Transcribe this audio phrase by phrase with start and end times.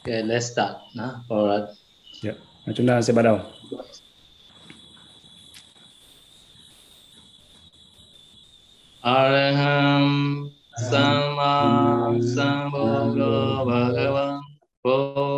[0.00, 0.76] Okay, let's start.
[0.94, 1.68] Nah, alright.
[2.22, 2.36] Yeah.
[2.74, 3.38] Chúng ta sẽ bắt đầu.
[9.02, 10.50] Araham
[10.80, 14.40] Sama Sambuddho Bhagavan
[14.84, 15.29] Buddham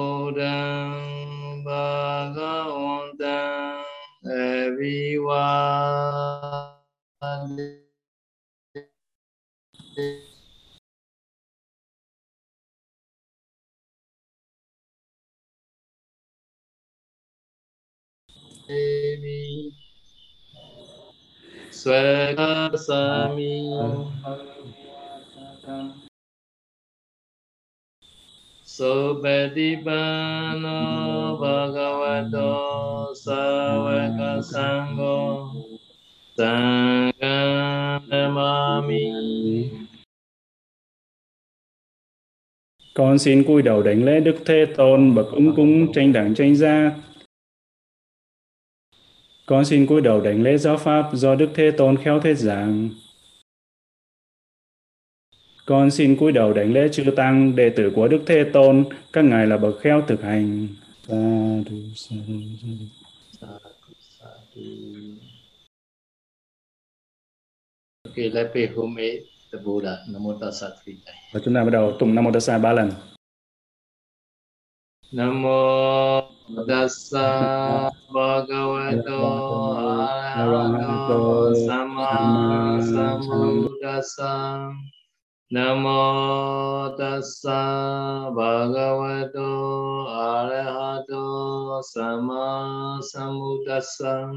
[21.82, 23.58] Swagasami
[28.62, 29.98] Supatipano
[31.42, 35.18] Bhagavato Savaka Sangho
[36.38, 39.06] Sangam Namami.
[42.94, 46.56] Con xin cúi đầu đảnh lễ Đức Thế Tôn bậc ứng cúng tranh đẳng tranh
[46.56, 46.90] gia
[49.52, 52.90] con xin cúi đầu đảnh lễ giáo pháp do Đức Thế Tôn khéo thuyết giảng.
[55.66, 59.24] Con xin cúi đầu đảnh lễ chư tăng đệ tử của Đức Thế Tôn, các
[59.24, 60.68] ngài là bậc khéo thực hành.
[61.08, 61.14] Sa
[61.70, 62.34] du, sa du,
[63.40, 64.62] sa du.
[68.08, 69.20] Okay, let's pay homage
[69.52, 69.96] to Buddha.
[70.08, 71.34] Namo Tassa three times.
[71.34, 72.90] Và chúng ta bắt đầu tụng Nam Mô Tassa ba lần.
[75.12, 76.32] Namo
[76.66, 79.20] Tassa Bhagavato
[80.40, 84.72] Arahato Sama Sambuddhassa
[85.52, 94.32] Namo Tassa Bhagavato Arahato Sama Sambuddhassa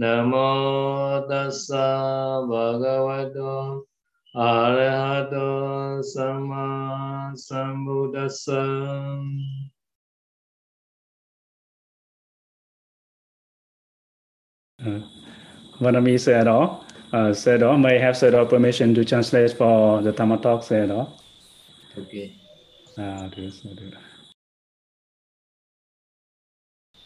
[0.00, 3.87] Namo Tassa Bhagavato
[4.34, 8.60] Arahato Sama Sambuddhassa
[14.80, 15.00] Uh,
[15.80, 16.84] Vanami Sayadaw.
[17.12, 21.10] Uh, Sayadaw may have Sayadaw permission to translate for the Dhamma talk, Sayadaw.
[21.98, 22.32] Okay.
[22.96, 23.98] Ah, được, được.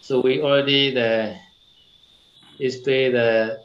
[0.03, 1.37] So we already the
[2.59, 3.59] explained the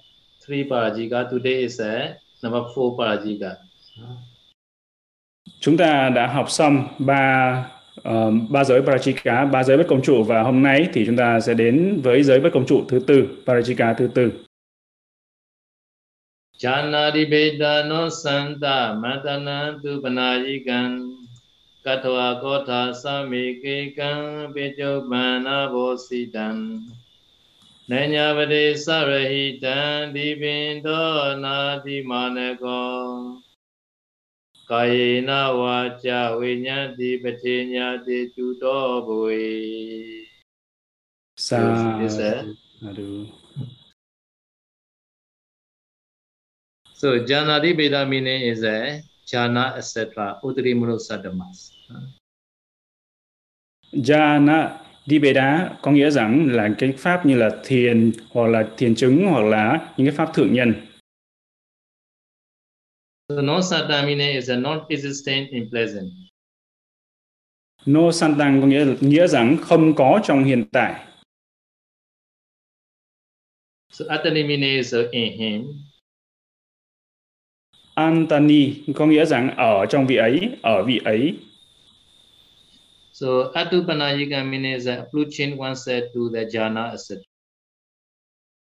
[0.45, 1.29] three parajika.
[1.29, 3.55] Today is the number four parajika.
[5.59, 7.65] Chúng ta đã học xong ba
[7.99, 11.39] uh, ba giới Parajika, ba giới bất công trụ và hôm nay thì chúng ta
[11.39, 14.31] sẽ đến với giới bất công trụ thứ tư, Parajika thứ tư.
[16.57, 20.99] Janadi Vedano Santa Matana Tu Panayikan
[21.83, 24.53] Katwa Kotha Samikekan
[27.91, 29.79] နညာပတိသရဟိတံ
[30.13, 31.11] ဒီပင်သော
[31.43, 32.97] နာတိမာနကော
[34.69, 36.09] ကာယေနဝါကျ
[36.39, 39.45] ဝိညာတိပတိညာတိတုတော်ဘွေ
[41.45, 43.09] သာဓု
[46.99, 50.39] So jhana dibeda meaning is a jhana etc.
[50.43, 51.59] Uttari Mulu Sadhamas.
[53.93, 59.25] Jhana Dibeda có nghĩa rằng là cái pháp như là thiền hoặc là thiền chứng
[59.25, 60.73] hoặc là những cái pháp thượng nhân.
[63.29, 66.05] So no satta meaning is a non-existent in present.
[67.85, 71.05] No Santang có nghĩa nghĩa rằng không có trong hiện tại.
[73.89, 75.65] So Atani meaning is uh, in him.
[77.93, 81.37] Antani có nghĩa rằng ở trong vị ấy, ở vị ấy.
[83.17, 84.45] So Atupanayika
[84.75, 87.17] is uh, approaching oneself to the jhana etc.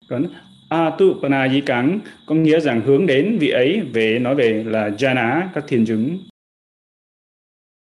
[0.09, 0.29] Còn
[0.71, 5.87] Atupanayikang có nghĩa rằng hướng đến vị ấy về nói về là jhana, các thiền
[5.87, 6.19] chứng.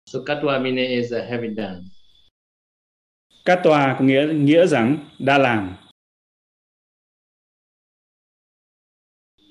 [0.07, 1.81] So Katwa meaning is uh, having done.
[3.45, 5.77] Katwa có nghĩa nghĩa rằng đã làm.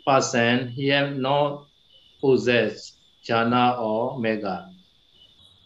[0.06, 1.60] Person he have not
[2.22, 2.94] possessed
[3.24, 4.58] jhana or mega.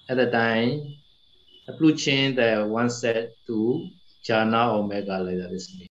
[0.08, 1.03] At the time,
[1.68, 3.54] approaching the oneself to
[4.24, 5.88] jhana or mega like that is mean.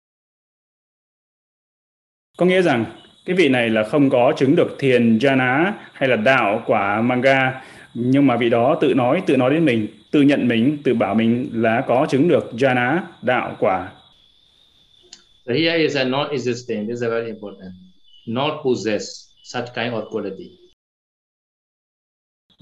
[2.39, 2.85] Có nghĩa rằng
[3.25, 7.63] cái vị này là không có chứng được thiền jhana hay là đạo quả manga
[7.95, 11.15] nhưng mà vị đó tự nói tự nói đến mình tự nhận mình tự bảo
[11.15, 13.93] mình là có chứng được jhana đạo quả
[15.47, 16.87] So here is a non-existent.
[16.87, 17.73] This is very important.
[18.27, 20.62] Not possess such kind of quality.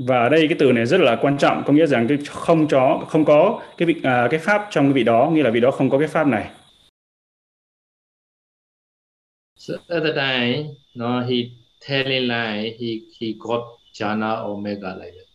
[0.06, 2.69] Và ở đây cái từ này rất là quan trọng có nghĩa rằng cái không
[2.69, 5.61] có không có cái vị à, cái pháp trong cái vị đó nghĩa là vị
[5.61, 6.50] đó không có cái pháp này.
[9.56, 11.37] So at the time, no, he
[11.88, 13.61] telling lie, he he got
[13.93, 15.31] jhana or mega like that.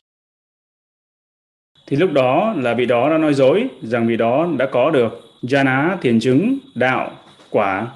[1.88, 5.10] thì lúc đó là vị đó đã nói dối rằng vị đó đã có được
[5.42, 7.20] jhana thiền chứng đạo
[7.50, 7.96] quả.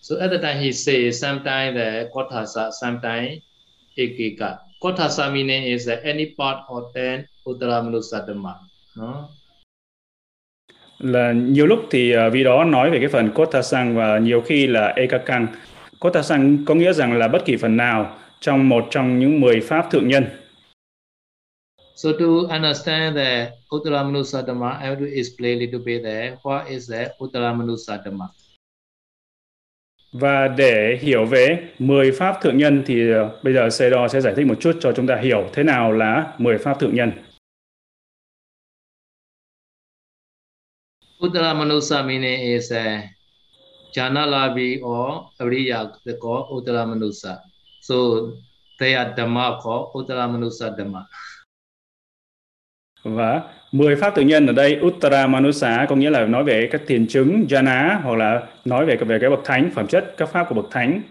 [0.00, 3.42] So at the time he says sometimes the Kothasa, sometimes
[3.98, 4.58] Ekika.
[4.82, 8.54] Kothasa meaning is that any part or ten Uttaramanusatama.
[8.96, 9.28] No?
[11.02, 14.66] là nhiều lúc thì uh, vị đó nói về cái phần Kothasang và nhiều khi
[14.66, 15.46] là Ekakang.
[16.00, 19.90] Kothasang có nghĩa rằng là bất kỳ phần nào trong một trong những 10 pháp
[19.90, 20.24] thượng nhân.
[21.96, 26.36] So to understand the Uttaramanusatama, I have to explain a little bit there.
[26.42, 28.26] What is the Uttaramanusatama?
[30.12, 34.34] Và để hiểu về 10 pháp thượng nhân thì ờ, bây giờ Sê sẽ giải
[34.36, 37.12] thích một chút cho chúng ta hiểu thế nào là 10 pháp thượng nhân.
[41.22, 41.54] Uttara
[42.02, 43.02] meaning is a
[43.96, 47.38] Janalabi or Ariya they Uttara Manusa.
[47.80, 47.94] So
[48.80, 51.06] they are Dhamma called Uttara Manusa Dhamma.
[53.04, 53.16] Vâng.
[53.16, 56.82] Và 10 pháp tự nhân ở đây Uttara Manusa có nghĩa là nói về các
[56.86, 60.46] thiền chứng jhana hoặc là nói về về cái bậc thánh phẩm chất các pháp
[60.48, 61.02] của bậc thánh.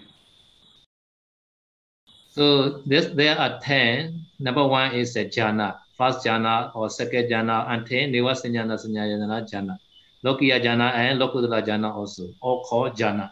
[2.30, 2.44] So
[2.90, 4.14] this there are 10.
[4.40, 9.76] Number one is a jhana, first jhana or second jhana until nivasanyana sanyayana jhana.
[10.24, 13.30] Lokiya jhana and Lokutara jhana also, all called jhana.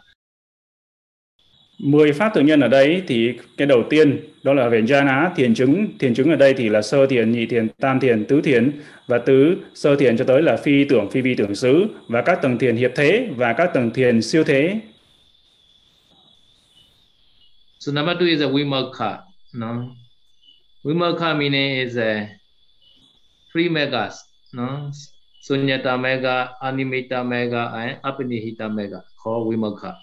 [1.82, 5.54] 10 pháp tự nhân ở đây thì cái đầu tiên đó là về jhana thiền
[5.54, 8.72] chứng thiền chứng ở đây thì là sơ thiền nhị thiền tam thiền tứ thiền
[9.06, 12.42] và tứ sơ thiền cho tới là phi tưởng phi vi tưởng xứ và các
[12.42, 14.80] tầng thiền hiệp thế và các tầng thiền siêu thế
[17.78, 19.18] So number two is a vimokha.
[19.54, 19.96] No,
[20.84, 22.28] vimokha meaning is a
[23.52, 24.14] three megas.
[24.52, 24.90] No,
[25.48, 29.94] sunyata mega, animita mega, and apanihita mega called vimokha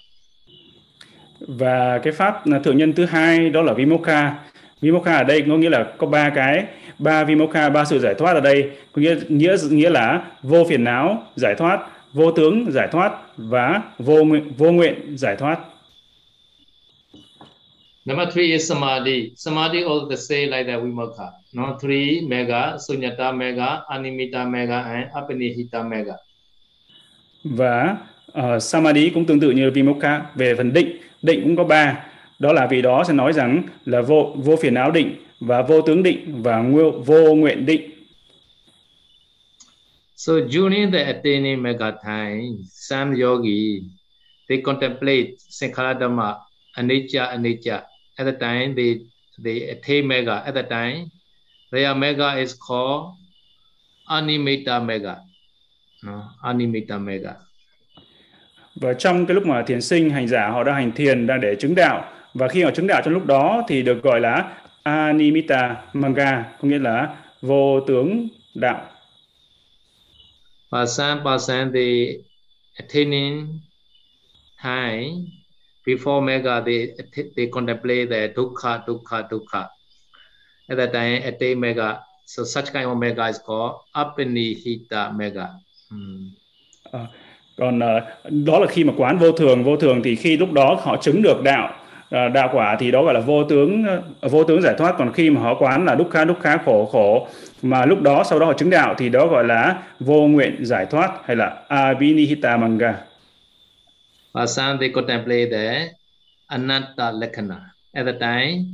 [1.39, 4.35] và cái pháp thượng nhân thứ hai đó là vimokha
[4.81, 6.65] vimokha ở đây có nghĩa là có ba cái
[6.99, 10.83] ba vimokha ba sự giải thoát ở đây có nghĩa nghĩa nghĩa là vô phiền
[10.83, 11.79] não giải thoát
[12.13, 15.59] vô tướng giải thoát và vô nguyện vô nguyện giải thoát
[18.07, 19.31] Number three is samadhi.
[19.35, 21.25] Samadhi also the same like that vimokha.
[21.53, 26.13] No, three mega, sunyata mega, animita mega, and apanihita mega.
[27.43, 27.97] Và
[28.39, 32.05] uh, samadhi cũng tương tự như vimokha về phần định định cũng có ba
[32.39, 35.81] đó là vì đó sẽ nói rằng là vô vô phiền não định và vô
[35.81, 37.91] tướng định và vô, vô nguyện định
[40.19, 43.83] So during the attaining mega time, some yogi
[44.49, 46.35] they contemplate sankara dhamma,
[46.75, 47.83] anicca, anicca.
[48.17, 48.99] At the time they
[49.37, 50.43] they attain mega.
[50.45, 51.11] At the time,
[51.71, 53.13] their mega is called
[54.09, 55.21] animita mega.
[56.03, 57.46] No, animita mega
[58.81, 61.55] và trong cái lúc mà thiền sinh hành giả họ đang hành thiền đang để
[61.55, 62.11] chứng đạo.
[62.33, 66.67] Và khi họ chứng đạo trong lúc đó thì được gọi là animita manga có
[66.67, 68.89] nghĩa là vô tướng đạo.
[70.71, 72.17] Pasan pasan the
[72.79, 73.59] attaining
[74.63, 75.11] time
[75.85, 76.87] before mega they
[77.35, 79.67] they contemplate the dukkha dukkha dukkha.
[80.67, 85.47] At that time attain mega so such kind of mega is called apanihita mega.
[85.89, 86.29] Hmm.
[86.91, 87.07] à,
[87.57, 90.79] còn uh, đó là khi mà quán vô thường vô thường thì khi lúc đó
[90.81, 91.73] họ chứng được đạo
[92.15, 93.85] uh, đạo quả thì đó gọi là vô tướng
[94.25, 94.95] uh, vô tướng giải thoát.
[94.97, 97.27] Còn khi mà họ quán là đúc khá đúc khá khổ khổ
[97.61, 100.85] mà lúc đó sau đó họ chứng đạo thì đó gọi là vô nguyện giải
[100.85, 102.95] thoát hay là abhinihita manga.
[104.33, 105.87] Và some they contemplate the
[106.47, 107.55] anatta lakana
[107.93, 108.65] At the time,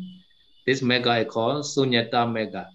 [0.66, 2.66] this mega is called sunyata mega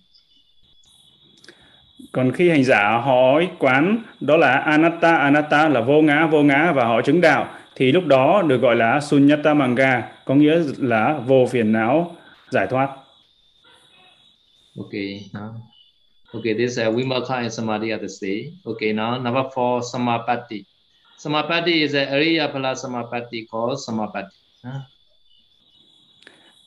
[2.12, 6.72] còn khi hành giả họ quán đó là anatta anatta là vô ngã vô ngã
[6.72, 11.18] và họ chứng đạo thì lúc đó được gọi là sunyata manga có nghĩa là
[11.26, 12.16] vô phiền não
[12.50, 12.88] giải thoát.
[14.78, 15.50] Okay now
[16.34, 20.64] okay this is uh, vimokha and samadhi at the stage okay now number four samapatti.
[21.18, 24.80] Samapatti is a ariya phala samapatti called samapatti huh?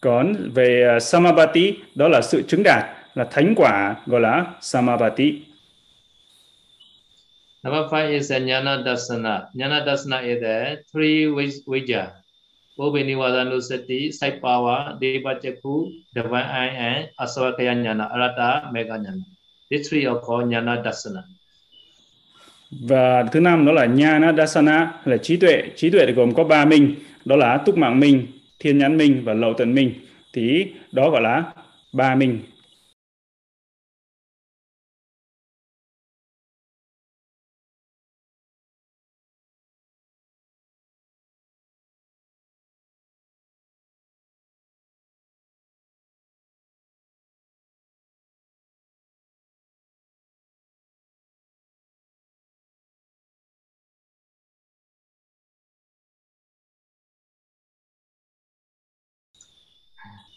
[0.02, 5.42] còn về uh, samapatti đó là sự chứng đạt là thánh quả gọi là Samavati.
[7.64, 9.48] Number five is a Jnana Dasana.
[9.54, 11.28] Jnana Dasana is the three
[11.68, 12.08] Vijja.
[12.78, 19.24] Bobinivadanusati, Sight Power, Deva Chakku, Divine Eye, and Asavakaya Jnana, Arata Mega Jnana.
[19.70, 21.24] These three are called Jnana Dasana.
[22.72, 25.64] Và thứ năm đó là Jnana Dasana, là trí tuệ.
[25.76, 28.28] Trí tuệ gồm có ba minh, đó là túc mạng minh,
[28.60, 29.94] thiên nhãn minh và lậu tận minh.
[30.34, 31.44] Thì đó gọi là
[31.94, 32.40] ba minh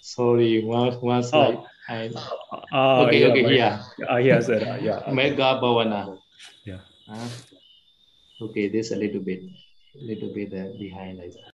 [0.05, 1.57] sorry, one one slide.
[1.59, 1.67] Oh.
[1.89, 2.11] I,
[2.73, 3.81] Oh, okay, yeah, okay, but- here.
[4.11, 4.97] Uh, yes, uh, yeah.
[5.05, 5.13] okay.
[5.13, 6.19] Mega Bhavana.
[6.65, 6.81] Yeah.
[7.09, 7.29] Huh?
[8.41, 9.43] Okay, this a little bit,
[9.95, 11.53] little bit uh, behind like that.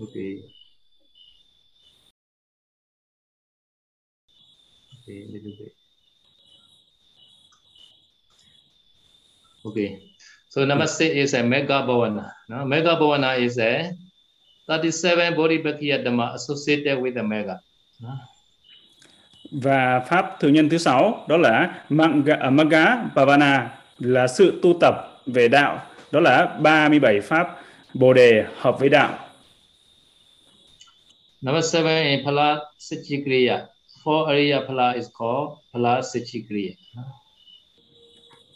[0.00, 0.42] Okay.
[5.02, 5.72] Okay, little bit.
[9.66, 9.98] Okay.
[10.48, 12.30] So number six is a mega bhavana.
[12.48, 12.64] No?
[12.64, 13.90] Mega bhavana is a
[14.68, 17.60] 37 bodhipakya dhamma associated with the mega.
[18.00, 18.14] No?
[19.50, 24.74] Và pháp thường nhân thứ sáu đó là Magga, à, Magga Bhavana là sự tu
[24.80, 25.82] tập về đạo.
[26.12, 27.60] Đó là 37 pháp
[27.94, 29.18] Bồ đề hợp với đạo.
[31.42, 33.66] Number seven in Phala Sichikriya.
[34.04, 36.72] Four Ariya Phala is called Phala Sichikriya.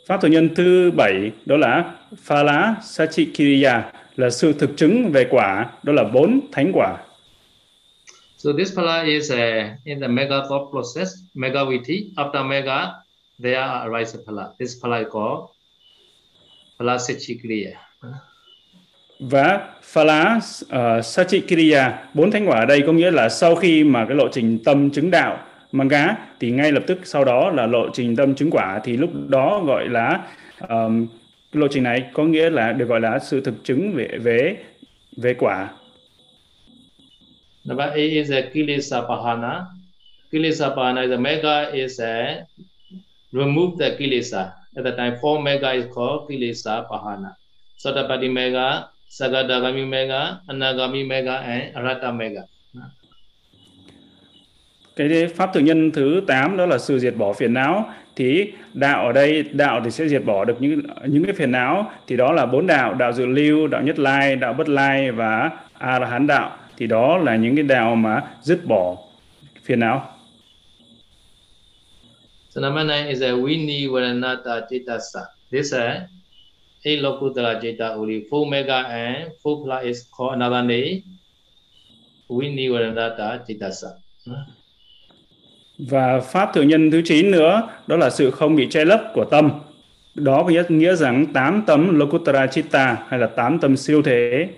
[0.07, 1.92] Pháp thường nhân thứ bảy đó là
[2.25, 3.83] Phala Sachikiriya
[4.16, 6.97] là sự thực chứng về quả, đó là bốn thánh quả.
[8.37, 9.38] So this Phala is uh,
[9.85, 12.11] in the mega thought process, mega viti.
[12.16, 12.87] After mega,
[13.42, 14.49] there arise a Phala.
[14.59, 15.49] This Phala is called
[16.78, 17.71] Phala Sichikriya.
[19.21, 24.07] Và Phala uh, Sachikiriya, bốn thánh quả ở đây có nghĩa là sau khi mà
[24.07, 25.38] cái lộ trình tâm chứng đạo
[25.73, 29.11] Manga thì ngay lập tức sau đó là lộ trình tâm chứng quả thì lúc
[29.29, 30.27] đó gọi là
[30.69, 31.07] um,
[31.53, 34.57] lộ trình này có nghĩa là được gọi là sự thực chứng về về
[35.17, 35.69] về quả.
[37.65, 39.67] Number eight is a Kilesa Pahana.
[40.33, 42.47] Kilesa Pahana is a mega is a
[43.33, 44.53] remove the Kilesa.
[44.77, 47.37] At the time, four mega is called Kilesa Pahana.
[47.79, 52.45] Sotapati mega, Sagadagami mega, Anagami mega, and Arata mega.
[55.09, 59.07] Cái pháp thường nhân thứ 8 đó là sự diệt bỏ phiền não thì đạo
[59.07, 62.33] ở đây, đạo thì sẽ diệt bỏ được những những cái phiền não thì đó
[62.33, 66.07] là bốn đạo đạo dự lưu, đạo nhất lai, đạo bất lai và a la
[66.07, 68.97] hán đạo thì đó là những cái đạo mà dứt bỏ
[69.64, 70.00] phiền não
[72.50, 75.21] So number nine is a Vini Varanata Chetasa.
[75.50, 76.09] This is a
[76.85, 78.26] eight Lokutara Cheta Uri.
[78.30, 81.02] Four mega and four plus is called another name.
[82.28, 83.95] Vini Varanata Chetasa
[85.88, 89.25] và pháp thượng nhân thứ 9 nữa đó là sự không bị che lấp của
[89.25, 89.50] tâm
[90.14, 94.49] đó có nghĩa, nghĩa rằng tám tấm Lokuttara Chitta hay là tám tâm siêu thế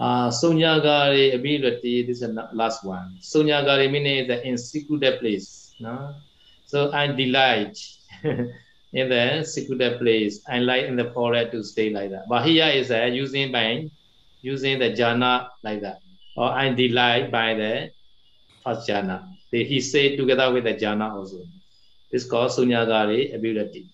[0.00, 3.18] Uh, Sunyagari ability, this is the last one.
[3.20, 5.74] Sunyagari means the insecure place.
[5.80, 6.14] No?
[6.66, 7.72] So I delight
[8.92, 10.40] in the secluded place.
[10.46, 12.28] I like in the forest to stay like that.
[12.28, 13.90] But here is uh, using by
[14.40, 15.98] using the jhana like that.
[16.36, 17.90] Or I delight by the
[18.68, 19.18] first jhana.
[19.52, 21.36] They, he say together with the jhana also.
[22.12, 23.84] This called Sunyagari ability.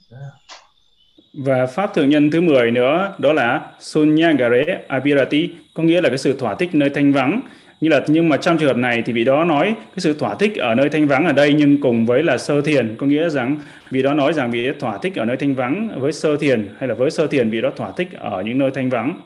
[1.32, 6.18] Và pháp thường nhân thứ 10 nữa đó là Sunyagare Abhirati, có nghĩa là cái
[6.18, 7.40] sự thỏa thích nơi thanh vắng.
[7.80, 10.34] Như là nhưng mà trong trường hợp này thì vị đó nói cái sự thỏa
[10.34, 13.28] thích ở nơi thanh vắng ở đây nhưng cùng với là sơ thiền, có nghĩa
[13.28, 13.56] rằng
[13.90, 16.68] vị đó nói rằng vị đó thỏa thích ở nơi thanh vắng với sơ thiền
[16.78, 19.20] hay là với sơ thiền vị đó thỏa thích ở những nơi thanh vắng.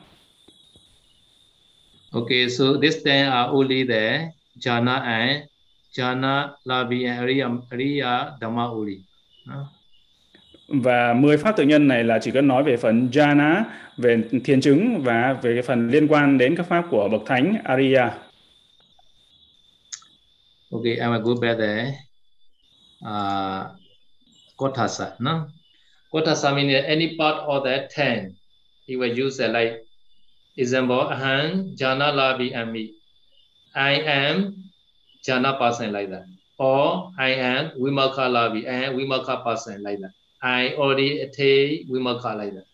[2.13, 5.49] Okay, so this ten are only the jhana and
[5.93, 9.05] jhana, labi and ariya, ariya dhamma only.
[9.47, 9.69] No?
[10.69, 13.65] Và 10 pháp tự nhân này là chỉ có nói về phần jhana,
[13.97, 17.57] về thiền chứng và về cái phần liên quan đến các pháp của bậc thánh
[17.65, 18.11] Ariya.
[20.71, 21.95] Okay, I will go back there.
[23.01, 23.67] Uh,
[24.57, 25.49] Kotasa, no?
[26.11, 28.35] Kotasa means any part of the ten.
[28.87, 29.85] He will use uh, like
[30.57, 32.98] example, aham, jhana, labi, and me.
[33.75, 34.55] I am
[35.23, 36.25] jhana person like that.
[36.59, 38.67] Or I am vimaka Lavi.
[38.67, 40.13] I am vimaka person like that.
[40.43, 42.67] I already attain vimaka like that.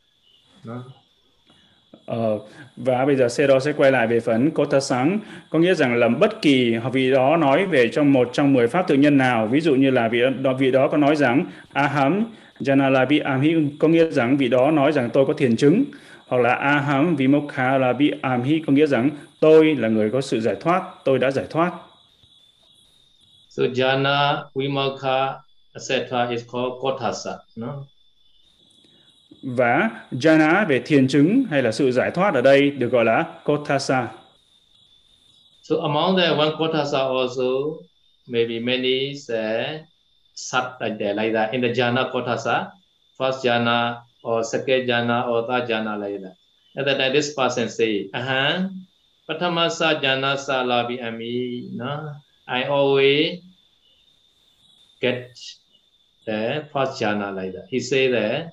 [2.06, 2.38] Ờ,
[2.76, 5.18] và bây giờ Sero sẽ quay lại về phần Kota sáng
[5.50, 8.88] có nghĩa rằng là bất kỳ vị đó nói về trong một trong 10 pháp
[8.88, 12.24] tự nhân nào ví dụ như là vị đó, vị đó có nói rằng aham
[12.60, 15.84] janalabi amhi có nghĩa rằng vị đó nói rằng tôi có thiền chứng
[16.34, 19.10] hoặc là aham vimokha labi amhi có nghĩa rằng
[19.40, 21.72] tôi là người có sự giải thoát tôi đã giải thoát
[23.48, 25.34] So jhana, vimaka,
[25.74, 25.90] etc.
[26.30, 27.32] is called kotasa.
[27.56, 27.84] No?
[29.42, 33.24] và jhana về thiền chứng hay là sự giải thoát ở đây được gọi là
[33.44, 34.08] kotasa
[35.62, 37.78] So among the one kotasa also
[38.28, 39.80] maybe many uh,
[40.34, 42.66] sat like that, like that in the jhana kotasa,
[43.18, 47.12] first jhana or jhana or third jhana like that.
[47.12, 48.68] This person say, uh-huh,
[49.28, 52.12] patamasa jhana sa labi ami, no?
[52.48, 53.42] I always
[55.00, 55.38] get
[56.26, 57.66] the first jhana like that.
[57.68, 58.52] He say that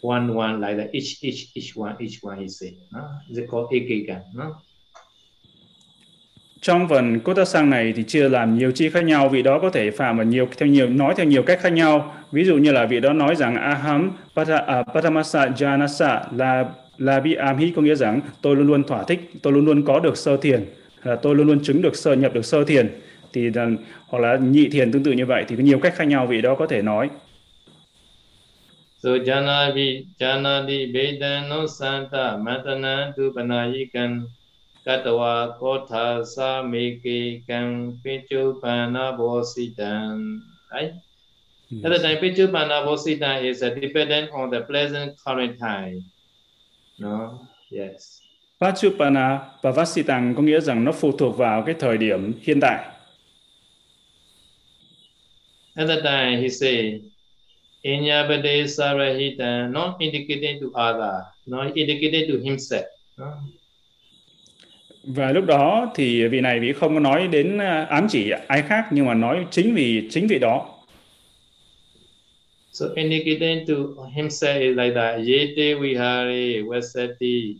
[0.00, 0.94] one one like that.
[0.94, 2.78] Each each each one each one he say.
[2.90, 3.08] No?
[3.30, 4.24] Is it called ekigan?
[4.34, 4.56] No?
[6.60, 9.58] Trong phần cốt tác sang này thì chia làm nhiều chi khác nhau, vị đó
[9.58, 12.14] có thể phạm vào nhiều theo nhiều nói theo nhiều cách khác nhau.
[12.32, 16.64] Ví dụ như là vị đó nói rằng aham pata, uh, à, patamasa janasa là
[16.98, 20.00] là bi amhi có nghĩa rằng tôi luôn luôn thỏa thích, tôi luôn luôn có
[20.00, 20.64] được sơ thiền,
[21.02, 22.88] là tôi luôn luôn chứng được sơ nhập được sơ thiền.
[23.32, 23.50] Thì
[24.08, 26.42] hoặc là nhị thiền tương tự như vậy thì có nhiều cách khác nhau vị
[26.42, 27.10] đó có thể nói.
[29.02, 34.26] So jana vi jana di vedano santa matana tu panayikan
[34.86, 40.40] katwa kotha sa meke kan pichupana bositan.
[40.72, 40.94] Right?
[41.70, 41.84] Yes.
[41.84, 46.04] At the time, pichupana bositan is a dependent on the pleasant current time.
[46.98, 47.46] No?
[47.70, 48.20] Yes.
[48.60, 52.84] Pachupana và Vasitang có nghĩa rằng nó phụ thuộc vào cái thời điểm hiện tại.
[55.74, 57.00] At that time, he said,
[57.82, 62.84] Inyabade Sarahita, not indicating to other, not indicating to himself.
[63.16, 63.26] No?
[65.04, 68.62] Và lúc đó thì vị này vị không có nói đến à, ám chỉ ai
[68.62, 70.76] khác, nhưng mà nói chính vì, chính vị đó.
[72.72, 73.74] So indicating to
[74.16, 75.20] himself is like that.
[75.20, 77.56] Yete vihare vasati.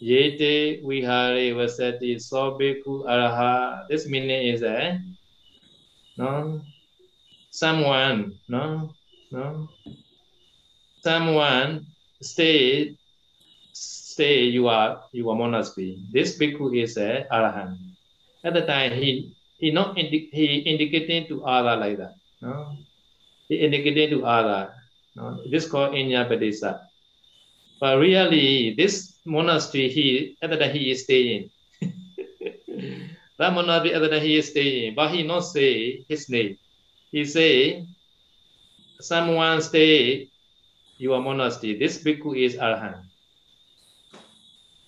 [0.00, 2.18] Yete vihare vasati.
[2.18, 3.86] Sobeku araha.
[3.88, 4.94] This meaning is a eh?
[6.16, 6.60] no,
[7.50, 8.90] someone, no
[9.30, 9.68] no,
[11.02, 11.86] someone
[12.20, 12.96] stayed
[14.16, 16.00] stay you are you are monastery.
[16.08, 17.76] This bhikkhu is a arahant.
[18.40, 22.16] At the time he he not indi- he indicating to Allah like that.
[22.40, 22.80] No,
[23.52, 24.72] he indicated to Allah.
[25.12, 26.88] No, this called Inyabadesa.
[27.76, 31.52] But really, this monastery he at the time he is staying.
[33.36, 36.56] that monastery at the time he is staying, but he not say his name.
[37.12, 37.84] He say
[38.96, 40.32] someone stay
[40.96, 41.76] your monastery.
[41.76, 43.05] This bhikkhu is arahant.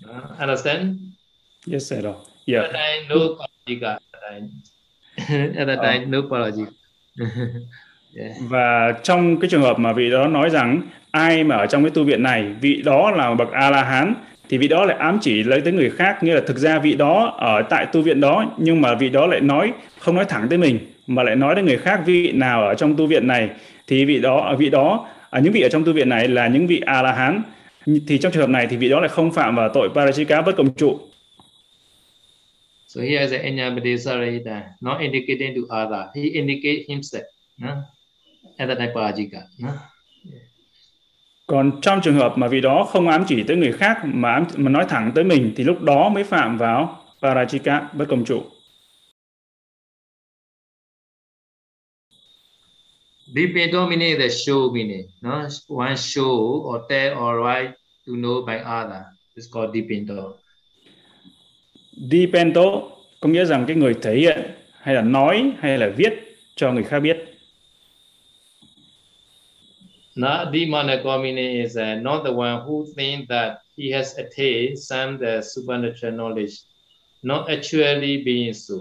[0.04, 0.96] Uh, understand?
[1.72, 2.04] Yes, sir.
[2.46, 2.64] Yeah.
[2.64, 3.88] At that time, no parajika.
[3.88, 6.72] At that time, at that time no parajika.
[8.14, 8.37] yeah.
[8.48, 11.90] Và trong cái trường hợp mà vị đó nói rằng ai mà ở trong cái
[11.90, 14.14] tu viện này, vị đó là bậc A La Hán
[14.48, 16.94] thì vị đó lại ám chỉ lấy tới người khác nghĩa là thực ra vị
[16.94, 20.48] đó ở tại tu viện đó nhưng mà vị đó lại nói không nói thẳng
[20.48, 23.50] tới mình mà lại nói đến người khác vị nào ở trong tu viện này
[23.87, 26.66] thì vị đó vị đó ở những vị ở trong tu viện này là những
[26.66, 27.42] vị a la hán
[27.86, 30.56] thì trong trường hợp này thì vị đó lại không phạm vào tội parajika bất
[30.56, 30.98] công trụ
[32.88, 36.08] So here is an Anyabadesarita, not indicating to other.
[36.14, 37.24] He indicate himself.
[37.58, 37.82] No?
[38.56, 39.40] At that time, parajika.
[39.58, 39.68] No?
[41.46, 44.44] Còn trong trường hợp mà vị đó không ám chỉ tới người khác mà ám,
[44.56, 48.42] mà nói thẳng tới mình thì lúc đó mới phạm vào parajika bất công trụ.
[53.34, 55.48] Dipinto meaning the show meaning, no?
[55.68, 57.74] One show or tell or write
[58.06, 59.06] to know by other.
[59.36, 60.34] It's called dipinto.
[62.10, 64.38] Dipento có nghĩa rằng cái người thể hiện
[64.80, 66.14] hay là nói hay là viết
[66.56, 67.16] cho người khác biết.
[70.52, 75.40] Demonical meaning is uh, not the one who thinks that he has attained some the
[75.42, 76.54] supernatural knowledge,
[77.22, 78.74] not actually being so.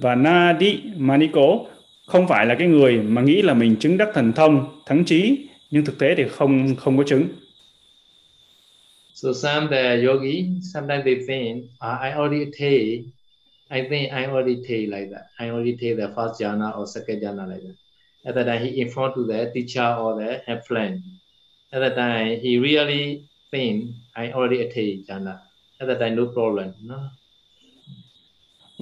[0.00, 1.66] Và Nadi Maniko
[2.12, 5.48] không phải là cái người mà nghĩ là mình chứng đắc thần thông, thắng trí,
[5.70, 7.28] nhưng thực tế thì không không có chứng.
[9.14, 13.04] So some the yogi, sometimes they think, ah, I already take,
[13.70, 15.24] I think I already take like that.
[15.38, 17.76] I already take the first jhana or second jhana like that.
[18.24, 21.00] At that time, he informed to the teacher or the head friend.
[21.72, 25.40] At that time, he really think I already attain jhana.
[25.80, 26.74] At that time, no problem.
[26.82, 27.10] No?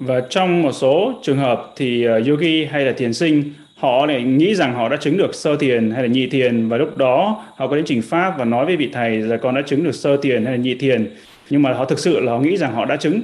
[0.01, 4.23] Và trong một số trường hợp thì ờ, yogi hay là thiền sinh họ lại
[4.23, 7.45] nghĩ rằng họ đã chứng được sơ thiền hay là nhị thiền và lúc đó
[7.57, 9.95] họ có đến trình pháp và nói với vị thầy là con đã chứng được
[9.95, 11.11] sơ thiền hay là nhị thiền
[11.51, 13.21] nhưng mà họ thực sự là họ nghĩ rằng họ đã chứng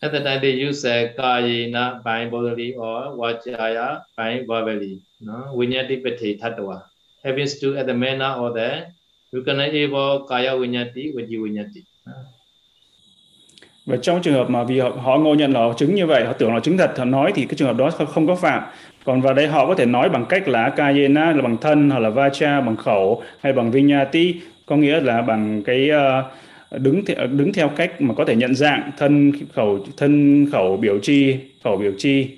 [0.00, 5.34] At the time they use uh, kayena by bodily or vajaya by verbally, no?
[5.56, 6.76] Vinyatipati tattva.
[7.24, 8.86] Happens to at the manner or the
[9.32, 11.84] you can able kaya vinyati, vaji vinyati.
[12.06, 12.37] No?
[13.88, 16.24] Và trong trường hợp mà vì họ, họ ngộ nhận là họ chứng như vậy
[16.24, 18.62] họ tưởng là chứng thật họ nói thì cái trường hợp đó không có phạm
[19.04, 21.98] còn vào đây họ có thể nói bằng cách là kayena là bằng thân hoặc
[21.98, 24.34] là vacha bằng khẩu hay bằng vinyati
[24.66, 28.54] có nghĩa là bằng cái uh, đứng theo, đứng theo cách mà có thể nhận
[28.54, 32.28] dạng thân khẩu thân khẩu biểu chi khẩu biểu chi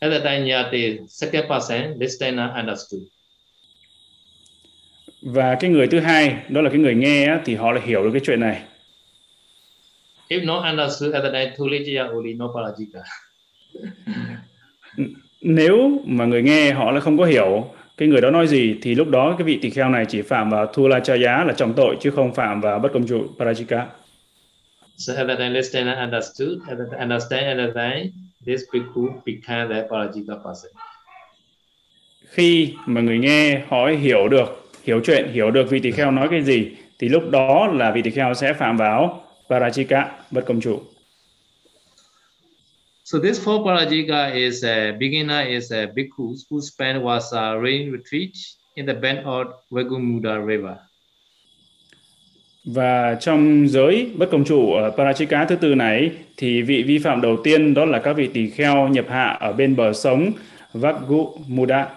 [0.00, 3.02] At the time, Yati, second person, listener understood.
[5.22, 8.10] Và cái người thứ hai, đó là cái người nghe thì họ lại hiểu được
[8.12, 8.62] cái chuyện này.
[10.28, 13.00] If not understood at the time, Tulija only no parajika.
[15.40, 18.94] Nếu mà người nghe họ lại không có hiểu cái người đó nói gì thì
[18.94, 22.10] lúc đó cái vị tỳ kheo này chỉ phạm vào Thulachaya là trọng tội chứ
[22.10, 23.84] không phạm vào bất công trụ Parajika.
[24.96, 26.58] So at that time, listen and understood.
[26.68, 28.12] At that understand at that time,
[28.46, 30.72] this bhikkhu became the parajika person.
[32.28, 36.28] Khi mà người nghe họ hiểu được, hiểu chuyện, hiểu được vị tỳ kheo nói
[36.30, 40.60] cái gì thì lúc đó là vị tỳ kheo sẽ phạm vào Parajika, bất công
[40.60, 40.80] trụ.
[43.04, 47.92] So this four parajika is a beginner is a bhikkhus who spent was a rain
[47.92, 48.32] retreat
[48.74, 50.74] in the bend of Vegumuda River.
[52.64, 57.20] Và trong giới bất công trụ ở Parachika thứ tư này thì vị vi phạm
[57.20, 60.32] đầu tiên đó là các vị tỳ kheo nhập hạ ở bên bờ sống
[60.72, 61.88] Vagumuda.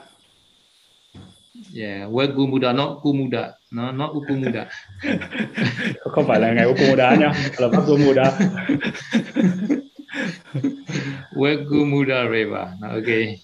[1.75, 4.65] Yeah, Vagumuda, not Kumuda, no, not Ukumuda.
[5.99, 8.39] Không phải là ngày Ukumuda nhá, là Vagumuda.
[11.31, 13.39] Vagumuda River, okay.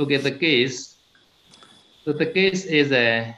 [0.00, 0.96] look at the case.
[2.04, 3.36] So the case is a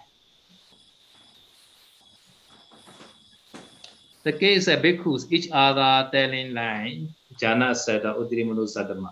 [4.23, 7.11] the case a bhikkhus each other telling line
[7.43, 9.11] jhana sada uttirimudu sadama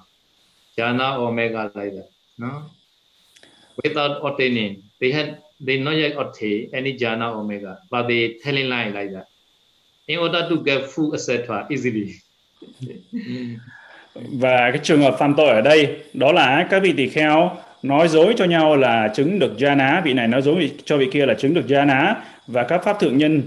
[0.76, 2.62] jhana omega like that no?
[3.85, 5.28] Without attaining they had
[5.66, 9.26] they not yet attain any jhana omega but they telling line like that.
[10.06, 12.14] In order to get full etc easily.
[14.14, 18.09] Và cái trường hợp phạm tội ở đây đó là các vị tỳ kheo nói
[18.09, 21.35] dối cho nhau là chứng được jhana, vị này nói dối cho vị kia là
[21.35, 22.14] chứng được jhana
[22.46, 23.42] và các pháp thượng nhân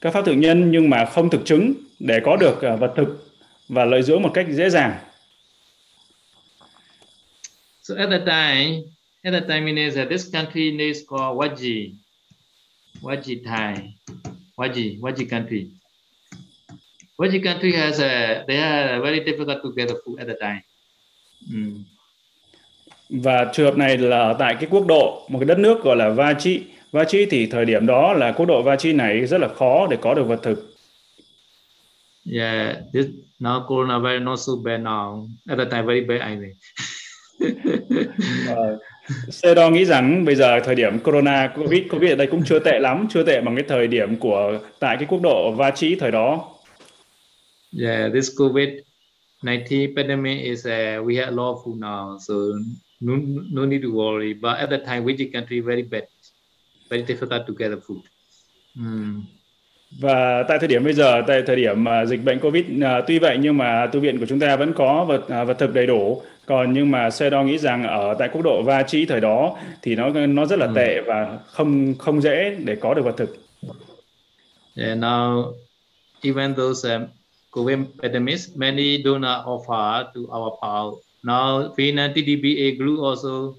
[0.00, 3.28] các pháp thượng nhân nhưng mà không thực chứng để có được ờ, vật thực
[3.68, 4.92] và lợi dưỡng một cách dễ dàng.
[7.88, 8.84] So at the time,
[9.24, 11.96] at the time it is that this country is called Waji,
[13.00, 13.94] Waji Thai,
[14.58, 15.72] Waji, Waji country.
[17.16, 20.62] Which country has a they are very difficult to get the food at the time.
[21.50, 21.84] Mm.
[23.08, 26.08] Và trường hợp này là tại cái quốc độ một cái đất nước gọi là
[26.10, 26.64] Vachi.
[26.92, 30.14] Vachi thì thời điểm đó là quốc độ Vachi này rất là khó để có
[30.14, 30.74] được vật thực.
[32.32, 33.06] Yeah, this
[33.40, 35.28] now coronavirus not so bad now.
[35.48, 36.56] At the time very bad I think.
[39.30, 42.58] Sê đo nghĩ rằng bây giờ thời điểm corona covid covid ở đây cũng chưa
[42.58, 46.10] tệ lắm, chưa tệ bằng cái thời điểm của tại cái quốc độ Vachi thời
[46.10, 46.54] đó.
[47.80, 52.34] Yeah, this COVID-19 pandemic is uh, we had lawful now, so
[53.00, 53.14] no,
[53.52, 54.34] no need to worry.
[54.34, 56.04] But at that time, which country very bad,
[56.90, 58.00] very difficult to get the food.
[58.74, 59.22] Mm.
[60.00, 63.18] Và tại thời điểm bây giờ, tại thời điểm mà dịch bệnh Covid uh, tuy
[63.18, 65.86] vậy nhưng mà tu viện của chúng ta vẫn có vật uh, vật thực đầy
[65.86, 66.22] đủ.
[66.48, 69.56] Còn nhưng mà xe đo nghĩ rằng ở tại quốc độ Va Chĩ thời đó
[69.82, 70.74] thì nó nó rất là mm.
[70.74, 73.36] tệ và không không dễ để có được vật thực.
[74.76, 75.52] Yeah, now
[76.22, 77.06] even those um,
[77.52, 80.92] COVID pandemic, many donor offer to our power.
[81.22, 83.54] Now, Finland TDBA group also,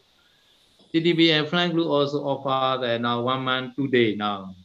[0.93, 4.55] TDBA Flying group also offer that now one month, two day now.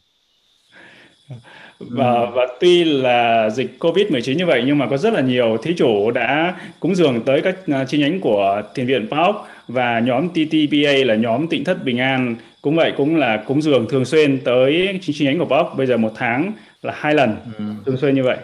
[1.79, 5.73] Và, và tuy là dịch Covid-19 như vậy nhưng mà có rất là nhiều thí
[5.77, 9.35] chủ đã cúng dường tới các uh, chi nhánh của Thiền viện PAOK
[9.67, 13.87] và nhóm TTPA là nhóm Tịnh Thất Bình An cũng vậy cũng là cúng dường
[13.89, 17.65] thường xuyên tới chi nhánh của PAOK bây giờ một tháng là hai lần ừ.
[17.85, 18.37] thường xuyên như vậy.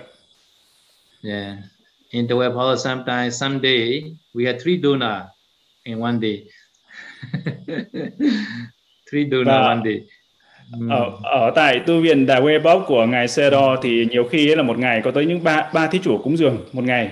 [1.24, 1.58] Yeah.
[2.10, 5.22] In the web hall, sometimes, someday, we had three donor
[5.84, 6.44] in one day.
[9.12, 10.02] three donor Và one day.
[10.90, 14.64] Ở, ở tại tu viện Đà Quê Bóc của ngài Sero thì nhiều khi là
[14.64, 17.12] một ngày có tới những ba ba thí chủ cúng dường một ngày.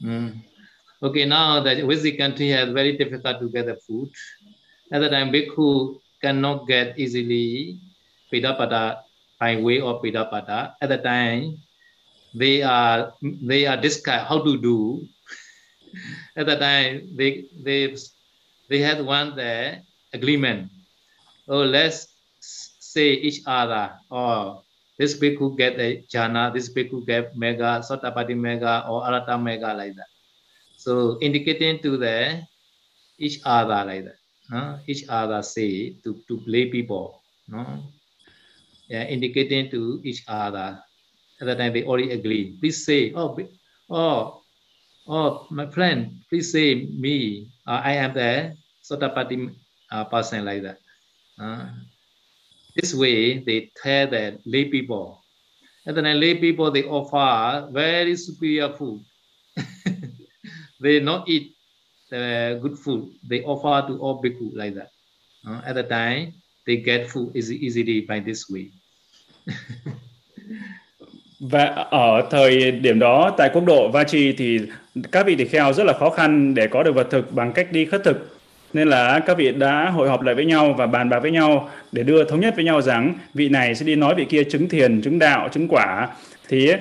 [0.00, 0.30] Mm.
[1.00, 4.08] Okay, now the Western country has very difficult to get the food.
[4.90, 7.76] At the time, bhikkhu cannot get easily
[8.32, 8.96] pidapada
[9.40, 10.76] by way of pidapada.
[10.80, 11.60] At the time,
[12.34, 15.04] they are they are discuss how to do.
[16.36, 17.96] At the time, they they
[18.68, 19.80] they had one the
[20.12, 20.70] agreement.
[21.48, 22.15] Oh, let's
[22.96, 23.92] say each other.
[24.10, 24.64] Oh,
[24.98, 29.94] this bhikkhu get a jhana, this bhikkhu get mega, sotapati mega, or arata mega like
[29.96, 30.10] that.
[30.76, 32.40] So indicating to the
[33.18, 34.18] each other like that.
[34.50, 34.78] No?
[34.88, 37.22] Each other say to, to play people.
[37.48, 37.92] No?
[38.88, 40.78] Yeah, indicating to each other
[41.40, 42.56] At that time, they already agree.
[42.60, 43.36] Please say, oh,
[43.90, 44.40] oh,
[45.06, 47.48] oh, my friend, please say me.
[47.66, 49.52] Uh, I am the Sotapati
[49.92, 50.78] uh, person like that.
[51.36, 51.68] Uh,
[52.76, 55.24] this way, they tell the lay people.
[55.86, 59.00] And then the lay people, they offer very superior food.
[60.80, 61.56] they not eat
[62.10, 63.12] the good food.
[63.26, 64.90] They offer to all bhikkhu like that.
[65.46, 66.34] Uh, at the time,
[66.66, 68.70] they get food easy, easily by this way.
[71.40, 74.60] Và ở thời điểm đó tại quốc độ Vachi thì
[75.12, 77.72] các vị tỳ kheo rất là khó khăn để có được vật thực bằng cách
[77.72, 78.35] đi khất thực.
[78.72, 81.70] Nên là các vị đã hội họp lại với nhau và bàn bạc với nhau
[81.92, 84.68] để đưa thống nhất với nhau rằng vị này sẽ đi nói vị kia chứng
[84.68, 86.08] thiền, chứng đạo, chứng quả.
[86.48, 86.78] Thì uh,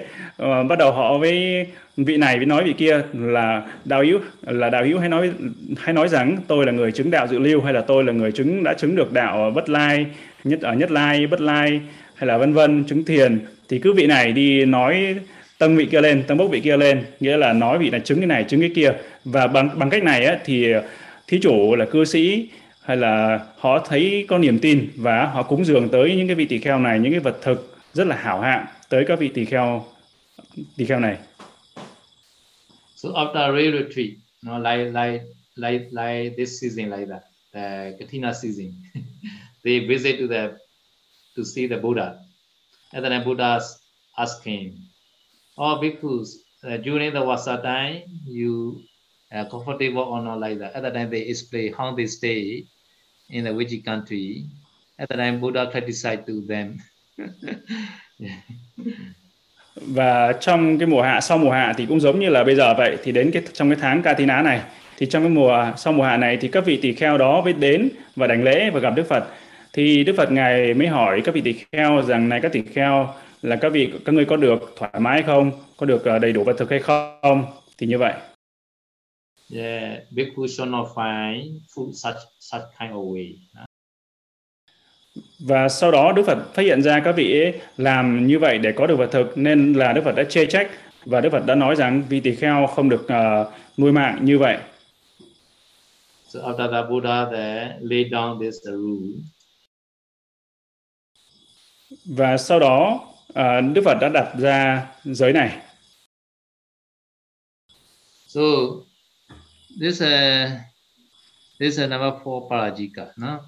[0.70, 1.66] bắt đầu họ với
[1.98, 5.32] vị này với nói vị kia là đạo hữu là đạo hữu hay nói
[5.78, 8.32] hay nói rằng tôi là người chứng đạo dự lưu hay là tôi là người
[8.32, 10.06] chứng đã chứng được đạo bất lai
[10.44, 11.82] nhất ở nhất lai bất lai
[12.16, 15.16] hay là vân vân chứng thiền thì cứ vị này đi nói
[15.58, 18.18] tăng vị kia lên tăng bốc vị kia lên nghĩa là nói vị này chứng
[18.18, 18.92] cái này chứng cái kia
[19.26, 20.74] và bằng bằng cách này á, thì
[21.28, 22.50] thí chủ là cư sĩ
[22.82, 26.46] hay là họ thấy có niềm tin và họ cúng dường tới những cái vị
[26.46, 29.46] tỳ kheo này những cái vật thực rất là hảo hạng tới các vị tỳ
[29.46, 29.86] kheo
[30.78, 31.18] tỳ kheo này
[32.96, 34.10] So after rail retreat,
[34.42, 38.72] you know, like like like like this season like that, the Katina season,
[39.64, 40.58] they visit to the
[41.36, 42.16] to see the Buddha.
[42.94, 43.60] And then the Buddha
[44.18, 44.74] asked him,
[45.58, 46.30] "Oh, bhikkhus,
[46.64, 48.82] uh, during the Vasa time, you
[49.32, 52.66] uh, comfortable or not like that?" At the time, they explain how they stay
[53.30, 54.46] in the which country.
[54.98, 56.78] At the time, Buddha criticized to them.
[59.76, 62.74] và trong cái mùa hạ sau mùa hạ thì cũng giống như là bây giờ
[62.74, 64.62] vậy thì đến cái trong cái tháng Katina này
[64.98, 67.54] thì trong cái mùa sau mùa hạ này thì các vị tỳ kheo đó mới
[67.54, 69.24] đến và đảnh lễ và gặp Đức Phật
[69.74, 73.14] thì Đức Phật ngài mới hỏi các vị tỳ kheo rằng này các tỳ kheo
[73.42, 76.44] là các vị các ngươi có được thoải mái không có được ờ, đầy đủ
[76.44, 77.46] vật thực hay không
[77.78, 78.14] thì như vậy
[79.50, 83.34] Yeah, bhikkhu should not find food such such kind of way.
[85.40, 88.74] Và sau đó Đức Phật phát hiện ra các vị ấy làm như vậy để
[88.76, 90.72] có được vật thực nên là Đức Phật đã chê trách
[91.06, 94.40] và Đức Phật đã nói rằng vị tỳ kheo không được uh, nuôi mạng như
[94.40, 94.58] vậy.
[96.28, 99.22] So after the Buddha there laid down this rule.
[102.06, 105.58] Và sau đó uh, Đức Phật đã đặt ra giới này.
[108.28, 108.42] So
[109.80, 110.50] this uh,
[111.60, 113.40] this is number four parajika, no?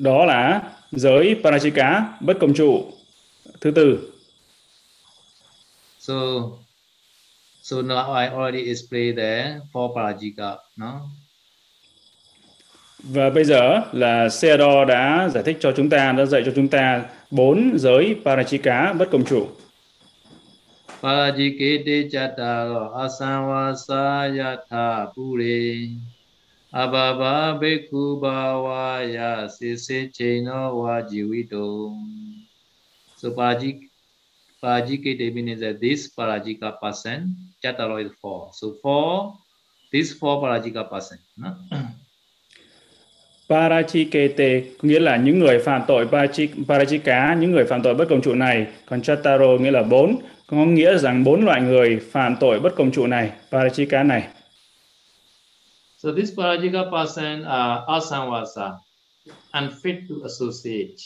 [0.00, 2.84] đó là giới Parajika bất công trụ
[3.60, 4.12] thứ tư.
[5.98, 6.14] So
[7.62, 11.00] so now I already explained the four Parajika, no?
[12.98, 16.68] Và bây giờ là Seado đã giải thích cho chúng ta, đã dạy cho chúng
[16.68, 19.48] ta bốn giới Parajika bất công trụ.
[21.01, 25.55] Parajikete chataro asamvasa yatha pure
[26.83, 29.17] အဘဘာဘိက္ခုဘာဝါယ
[29.57, 31.73] စေစေချိန်သောဝါជីဝိတုံ
[33.19, 33.77] so parajik
[34.61, 37.19] parajikite means that this parajika person
[37.61, 39.09] chataro is four so four
[39.91, 41.49] this four parajika person no?
[43.49, 44.49] Parachikete
[44.81, 46.07] nghĩa là những người phạm tội
[46.67, 48.67] Parachika, những người phạm tội bất công trụ này.
[48.85, 50.17] Còn Chataro nghĩa là bốn,
[50.50, 54.28] có nghĩa rằng bốn loại người phạm tội bất công trụ này, Parachika này.
[55.98, 58.70] So this parajika person are uh, asamvasa,
[59.52, 60.96] unfit to associate.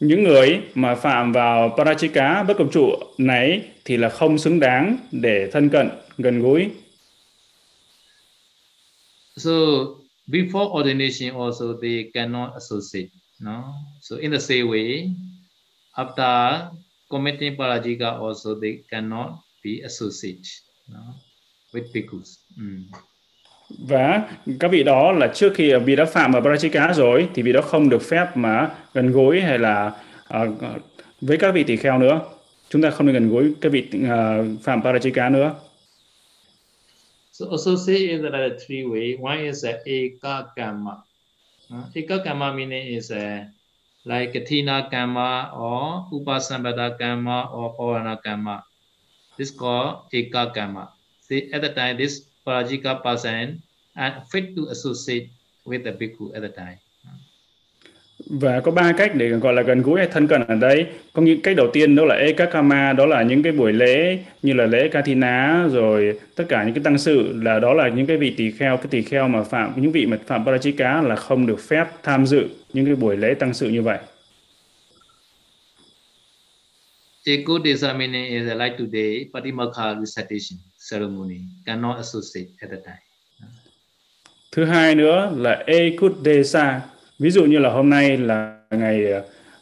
[0.00, 4.96] Những người mà phạm vào parajika bất công trụ này thì là không xứng đáng
[5.12, 6.70] để thân cận, gần gũi.
[9.36, 9.50] So
[10.26, 13.08] before ordination also they cannot associate.
[13.40, 13.64] No?
[14.00, 15.10] So in the same way,
[15.94, 16.60] after
[17.10, 19.30] committing parajika also they cannot
[19.62, 20.46] be associate.
[20.88, 21.14] No?
[21.72, 22.38] with bhikkhus.
[22.56, 22.84] Mm.
[23.78, 24.28] Và
[24.60, 27.60] các vị đó là trước khi vị đã phạm vào Parachika rồi thì vị đó
[27.60, 29.92] không được phép mà gần gũi hay là
[30.42, 30.48] uh,
[31.20, 32.20] với các vị tỷ kheo nữa.
[32.68, 35.54] Chúng ta không được gần gũi các vị uh, phạm Parachika nữa.
[37.32, 39.22] So associate is are three way.
[39.22, 40.92] One is a eka karma.
[41.74, 43.44] Uh, eka karma meaning is a
[44.04, 48.62] like kathina Kamma or upasambhata Kamma or pavana Kamma,
[49.36, 50.88] This called eka Kamma.
[51.20, 53.62] See, at the time, this Parajika person
[53.96, 55.30] and fit to associate
[55.64, 56.78] with the bhikkhu at the time.
[58.30, 60.86] Và có ba cách để gọi là gần gũi hay thân cận ở đây.
[61.12, 64.52] Có những cách đầu tiên đó là ekakama, đó là những cái buổi lễ như
[64.52, 68.16] là lễ Kathina rồi tất cả những cái tăng sự là đó là những cái
[68.16, 71.46] vị tỳ kheo, cái tỳ kheo mà phạm những vị mà phạm Parajika là không
[71.46, 73.98] được phép tham dự những cái buổi lễ tăng sự như vậy.
[77.26, 80.58] A good examiner is like today, Patimakha recitation
[80.90, 83.02] ceremony cannot associate at the time.
[84.52, 86.80] Thứ hai nữa là Ekudesa.
[87.18, 89.12] Ví dụ như là hôm nay là ngày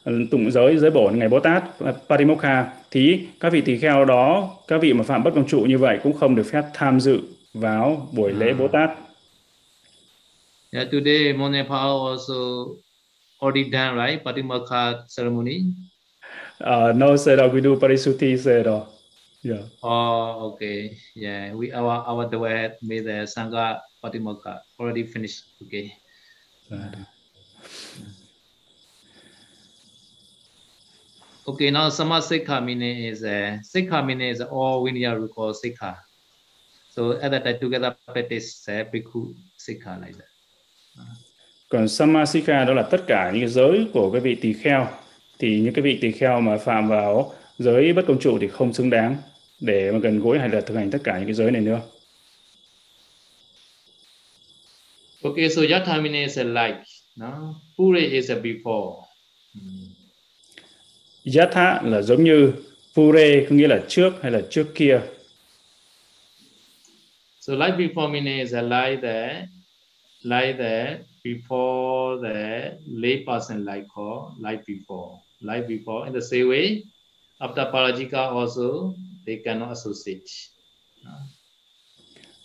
[0.05, 1.65] ờ, tụng giới giới bổ ngày Bồ Tát
[2.09, 5.79] Parimokha thì các vị tỳ kheo đó, các vị mà phạm bất công trụ như
[5.79, 7.21] vậy cũng không được phép tham dự
[7.55, 8.91] vào buổi lễ Bồ Tát.
[10.73, 11.33] Yeah, today
[11.69, 12.35] power also
[13.41, 14.23] already done, right?
[14.23, 15.75] Patimokha ceremony.
[16.61, 18.87] Uh, no, sir, we do Parisuti, sir.
[19.43, 19.63] Yeah.
[19.83, 20.99] Oh, okay.
[21.15, 25.45] Yeah, we our our duet with the Sangha Patimokha already finished.
[25.63, 25.95] Okay.
[26.71, 27.07] Dạ.
[31.49, 35.97] Okay, now Samasikha meaning is uh, Sikha meaning is all Vinaya recall Sikha.
[36.91, 40.28] So at that time together practice uh, Bhikkhu Sikha like that.
[41.69, 44.89] Còn Samasikha đó là tất cả những cái giới của cái vị tỳ kheo.
[45.39, 48.73] Thì những cái vị tỳ kheo mà phạm vào giới bất công trụ thì không
[48.73, 49.17] xứng đáng
[49.61, 51.81] để mà gần gũi hay là thực hành tất cả những cái giới này nữa.
[55.23, 56.79] Okay, so yatha meaning is a like,
[57.17, 57.55] no?
[57.79, 59.03] Pure is a before.
[59.55, 59.89] Mm.
[61.37, 62.53] Yatha là giống như,
[62.95, 65.01] Pure có nghĩa là trước hay là trước kia.
[67.41, 69.45] So like before meaning is a like that,
[70.23, 70.99] like that
[71.29, 75.11] before the lay person like or like before,
[75.41, 76.05] like before.
[76.07, 76.83] In the same way,
[77.39, 78.95] after parajika also
[79.27, 80.27] they cannot associate.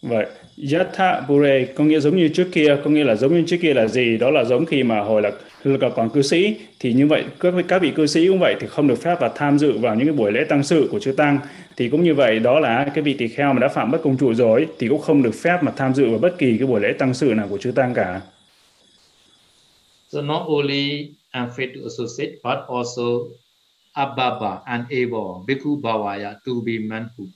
[0.02, 0.26] Vậy,
[0.72, 3.74] Yatha Bure có nghĩa giống như trước kia, có nghĩa là giống như trước kia
[3.74, 4.18] là gì?
[4.18, 5.32] Đó là giống khi mà hồi là,
[5.64, 8.68] là còn cư sĩ, thì như vậy các, các vị cư sĩ cũng vậy thì
[8.68, 11.12] không được phép và tham dự vào những cái buổi lễ tăng sự của chư
[11.12, 11.40] tăng.
[11.78, 14.18] Thì cũng như vậy, đó là cái vị tỳ kheo mà đã phạm bất công
[14.18, 16.82] trụ rồi thì cũng không được phép mà tham dự vào bất kỳ cái buổi
[16.82, 18.22] lễ tăng sự nào của chư tăng cả.
[20.14, 23.34] So not only unfit to associate, but also
[23.96, 27.34] ababa, unable, bhikkhu bhavaya to be manhood.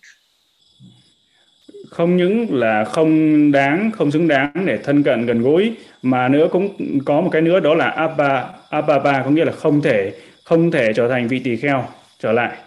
[1.90, 6.48] không những là không đáng không xứng đáng để thân cận gần gũi mà nữa
[6.52, 10.14] cũng có một cái nữa đó là abba ababa có nghĩa là không thể
[10.44, 11.88] không thể trở thành vị tỳ kheo
[12.20, 12.58] trở lại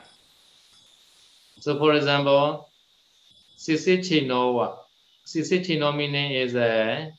[1.60, 2.66] So for example,
[3.56, 4.68] Sisichino,
[5.24, 7.10] Sisichino meaning is a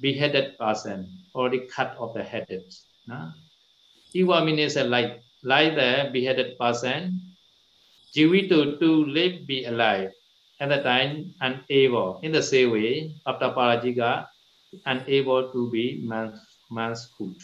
[0.00, 2.46] beheaded person, already cut off the head.
[3.06, 3.32] No?
[4.14, 7.20] Iwa means like, like the beheaded person.
[8.14, 10.12] Jivitu to live, be alive.
[10.60, 14.26] at the time unable in the same way after parajika
[14.86, 16.32] unable to be man,
[16.70, 17.36] manhood.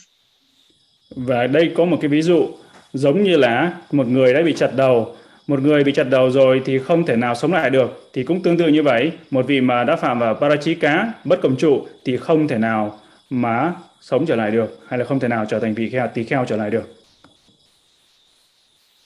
[1.16, 2.48] Và đây có một cái ví dụ
[2.92, 6.62] giống như là một người đã bị chặt đầu, một người bị chặt đầu rồi
[6.64, 8.10] thì không thể nào sống lại được.
[8.12, 11.56] Thì cũng tương tự như vậy, một vị mà đã phạm vào parachika, bất cầm
[11.56, 15.46] trụ thì không thể nào mà sống trở lại được hay là không thể nào
[15.48, 16.94] trở thành vị kheo tỳ kheo trở lại được.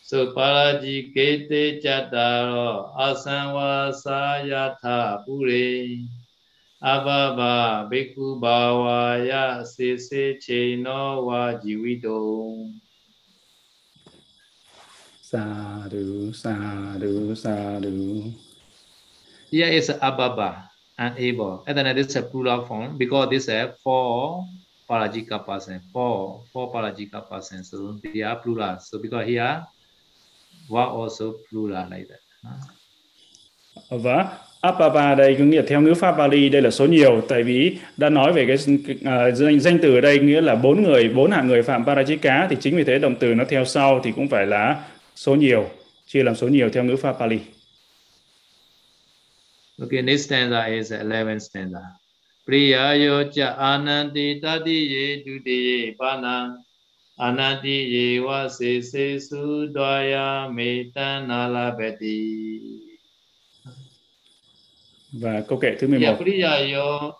[0.03, 5.87] So parajikete chattaro asanwa sayatha pure
[6.81, 12.18] avava bhikkhu bhavaya sese cheno wa jivito.
[15.28, 18.32] Sadhu, sadhu, sadhu.
[19.52, 21.64] Here is ababa, unable.
[21.68, 24.48] And then this is a plural form because this is four
[24.88, 27.62] parajika person, four, four parajika person.
[27.62, 28.80] So they are plural.
[28.80, 29.66] So because here
[30.70, 32.24] were also plural like that.
[33.90, 37.78] Và Apapa đây có nghĩa theo ngữ pháp Bali đây là số nhiều tại vì
[37.96, 41.30] đã nói về cái uh, danh, danh từ ở đây nghĩa là bốn người bốn
[41.30, 44.28] hạng người phạm parajika thì chính vì thế động từ nó theo sau thì cũng
[44.28, 44.84] phải là
[45.18, 45.70] số nhiều,
[46.07, 47.38] chia làm số nhiều theo ngữ pháp Pali.
[49.83, 51.81] Okay, next stanza is 11 stanza.
[52.46, 56.57] Priya yocha ananti tati ye dutiye pana
[57.16, 62.48] ananti ye wa se se su dvaya metana labati.
[65.12, 66.00] Và câu kệ thứ 11.
[66.00, 67.12] Yeah, Priya yo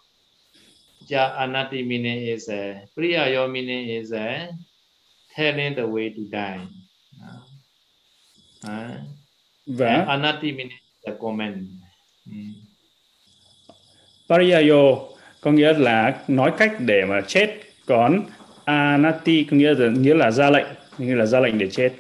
[1.09, 4.49] ja anati meaning is a Priya yo meaning is a
[5.37, 6.88] telling the way to die
[8.69, 8.91] uh,
[9.67, 11.57] và anati meaning is a comment.
[12.27, 12.55] Mm.
[14.29, 15.09] Pariyayo
[15.41, 17.61] có nghĩa là nói cách để mà chết.
[17.87, 18.27] Còn
[18.65, 20.67] anati có nghĩa là nghĩa là ra lệnh.
[20.99, 21.93] Nghĩa là ra lệnh để chết.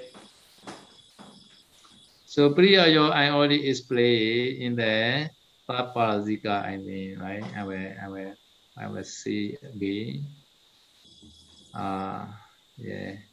[2.26, 5.28] So priyayo I already explained in the
[5.66, 7.44] Paparajika I mean right?
[7.56, 8.34] I will I will
[8.76, 10.24] I will see again.
[11.74, 12.26] Uh
[12.76, 13.27] yeah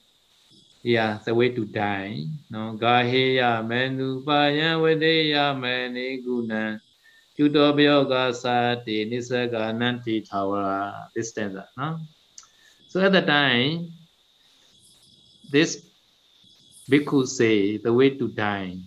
[0.86, 6.78] yeah the way to die no gaheya manupaya vadeya maniguna
[7.36, 12.00] Chuto Byoga Sati Nisaga Nanti Tawara this no
[12.88, 13.92] So at the time,
[15.52, 15.86] this
[16.90, 18.78] bhikkhu say the way to die,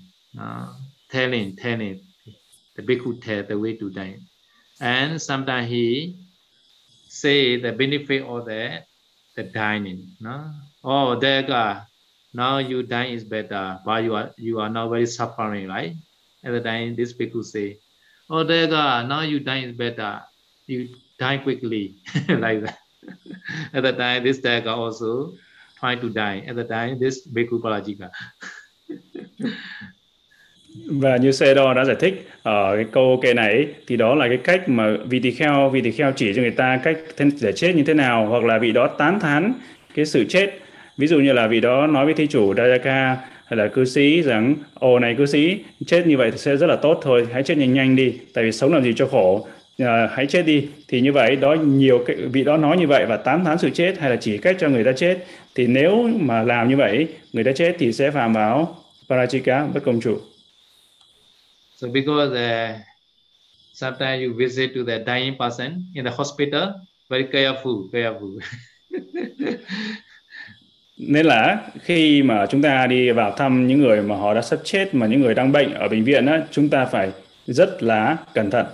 [0.41, 0.73] uh,
[1.11, 2.01] telling, telling,
[2.75, 4.17] the bhikkhu tell the way to die.
[4.81, 6.17] And sometimes he
[7.07, 8.83] say the benefit of the,
[9.37, 10.17] the dining.
[10.21, 10.55] No?
[10.85, 11.83] Oh, there God,
[12.33, 15.95] now you die is better, but you are you are now very suffering, right?
[16.45, 17.79] At the time, this people say,
[18.31, 20.23] Oh, there God, now you die is better.
[20.67, 21.97] You die quickly
[22.29, 22.79] like that.
[23.73, 25.33] At the time, this Daga also
[25.81, 26.45] trying to die.
[26.47, 28.11] At the time, this Bhikkhu Parajika.
[30.87, 34.39] và như Sê-đo đã giải thích ở cái câu kệ này thì đó là cái
[34.45, 36.99] cách mà vị tỳ kheo vị tỳ kheo chỉ cho người ta cách
[37.41, 39.55] để chết như thế nào hoặc là vị đó tán thán
[39.95, 40.59] cái sự chết
[40.99, 44.23] ví dụ như là vị đó nói với thí chủ Dayaka hay là cư sĩ
[44.23, 47.43] rằng ồ này cư sĩ chết như vậy thì sẽ rất là tốt thôi hãy
[47.43, 49.47] chết nhanh nhanh đi tại vì sống làm gì cho khổ.
[49.79, 50.69] À, hãy chết đi.
[50.89, 53.71] Thì như vậy đó nhiều cái vị đó nói như vậy và tán thán sự
[53.71, 55.19] chết hay là chỉ cách cho người ta chết
[55.55, 58.77] thì nếu mà làm như vậy người ta chết thì sẽ phạm vào
[59.09, 60.19] parachika bất công trụ
[61.77, 62.81] so because uh,
[63.73, 66.63] sometimes you visit to the dying person in the hospital
[67.09, 68.39] very careful careful.
[70.99, 74.61] nên là khi mà chúng ta đi vào thăm những người mà họ đã sắp
[74.65, 77.11] chết mà những người đang bệnh ở bệnh viện á chúng ta phải
[77.47, 78.67] rất là cẩn thận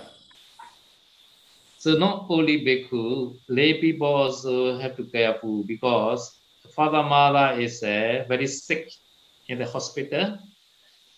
[1.77, 6.31] So not only bhikkhu, lay people also have to careful because
[6.75, 8.87] father mother is uh, very sick
[9.45, 10.39] in the hospital.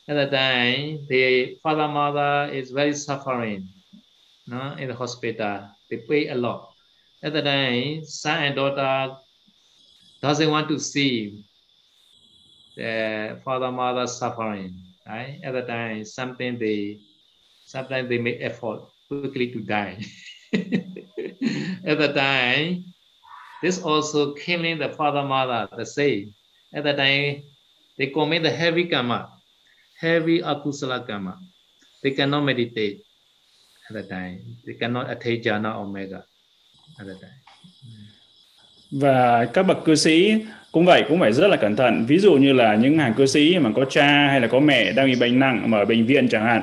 [0.08, 3.68] At the time, the father mother is very suffering
[4.48, 5.70] no, in the hospital.
[5.90, 6.74] They pay a lot.
[7.24, 9.16] At the time, son and daughter
[10.28, 11.46] doesn't want to see
[12.76, 14.76] the father mother suffering.
[15.08, 15.40] Right?
[15.42, 17.00] At the time, something they
[17.64, 20.04] sometimes they make effort quickly to die.
[21.88, 22.92] At the time,
[23.64, 26.36] this also killing the father mother the same.
[26.74, 27.44] At the time,
[27.98, 29.32] they commit the heavy karma,
[29.96, 31.40] heavy akusala karma.
[32.04, 33.02] They cannot meditate
[33.90, 34.60] at the time.
[34.66, 36.26] They cannot attain jhana omega
[37.00, 37.37] at the time.
[38.92, 40.36] Và các bậc cư sĩ
[40.72, 42.06] cũng vậy, cũng phải rất là cẩn thận.
[42.08, 44.92] Ví dụ như là những hàng cư sĩ mà có cha hay là có mẹ
[44.92, 46.62] đang bị bệnh nặng mà ở bệnh viện chẳng hạn,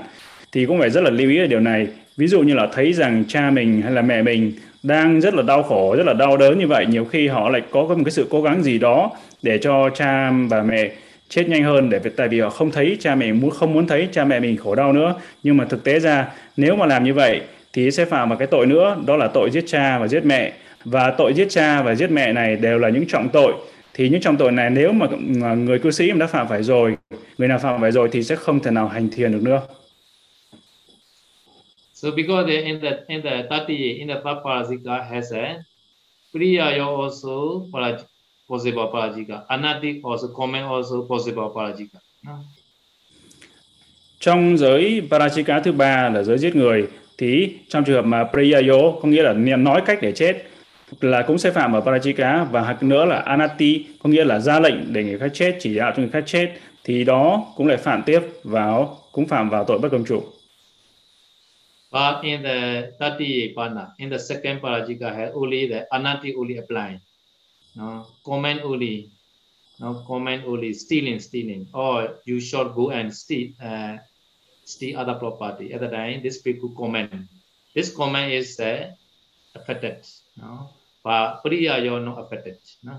[0.53, 1.87] thì cũng phải rất là lưu ý ở điều này.
[2.17, 4.53] Ví dụ như là thấy rằng cha mình hay là mẹ mình
[4.83, 7.63] đang rất là đau khổ, rất là đau đớn như vậy, nhiều khi họ lại
[7.71, 9.11] có một cái sự cố gắng gì đó
[9.43, 10.91] để cho cha và mẹ
[11.29, 14.09] chết nhanh hơn để tại vì họ không thấy cha mẹ muốn, không muốn thấy
[14.13, 15.15] cha mẹ mình khổ đau nữa.
[15.43, 17.41] Nhưng mà thực tế ra, nếu mà làm như vậy
[17.73, 20.53] thì sẽ phạm một cái tội nữa, đó là tội giết cha và giết mẹ
[20.85, 23.55] và tội giết cha và giết mẹ này đều là những trọng tội.
[23.95, 25.07] Thì những trọng tội này nếu mà
[25.55, 26.97] người cư sĩ đã phạm phải rồi
[27.39, 29.61] người nào phạm phải rồi thì sẽ không thể nào hành thiền được nữa.
[31.95, 35.57] So because in the in the tati in the third parajika has a
[36.33, 37.63] priya also
[38.49, 41.99] possible parajika, anati also comment also possible parajika.
[44.21, 46.87] Trong giới parajika thứ ba là giới giết người
[47.19, 50.37] thì trong trường hợp mà priyayo có nghĩa là nói cách để chết
[51.01, 54.61] là cũng sẽ phạm ở Parachika và hạt nữa là anati có nghĩa là ra
[54.61, 56.55] lệnh để người khác chết chỉ đạo cho người khác chết
[56.85, 60.23] thì đó cũng lại phạm tiếp vào cũng phạm vào tội bất công trụ.
[61.93, 66.99] But in the Tati Pana, in the second Parajika, has only the Anati only apply.
[67.77, 69.11] No, comment only.
[69.79, 71.67] No, comment only, stealing, stealing.
[71.73, 73.99] Or you should go and steal, uh,
[74.65, 75.73] steal other property.
[75.73, 77.11] At the time, this people comment.
[77.75, 78.91] This comment is uh,
[79.55, 80.05] affected.
[80.37, 80.69] No?
[81.43, 82.55] Priya, not affected.
[82.83, 82.93] No?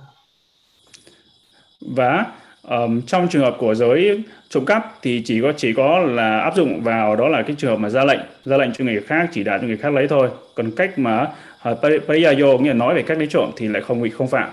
[1.82, 2.26] Và
[2.64, 6.56] um, trong trường hợp của giới trộm cắp thì chỉ có chỉ có là áp
[6.56, 9.30] dụng vào đó là cái trường hợp mà ra lệnh ra lệnh cho người khác
[9.34, 11.34] chỉ đạo cho người khác lấy thôi còn cách mà
[11.72, 14.50] uh, pariyayo nghĩa là nói về cách lấy trộm thì lại không bị không phạm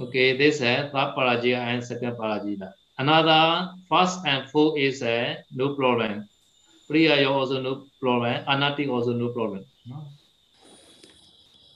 [0.00, 2.70] Okay, this is third parajika and second parajika.
[2.96, 6.28] Another first and fourth is a no problem.
[6.88, 8.44] Priyayo also no problem.
[8.46, 9.64] Anati also no problem.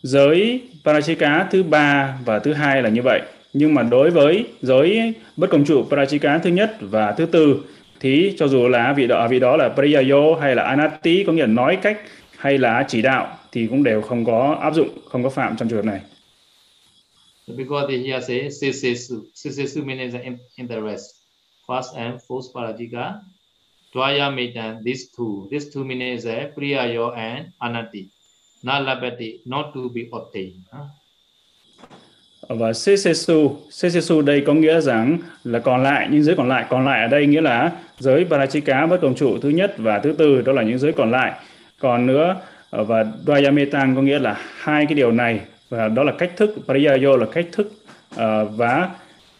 [0.02, 3.22] Giới parajika thứ ba và thứ hai là như vậy
[3.52, 7.64] nhưng mà đối với giới bất công trụ Parachika thứ nhất và thứ tư
[8.00, 11.42] thì cho dù là vị đó vị đó là Priyayo hay là Anatti có nghĩa
[11.42, 12.00] là nói cách
[12.36, 15.68] hay là chỉ đạo thì cũng đều không có áp dụng không có phạm trong
[15.68, 16.00] trường hợp này.
[17.56, 21.04] Because here say sisesu, sisesu means in, interest.
[21.66, 23.12] First and fourth parajika,
[23.94, 25.48] dvaya metan, these two.
[25.50, 26.26] These two means
[26.56, 28.08] Priyayo and Anati.
[28.62, 30.62] Nalabati, not to be obtained.
[32.48, 36.84] Và sesesu sesesu đây có nghĩa rằng là còn lại những giới còn lại còn
[36.84, 40.42] lại ở đây nghĩa là giới parachika bất đồng trụ thứ nhất và thứ tư
[40.42, 41.32] đó là những giới còn lại
[41.80, 42.36] còn nữa
[42.70, 47.16] và dvayametang có nghĩa là hai cái điều này và đó là cách thức pariyayo
[47.16, 47.72] là cách thức
[48.16, 48.90] ờ, và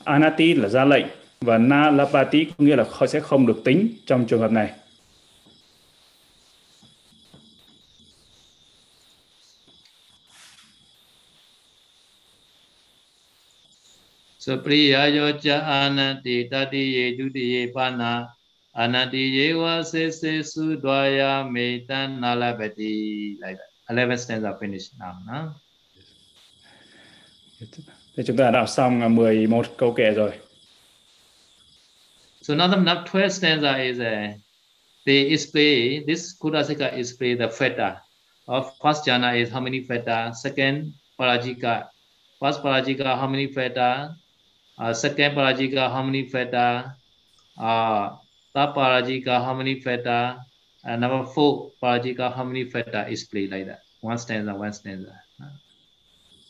[0.04, 1.06] anati là ra lệnh
[1.40, 4.70] và nalapati có nghĩa là sẽ không được tính trong trường hợp này
[14.42, 18.34] So priyayo cha ananti tati ye dutiye pana
[18.74, 23.70] anati yewa se se su dwaya metan nalapati like that.
[23.88, 25.54] 11 stanza finish now no?
[28.16, 30.32] Thì chúng ta đọc xong 11 câu kệ rồi.
[32.40, 32.76] So now the
[33.12, 34.34] 12 stanza is a
[35.06, 38.02] they display this Kudasika display the feta
[38.48, 41.84] of first jhana is how many feta, second parajika,
[42.40, 44.16] first parajika how many feta,
[44.78, 46.82] uh, second parajika how factor,
[47.60, 48.12] uh,
[48.54, 50.36] third parajika how factor,
[50.82, 53.78] and number four parajika how factor is played like that.
[54.02, 55.12] One stanza, one stanza.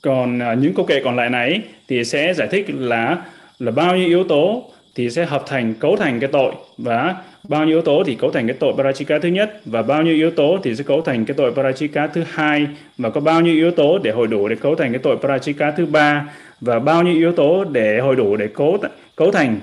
[0.03, 3.25] Còn uh, những câu kệ còn lại này thì sẽ giải thích là
[3.59, 6.55] là bao nhiêu yếu tố thì sẽ hợp thành cấu thành cái tội.
[6.79, 7.17] Và
[7.49, 9.61] bao nhiêu yếu tố thì cấu thành cái tội parachika thứ nhất.
[9.65, 12.67] Và bao nhiêu yếu tố thì sẽ cấu thành cái tội parachika thứ hai.
[12.99, 15.71] Và có bao nhiêu yếu tố để hội đủ để cấu thành cái tội parachika
[15.71, 16.29] thứ ba
[16.63, 18.79] và bao nhiêu yếu tố để hồi đủ để cấu
[19.17, 19.61] cấu thành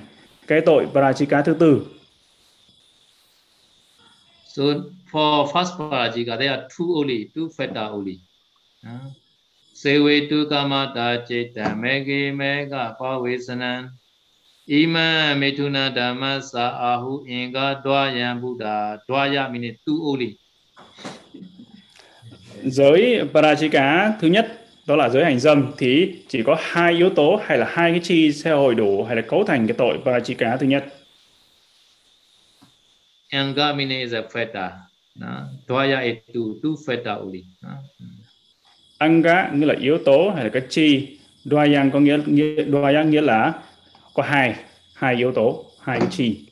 [0.48, 1.86] cái tội parajika thứ tư.
[4.48, 4.64] So
[5.12, 8.20] for first parajika there are two only, two feta only.
[9.74, 13.90] Sewe tu kama ta cheta mege mega pavesanan
[14.68, 20.38] ima metuna dhamma sa ahu inga dwayan buddha dwaya meaning two only.
[22.64, 24.59] Giới parajika thứ nhất
[24.90, 28.00] đó là giới hành dâm thì chỉ có hai yếu tố hay là hai cái
[28.04, 30.86] chi sẽ hội đủ hay là cấu thành cái tội parachika thứ nhất.
[33.30, 34.72] Anga mine is a feta
[36.04, 37.18] is two two feta
[37.62, 37.78] na?
[38.98, 41.20] Anga nghĩa là yếu tố hay là cái chi.
[41.46, 43.54] Dwayang có nghĩa nghĩa dwayang nghĩa là
[44.14, 44.56] có hai
[44.94, 46.46] hai yếu tố hai cái chi.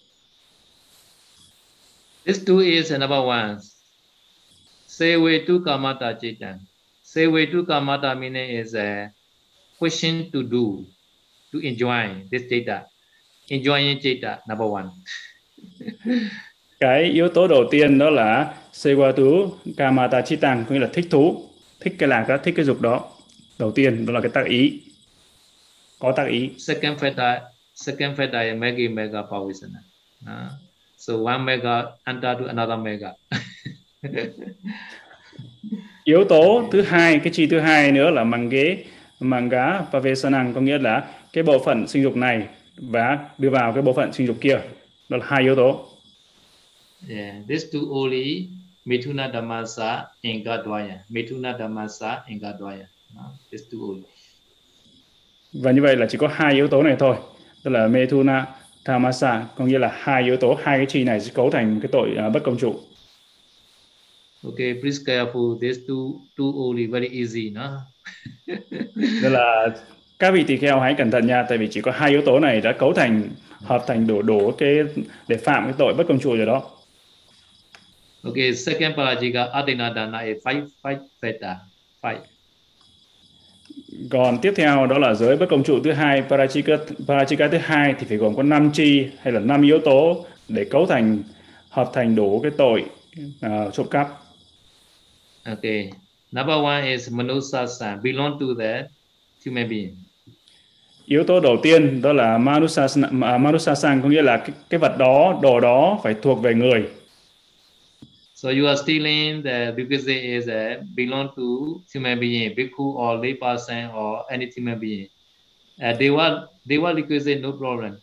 [2.25, 3.55] This two is number one.
[4.87, 6.59] Sewe tu kamata chitan.
[7.07, 9.11] Sewe tu kamata meaning is a
[9.79, 10.83] question to do,
[11.51, 12.85] to enjoy this data.
[13.49, 14.89] Enjoying data, number one.
[16.79, 21.49] cái yếu tố đầu tiên đó là Sewatu Kamata Chitang có nghĩa là thích thú
[21.79, 23.09] thích cái là cái thích cái dục đó.
[23.59, 24.81] Đầu tiên đó là cái tác ý.
[25.99, 26.51] Có tác ý.
[26.57, 27.39] Second factor
[27.77, 29.79] second factor is mega mega pavisana
[30.25, 30.51] uh,
[30.97, 33.13] so one mega enter to another mega
[36.07, 38.83] yếu tố thứ hai cái chi thứ hai nữa là mang ghế
[39.19, 42.47] mang gá pavesanang có nghĩa là cái bộ phận sinh dục này
[42.77, 44.59] và đưa vào cái bộ phận sinh dục kia.
[45.09, 45.85] Đó là hai yếu tố.
[47.09, 48.47] Yeah this two only
[48.85, 52.85] mithuna dhammasa ingadvaya mithuna dhammasa ingadvaya
[53.15, 53.23] no?
[53.51, 54.07] this two only.
[55.53, 57.15] Và như vậy là chỉ có hai yếu tố này thôi.
[57.63, 58.45] Tức là Methuna
[58.85, 61.89] Thamasa có nghĩa là hai yếu tố hai cái chi này sẽ cấu thành cái
[61.91, 62.79] tội uh, bất công trụ
[64.47, 65.59] Okay, please careful.
[65.61, 67.81] These two two only very easy, no?
[68.95, 69.67] Nên là
[70.19, 72.39] các vị tỳ kheo hãy cẩn thận nha, tại vì chỉ có hai yếu tố
[72.39, 73.29] này đã cấu thành
[73.63, 74.77] hợp thành đủ đủ cái
[75.27, 76.63] để phạm cái tội bất công trụ rồi đó.
[78.23, 81.55] Okay, second parajika adina dana is five five beta
[82.01, 82.19] five.
[84.09, 86.73] Còn tiếp theo đó là giới bất công trụ thứ hai, parachika,
[87.07, 90.65] parachika thứ hai thì phải gồm có 5 chi hay là 5 yếu tố để
[90.65, 91.23] cấu thành
[91.69, 92.85] hợp thành đủ cái tội
[93.45, 94.26] uh, trộm cắp.
[95.47, 95.91] Okay.
[96.31, 98.89] Number one is manusasan, belong to the
[99.45, 99.95] human being.
[101.05, 105.39] Yếu tố đầu tiên đó là manusasan, manusasan có nghĩa là cái, cái vật đó,
[105.41, 106.83] đồ đó phải thuộc về người.
[108.35, 111.43] So you are stealing the because it is a belong to
[111.95, 115.07] human being, bhikkhu or lay person or any human being.
[115.81, 117.97] Uh, they were they were requisite no problem.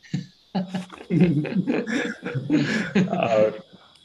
[3.08, 3.50] ờ,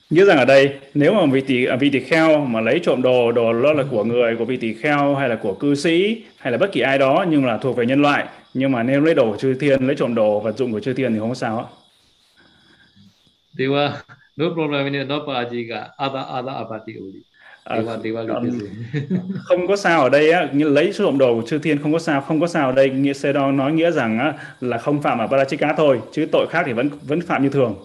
[0.09, 3.31] nghĩa rằng ở đây nếu mà vị tỳ vị tỳ kheo mà lấy trộm đồ
[3.31, 6.51] đồ đó là của người của vị tỳ kheo hay là của cư sĩ hay
[6.51, 9.13] là bất kỳ ai đó nhưng là thuộc về nhân loại nhưng mà nếu lấy
[9.13, 11.35] đồ của chư thiên lấy trộm đồ vật dụng của chư thiên thì không có
[11.35, 11.65] sao ạ.
[13.57, 13.91] Were
[14.37, 17.21] no problem in no parajika other other apati only
[17.63, 18.01] À, còn
[19.43, 21.99] không có sao ở đây á, như lấy trộm đồ của chư thiên không có
[21.99, 22.89] sao không có sao ở đây.
[22.89, 26.63] Nghĩa đó nói nghĩa rằng á, là không phạm ở parachika thôi chứ tội khác
[26.65, 27.75] thì vẫn vẫn phạm như thường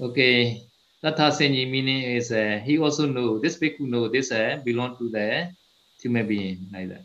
[0.00, 0.56] okay
[1.02, 5.08] Tatha Senyi meaning is uh, he also know this bhikkhu know this uh, belong to
[5.12, 5.46] the
[6.04, 7.02] human being like that.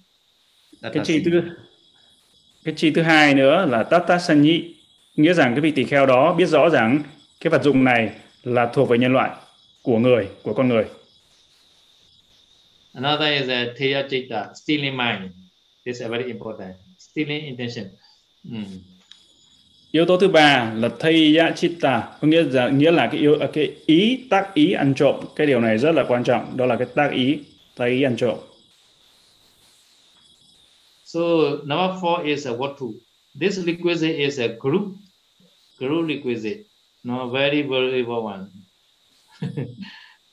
[0.93, 1.41] Cái chi thứ
[2.63, 4.75] cái chi thứ hai nữa là Tata Sanyi
[5.15, 7.03] nghĩa rằng cái vị tỳ kheo đó biết rõ rằng
[7.39, 8.11] cái vật dụng này
[8.43, 9.31] là thuộc về nhân loại
[9.83, 10.85] của người của con người.
[12.93, 15.31] Another is a theya chitta stealing mind.
[15.85, 16.75] This is very important.
[16.97, 17.85] Stealing intention.
[18.43, 18.94] Mm.
[19.95, 23.75] Yếu tố thứ ba là theya chitta có nghĩa là nghĩa là cái yếu cái
[23.85, 25.15] ý tác ý ăn trộm.
[25.35, 26.57] Cái điều này rất là quan trọng.
[26.57, 27.39] Đó là cái tác ý
[27.75, 28.37] tác ý ăn trộm.
[31.05, 31.21] So
[31.63, 32.85] number four is a what to.
[33.39, 34.83] This requisite is a group.
[35.79, 36.63] Group requisite
[37.03, 38.45] no very valuable one.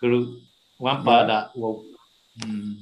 [0.00, 0.28] Group.
[0.78, 1.82] One pada wow.
[2.46, 2.74] mm.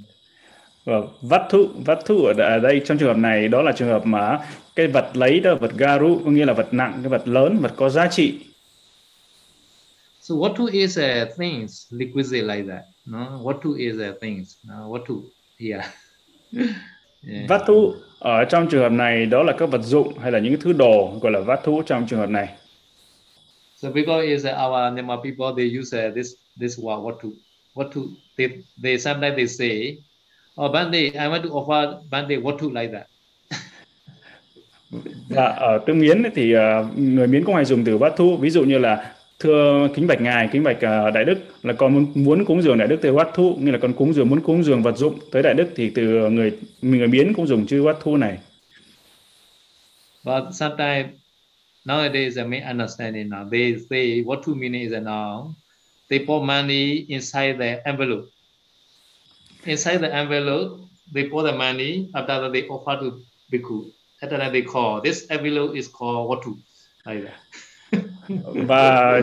[0.84, 4.06] Và vắt thụ vắt thụ ở đây trong trường hợp này đó là trường hợp
[4.06, 4.38] mà
[4.80, 7.72] cái vật lấy đó vật garu có nghĩa là vật nặng cái vật lớn vật
[7.76, 8.38] có giá trị
[10.20, 12.84] So what to is a things liquidate like that?
[13.06, 14.56] No, what to is a things?
[14.64, 15.14] No, what to
[15.58, 15.84] yeah.
[17.28, 17.48] yeah.
[17.48, 20.60] Vát thú ở trong trường hợp này đó là các vật dụng hay là những
[20.60, 22.48] thứ đồ gọi là vát thú trong trường hợp này.
[23.76, 27.28] So because is our Myanmar people they use uh, this this word what to
[27.74, 28.00] what to
[28.36, 28.48] they
[28.82, 29.96] they sometimes they say
[30.60, 33.09] oh Bande I want to offer Bande what to like that.
[35.28, 38.50] Dạ, ở tương Miến thì ờ, người Miến cũng hay dùng từ bát thu, ví
[38.50, 42.12] dụ như là thưa kính bạch ngài kính bạch ờ, đại đức là con muốn,
[42.14, 44.64] muốn cúng dường đại đức từ bát thu nghĩa là con cúng dường muốn cúng
[44.64, 47.96] dường vật dụng tới đại đức thì từ người người miến cũng dùng chữ bát
[48.02, 48.38] thu này.
[50.24, 51.06] Vâng, But sometimes
[51.84, 55.52] nowadays I may understanding now they say what to mean is now
[56.10, 58.24] they put money inside the envelope.
[59.64, 60.80] Inside the envelope
[61.14, 63.10] they put the money after that they offer to
[63.52, 63.84] bhikkhu
[64.20, 66.50] after that they call this envelope is called what to?
[67.06, 67.40] Like that
[68.54, 69.22] và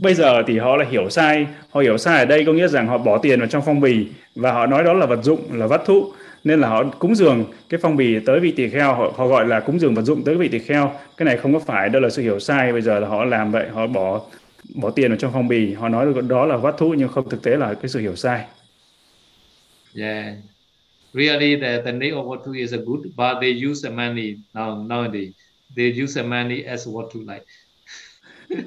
[0.00, 1.46] bây giờ thì họ là hiểu sai.
[1.70, 4.06] Họ hiểu sai ở đây có nghĩa rằng họ bỏ tiền vào trong phong bì
[4.34, 6.12] và họ nói đó là vật dụng là vắt thụ.
[6.44, 8.94] Nên là họ cúng dường cái phong bì tới vị tỳ kheo.
[8.94, 10.92] Họ, họ gọi là cúng dường vật dụng tới vị tỳ kheo.
[11.16, 12.72] Cái này không có phải đó là sự hiểu sai.
[12.72, 14.20] Bây giờ là họ làm vậy họ bỏ
[14.74, 15.74] bỏ tiền vào trong phong bì.
[15.74, 18.44] Họ nói đó là vắt thụ nhưng không thực tế là cái sự hiểu sai.
[19.96, 20.51] Yeah
[21.14, 24.36] really the the name of what to is a good but they use the money
[24.54, 25.32] now nowadays.
[25.76, 27.44] They use the money as what to like.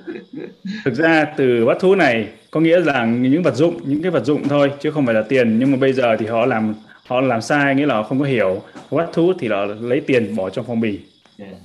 [0.85, 4.25] Thực ra từ vắt thú này có nghĩa là những vật dụng những cái vật
[4.25, 5.59] dụng thôi chứ không phải là tiền.
[5.59, 6.75] Nhưng mà bây giờ thì họ làm
[7.05, 8.63] họ làm sai nghĩa là họ không có hiểu.
[8.89, 10.99] Vắt thú thì là lấy tiền bỏ trong phong bì.
[11.37, 11.55] Yeah.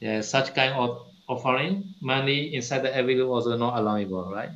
[0.00, 0.96] Yeah, such kind of
[1.26, 4.52] offering money inside the envelope also not allowable right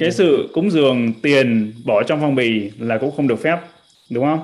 [0.00, 3.58] cái sự cúng dường tiền bỏ trong phong bì là cũng không được phép
[4.10, 4.40] đúng không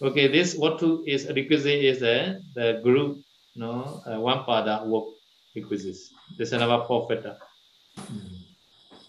[0.00, 3.18] Okay, this what to is requisite is the, the group,
[3.54, 5.04] no, uh, one pada work
[5.54, 6.10] requisites.
[6.38, 7.18] This is another prophet.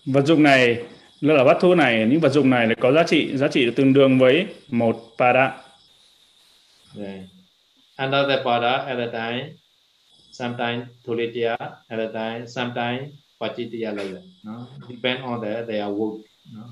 [0.05, 0.83] Vật dụng này,
[1.21, 3.93] là bát thu này, những vật dụng này là có giá trị, giá trị tương
[3.93, 5.57] đương với một pada.
[6.97, 7.19] Yeah.
[7.95, 9.49] Another pada at a time,
[10.31, 11.57] sometimes tulitya
[11.87, 14.23] at a time, sometimes pachitya like that.
[14.43, 14.67] No?
[14.89, 16.21] Depend on the, their work.
[16.53, 16.63] No?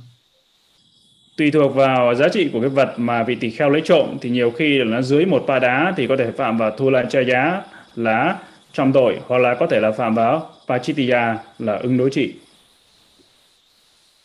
[1.37, 4.29] tùy thuộc vào giá trị của cái vật mà vị tỳ kheo lấy trộm thì
[4.29, 7.05] nhiều khi là nó dưới một pa đá thì có thể phạm vào thu lại
[7.09, 7.63] cha giá
[7.95, 8.39] là
[8.73, 12.33] trăm tội hoặc là có thể là phạm vào pachitiya là ứng đối trị.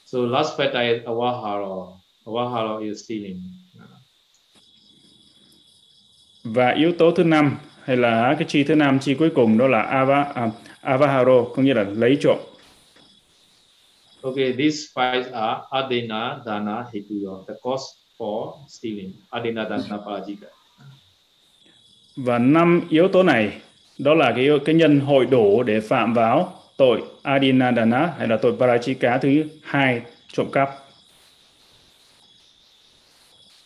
[0.05, 1.87] So last factor is awahara.
[2.25, 3.41] Awahara is stealing.
[6.45, 9.69] Và yếu tố thứ năm hay là cái chi thứ năm chi cuối cùng đó
[9.69, 10.51] là ava, à,
[10.87, 12.39] avaharo có nghĩa là lấy trộm.
[14.23, 17.85] Okay, these five are Adena, Dana, Hituya, the cause
[18.19, 19.13] for stealing.
[19.31, 20.47] Adena, Dana, Parajika.
[22.17, 23.61] Và năm yếu tố này
[23.99, 28.53] đó là cái cái nhân hội đủ để phạm vào tội Adinadana hay là tội
[28.59, 30.71] Parajika thứ hai trộm cắp.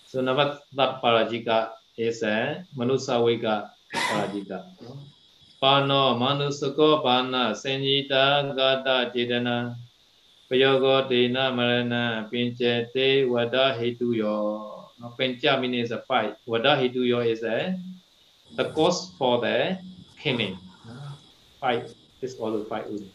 [0.06, 0.20] So
[0.76, 3.62] that Parajika is a Manusavika
[3.92, 4.58] Parajika.
[5.61, 9.75] Pano Manusako Pana Senyita Gata Chetana
[10.49, 11.95] ပယောဂောတေနမရဏ
[12.29, 12.63] ပင်ကျ
[12.93, 14.43] တေဝဒဟေတုယော
[14.99, 17.57] no ပင်ကျ means is a fight ဝဒဟေတုယော is a
[18.57, 19.57] the cause for the
[20.21, 20.55] killing
[21.61, 21.83] fight
[22.25, 23.09] is also fight only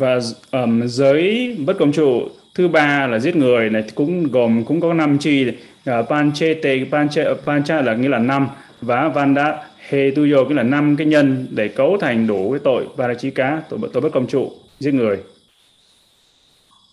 [0.00, 0.12] và
[0.58, 4.94] um, giới bất công trụ thứ ba là giết người này cũng gồm cũng có
[4.94, 8.48] năm chi uh, panchete panche pancha là nghĩa là năm
[8.80, 9.46] và vanda
[9.89, 13.61] he tu yo nghĩa là năm cái nhân để cấu thành đủ cái tội parachika
[13.69, 15.23] tội tội bất công trụ giết người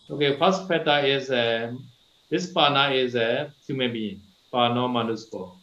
[0.08, 1.74] Okay, first factor is uh,
[2.30, 4.20] this pana is a human being,
[4.52, 5.56] pano manusko.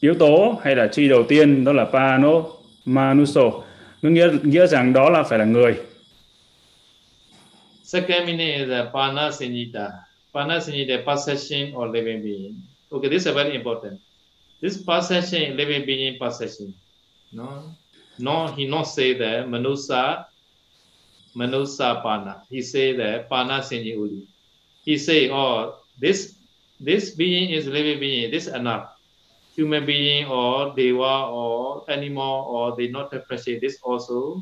[0.00, 2.44] Yếu tố hay là chi đầu tiên đó là pano
[2.84, 3.50] manuso,
[4.02, 5.74] nghĩa nghĩa rằng đó là phải là người.
[7.82, 9.88] Second meaning is a pana sinita.
[10.34, 12.54] Pana sinita possession or living being.
[12.90, 14.00] Okay, this is very important.
[14.62, 16.72] This possession, living being possession.
[17.32, 17.74] No,
[18.18, 20.26] no, he not say that manusa
[21.34, 22.44] Manusa Pana.
[22.48, 24.28] He say that Pana Senyi Uli.
[24.84, 26.36] He say, oh, this
[26.80, 28.92] this being is living being, this enough.
[29.56, 34.40] Human being or deva or animal or they not appreciate this also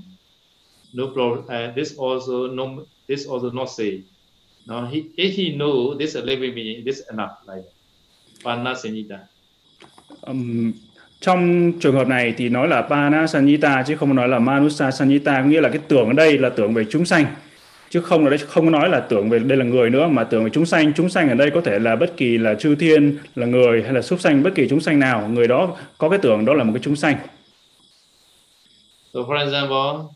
[0.95, 1.47] no problem.
[1.51, 4.07] Uh, this also no this also not say.
[4.67, 7.67] Now he if he know this living being, this enough like
[8.43, 9.30] Pana Senyita.
[10.27, 10.73] Um,
[11.21, 15.43] trong trường hợp này thì nói là Pana Sanyita chứ không nói là Manusa Sanyita
[15.43, 17.27] nghĩa là cái tưởng ở đây là tưởng về chúng sanh.
[17.91, 20.45] Chứ không là đây không nói là tưởng về đây là người nữa mà tưởng
[20.45, 20.93] về chúng sanh.
[20.93, 23.93] Chúng sanh ở đây có thể là bất kỳ là chư thiên là người hay
[23.93, 25.29] là súc sanh bất kỳ chúng sanh nào.
[25.29, 27.17] Người đó có cái tưởng đó là một cái chúng sanh.
[29.15, 30.07] So for example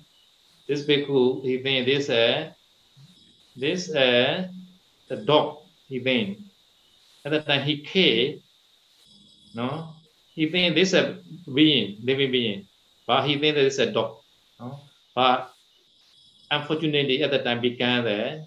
[0.69, 2.51] this bhikkhu he think this a
[3.61, 4.43] this a,
[5.11, 5.55] the dog
[5.91, 6.39] he think
[7.23, 8.44] at the time he came
[9.55, 9.95] no
[10.35, 11.19] he think this a
[11.55, 12.67] being living being
[13.07, 14.19] but he think that is a dog
[14.61, 14.81] no?
[15.15, 15.53] but
[16.51, 18.45] unfortunately at the time began there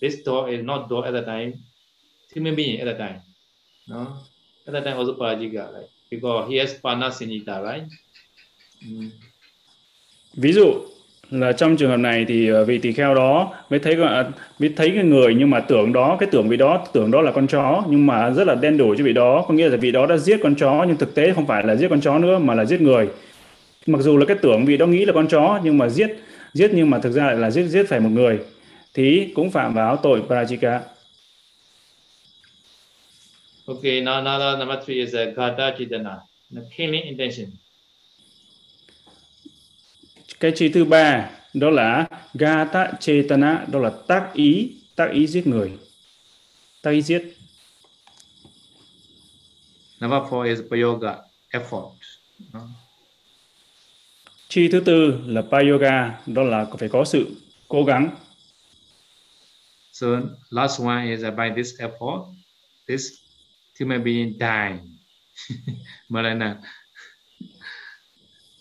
[0.00, 1.54] this dog is not dog at the time
[2.32, 3.22] human being at the time
[3.86, 4.18] no
[4.66, 7.88] at the time also parajika right because he has Panasinita, right
[8.82, 9.10] mm.
[10.36, 10.95] ví dụ
[11.30, 13.96] là trong trường hợp này thì ờ, vị tỳ kheo đó mới thấy
[14.58, 17.32] mới thấy cái người nhưng mà tưởng đó cái tưởng vị đó tưởng đó là
[17.32, 19.92] con chó nhưng mà rất là đen đủi cho vị đó có nghĩa là vị
[19.92, 22.38] đó đã giết con chó nhưng thực tế không phải là giết con chó nữa
[22.38, 23.08] mà là giết người
[23.86, 26.10] mặc dù là cái tưởng vị đó nghĩ là con chó nhưng mà giết
[26.52, 28.38] giết nhưng mà thực ra lại là giết giết phải một người
[28.94, 30.80] thì cũng phạm vào tội parajika.
[33.66, 36.20] Okay, now another number three is uh, a gada chitana,
[36.54, 37.46] the killing intention.
[40.40, 45.46] Cái chi thứ ba đó là gata chetana, đó là tác ý, tác ý giết
[45.46, 45.78] người,
[46.82, 47.22] tác ý giết.
[50.00, 51.16] Number four is payoga,
[51.50, 51.92] effort.
[54.48, 57.36] Chi thứ tư là payoga, đó là phải có sự
[57.68, 58.10] cố gắng.
[59.92, 60.06] So
[60.50, 62.22] last one is by this effort,
[62.88, 63.12] this
[63.80, 64.80] human being died.
[66.08, 66.56] Marana.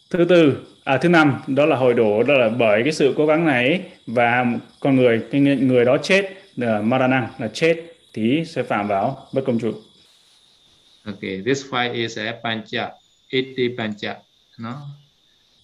[0.10, 3.26] Thứ tư, à thứ năm, đó là hồi đổ, đó là bởi cái sự cố
[3.26, 4.46] gắng này và
[4.80, 7.84] con người cái người đó chết là marana là chết
[8.14, 9.74] thì sẽ phạm vào bất công trụ.
[11.06, 12.92] Okay, this five is a pancha,
[13.30, 14.16] iti pancha,
[14.60, 14.74] no?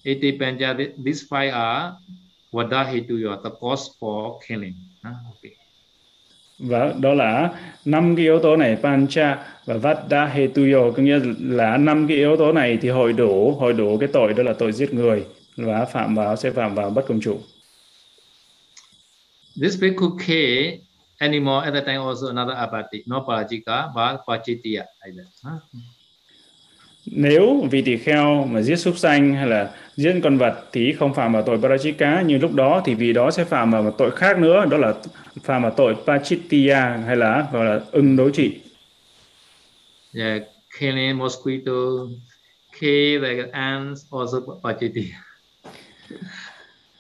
[0.04, 1.92] Iti pancha this five are
[2.52, 4.74] vada hetuyo, the cause for killing.
[5.04, 5.61] Okay.
[6.64, 7.50] Và đó là
[7.86, 12.38] năm cái yếu tố này pancha và vada hetuyo có nghĩa là năm cái yếu
[12.38, 15.26] tố này thì hội đủ hội đủ cái tội đó là tội giết người
[15.58, 17.40] và phạm vào sẽ phạm vào bất công chủ.
[19.62, 20.28] This bhikkhu K
[21.20, 25.28] anymore at the time also another apati, no parajika but pachitiya like that.
[25.44, 25.82] Huh?
[27.06, 31.14] Nếu vị tỳ kheo mà giết súc sanh hay là giết con vật thì không
[31.14, 34.12] phạm vào tội parajika nhưng lúc đó thì vị đó sẽ phạm vào một tội
[34.12, 34.94] khác nữa đó là
[35.44, 38.60] phạm vào tội pachittiya hay là gọi là ưng đối trị.
[40.14, 40.42] Yeah
[40.80, 42.08] killing mosquito
[42.80, 45.20] kill ants also pachittiya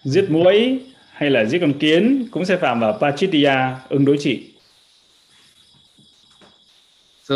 [0.04, 0.80] giết muỗi
[1.12, 4.54] hay là giết con kiến cũng sẽ phạm vào pachittiya ưng đối trị.
[7.24, 7.36] So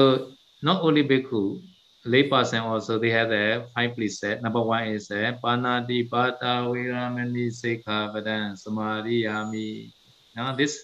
[0.62, 1.58] not only bhikkhu
[2.06, 4.42] layperson also they have the five precepts.
[4.42, 9.92] Number one is a Panati Pata Viramani sikhavadan Samadhiyami.
[10.36, 10.78] Now this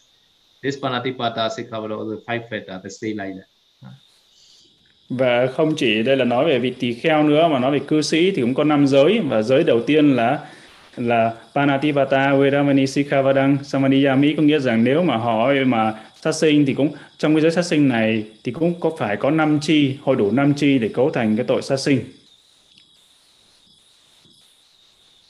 [0.61, 3.47] this Panati Pata Sikkhavadam also five factors, they stay like that.
[5.09, 8.01] Và không chỉ đây là nói về vị tỳ kheo nữa mà nói về cư
[8.01, 10.39] sĩ thì cũng có năm giới và giới đầu tiên là
[10.97, 15.93] là Panatipata Vedamani Sikhavadang Samadhiyami có nghĩa rằng nếu mà họ mà
[16.23, 19.31] sát sinh thì cũng trong cái giới sát sinh này thì cũng có phải có
[19.31, 22.01] năm chi hội đủ năm chi để cấu thành cái tội sát sinh.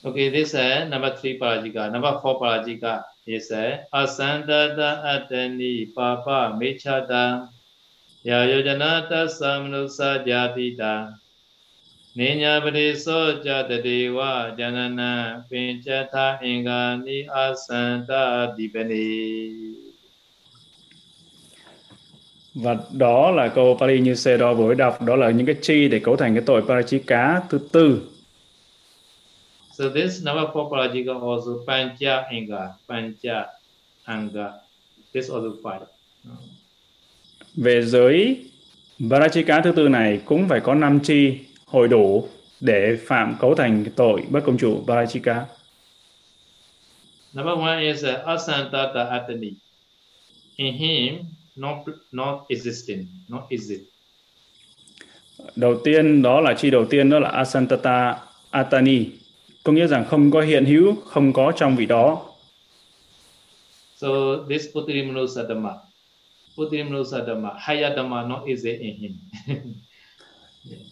[0.03, 1.91] Okay, this is number three parajika.
[1.91, 3.51] Number four parajika is
[3.91, 7.47] asandada atani papa mechada
[8.23, 11.13] ya yojanata samnusa jatita
[12.15, 19.80] ninya pariso jatadewa janana pinchata ingani asanta dipani.
[22.53, 25.87] Và đó là câu Pali như xe đo vừa đọc, đó là những cái chi
[25.87, 28.01] để cấu thành cái tội Parachika thứ tư.
[29.71, 33.45] So this number four Parajika also Pancha Anga, Pancha
[34.03, 34.51] Anga.
[35.13, 35.79] This also five.
[37.55, 38.45] Về giới
[39.09, 42.27] Parachika thứ tư này cũng phải có năm chi hội đủ
[42.59, 45.45] để phạm cấu thành cái tội bất công chủ Parachika.
[47.33, 49.51] Number one is uh, Asantata Atani.
[50.55, 51.15] In him,
[51.61, 51.77] not
[52.11, 53.07] not existing.
[53.29, 53.91] Not exist
[55.55, 59.05] đầu tiên đó là chi đầu tiên đó là asantata atani.
[59.63, 62.25] Có nghĩa rằng không có hiện hữu không có trong vị đó.
[63.95, 64.07] So
[64.49, 65.69] this putirimanosa dhamma
[66.55, 69.11] putirimanosa dhamma haya dhamma not exist in him.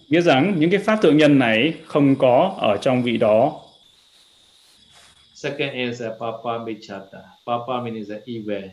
[0.10, 3.62] Nghĩa rằng những cái pháp thượng nhân này không có ở trong vị đó.
[5.34, 7.20] Second is a papa michata.
[7.46, 8.70] Papa means a evil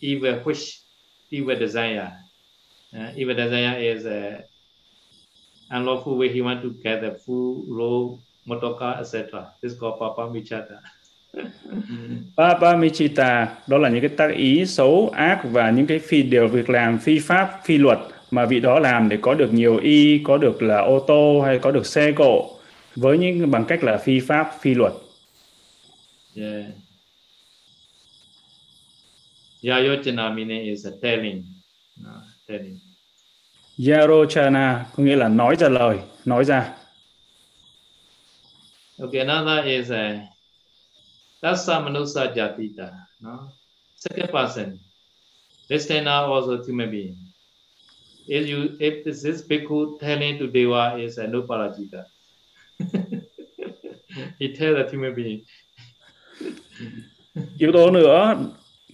[0.00, 0.79] evil which
[1.32, 2.12] evil desire.
[2.92, 4.40] Uh, evil desire is uh,
[5.70, 8.18] unlawful way he want to get the full row
[8.48, 10.80] motoka etc this is called papa michata.
[12.36, 16.48] Papa Michita đó là những cái tác ý xấu ác và những cái phi điều
[16.48, 17.98] việc làm phi pháp phi luật
[18.30, 21.58] mà vị đó làm để có được nhiều y có được là ô tô hay
[21.58, 22.50] có được xe cộ
[22.96, 24.92] với những bằng cách là phi pháp phi luật.
[26.36, 26.64] Yeah
[29.62, 31.44] Yayochana meaning is a telling.
[32.02, 32.80] No, telling.
[33.78, 36.76] Yarochana có nghĩa là nói ra lời nói ra.
[38.98, 40.28] Okay another is a
[41.42, 42.90] Tassa Manusa Jatita
[43.20, 43.48] no?
[43.96, 44.78] Second person.
[45.70, 47.16] Listener also human being.
[48.26, 52.04] If you if this is bhikkhu telling to deva is a no parajita
[54.38, 55.40] he tell the human being.
[57.58, 58.36] Yếu tố nữa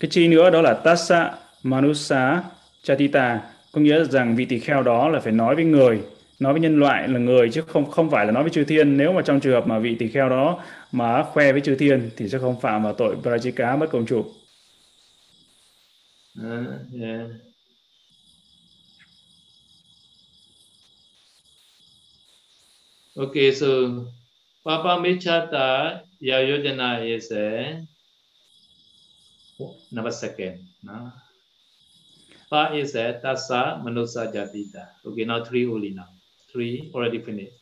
[0.00, 1.32] cái chi nữa đó là tassa
[1.62, 2.42] manusa
[2.82, 3.40] chatita.
[3.72, 6.02] Có nghĩa rằng vị tỳ kheo đó là phải nói với người
[6.38, 8.96] nói với nhân loại là người chứ không không phải là nói với chư thiên.
[8.96, 12.10] Nếu mà trong trường hợp mà vị tỳ kheo đó mà khoe với chư thiên
[12.16, 14.24] thì sẽ không phạm vào tội prajika bất công chủ.
[16.38, 16.66] Uh,
[17.00, 17.20] yeah.
[23.16, 23.66] Okay, so
[24.64, 27.80] Papa Michata Yayodhana is a
[29.92, 30.58] number second.
[30.82, 31.12] No?
[32.50, 34.88] Pa is a Tassa Manusa Jatita.
[35.04, 36.08] Okay, now three only now.
[36.52, 37.52] Three already finished.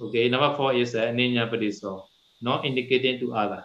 [0.00, 2.04] Okay, number four is a Ninya Padiso,
[2.40, 3.64] not indicating to other.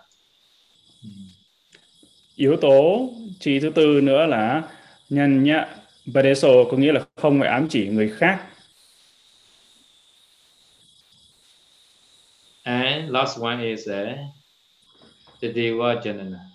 [2.36, 3.10] Yếu tố
[3.40, 4.64] chi thứ tư nữa là
[5.10, 5.66] nhân nhạ
[6.14, 8.48] Padeso có nghĩa là không phải ám chỉ người khác.
[12.64, 14.18] And last one is a
[15.42, 16.55] Tadeva Janana.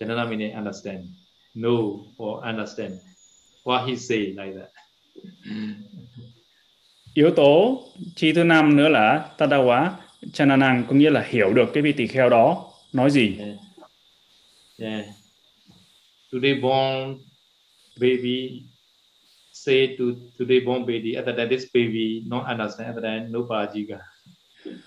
[0.00, 1.04] Janana meaning understand,
[1.54, 3.00] know or understand
[3.64, 4.70] what he say like that.
[7.14, 7.82] Yếu tố
[8.16, 9.90] chi thứ năm nữa là Tadawa
[10.32, 13.36] Chananang có nghĩa là hiểu được cái vị tỳ kheo đó nói gì.
[13.38, 13.56] Yeah.
[14.78, 15.04] yeah.
[16.32, 17.18] Today born
[18.00, 18.62] baby
[19.52, 20.04] say to
[20.38, 23.98] today born baby other than this baby not understand other than no parajika.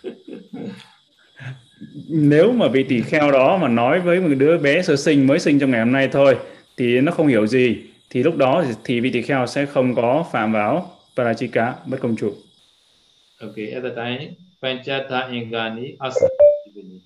[2.10, 5.40] Nếu mà vị tỳ kheo đó mà nói với một đứa bé sơ sinh mới
[5.40, 6.38] sinh trong ngày hôm nay thôi
[6.78, 7.78] thì nó không hiểu gì
[8.10, 12.16] thì lúc đó thì, vị tỳ kheo sẽ không có phạm vào parajika bất công
[12.16, 12.34] trụ.
[13.42, 16.28] Okay, at the time Panchata Ingani Asata
[16.66, 17.00] Dipini.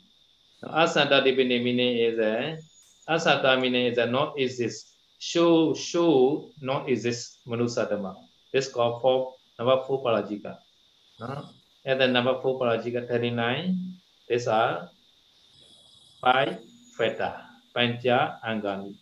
[0.61, 2.57] Now, Asata Dipini meaning is a
[3.07, 4.87] Asata meaning is a not exist.
[5.19, 8.15] Show show not exist Manusadama.
[8.51, 10.57] This called for number four Parajika.
[11.19, 11.45] No?
[11.85, 13.99] At the number four Parajika 39.
[14.29, 14.77] These are
[16.21, 16.53] five
[16.99, 17.31] Feta.
[17.75, 18.95] Pancha Angani.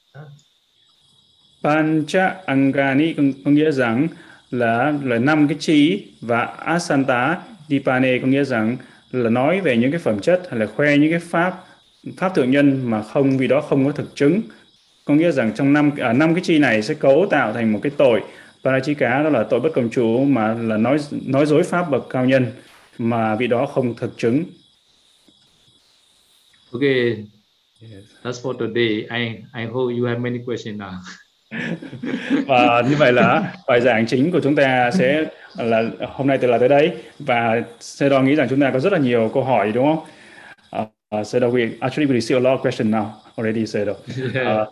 [1.64, 4.08] Pancha Angani có, có nghĩa rằng
[4.52, 8.78] là là năm cái chi và Asanta Dipane có nghĩa rằng
[9.12, 11.64] là nói về những cái phẩm chất hay là khoe những cái pháp
[12.18, 14.42] pháp thượng nhân mà không vì đó không có thực chứng
[15.06, 17.80] có nghĩa rằng trong năm à, năm cái chi này sẽ cấu tạo thành một
[17.84, 18.22] cái tội
[18.64, 22.26] parachika đó là tội bất công chủ mà là nói nói dối pháp bậc cao
[22.26, 22.46] nhân
[22.98, 24.44] mà vì đó không thực chứng
[26.74, 27.28] Okay,
[28.24, 29.08] that's for today.
[29.12, 31.00] I I hope you have many questions now.
[32.48, 35.26] và như vậy là bài giảng chính của chúng ta sẽ
[35.58, 38.94] là hôm nay từ là tới đấy và Sedo nghĩ rằng chúng ta có rất
[38.94, 40.06] là nhiều câu hỏi đúng không?
[41.20, 43.06] Uh, Sedo, we actually we receive a lot of questions now
[43.38, 43.92] already, Sedo.
[43.92, 44.68] Uh,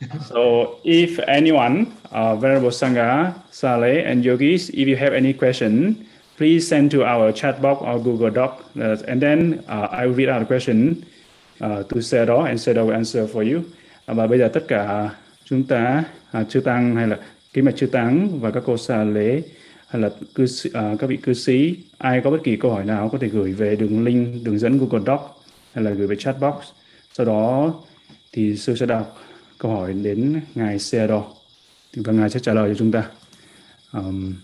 [0.30, 0.40] so
[0.84, 5.94] if anyone, uh, Venerable Sangha, Saleh, and yogis, if you have any question,
[6.38, 10.14] please send to our chat box or Google Doc, uh, and then uh, I will
[10.14, 11.04] read out the question
[11.58, 13.60] Ờ, uh, to đó and Sedo will answer for you.
[13.60, 15.10] Uh, và bây giờ tất cả
[15.44, 16.04] chúng ta
[16.40, 17.18] uh, chư tăng hay là
[17.52, 19.42] kính mạch chư tăng và các cô xà lễ
[19.92, 22.84] hay là cư sĩ, à, các vị cư sĩ ai có bất kỳ câu hỏi
[22.84, 25.42] nào có thể gửi về đường link đường dẫn Google Doc
[25.72, 26.54] hay là gửi về chat box.
[27.12, 27.74] Sau đó
[28.32, 29.18] thì sư sẽ đọc
[29.58, 31.20] câu hỏi đến ngài Seado.
[31.96, 33.04] Và vâng, ngài sẽ trả lời cho chúng ta.
[33.92, 34.34] Um,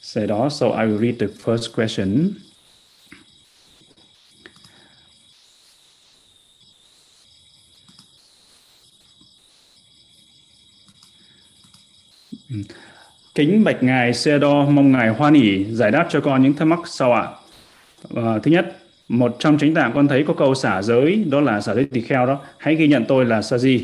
[0.00, 2.30] Seado so I will read the first question.
[13.34, 16.78] Kính bạch ngài Sedo mong ngài hoan hỷ giải đáp cho con những thắc mắc
[16.84, 17.28] sau ạ.
[18.16, 18.76] À, thứ nhất,
[19.08, 22.00] một trong chính tạng con thấy có câu xả giới đó là xả giới tỳ
[22.00, 22.40] kheo đó.
[22.58, 23.80] Hãy ghi nhận tôi là Saji.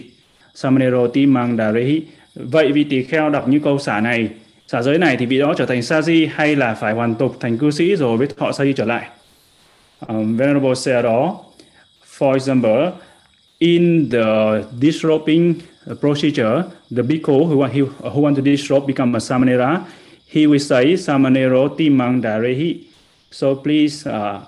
[0.54, 2.02] Samanero ti mang đà rehi.
[2.34, 4.28] Vậy vị tỳ kheo đọc những câu xả này,
[4.66, 7.58] xả giới này thì vị đó trở thành Saji hay là phải hoàn tục thành
[7.58, 9.08] cư sĩ rồi với sa Saji trở lại?
[10.08, 11.36] Um, Venerable Sedo,
[12.18, 12.90] for example,
[13.58, 14.22] in the
[14.80, 15.54] disrobing
[16.00, 19.86] procedure, the bhikkhu who want, who want to disrobe become a samanera,
[20.30, 22.86] he will say Samanero Timang Darehi.
[23.32, 24.46] So please uh,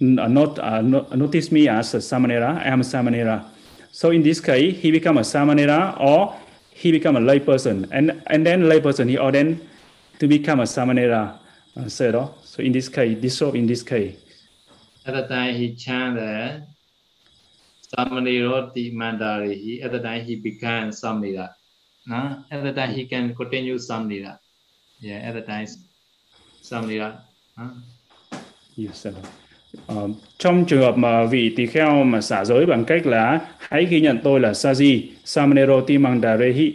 [0.00, 2.58] not, uh, not, notice me as a Samanera.
[2.58, 3.44] I am a Samanera.
[3.92, 6.36] So in this case, he become a Samanera or
[6.72, 7.86] he become a lay person.
[7.92, 9.64] And, and then lay person, he ordained
[10.18, 11.38] to become a Samanera.
[11.76, 14.16] Uh, so in this case, dissolve in this case.
[15.06, 16.64] At the time he chanted
[17.96, 21.48] Samanero Timandari, at the time he began Samanera.
[22.06, 22.44] No?
[22.50, 24.38] At the time he can continue Samanera.
[25.00, 25.66] Yeah, at the time
[26.62, 27.12] Samanera.
[27.56, 27.70] Huh?
[28.76, 29.12] Yes, sir.
[29.88, 33.84] Uh, trong trường hợp mà vị tỳ kheo mà xả giới bằng cách là hãy
[33.84, 36.72] ghi nhận tôi là Saji, Samanero Timandarehi,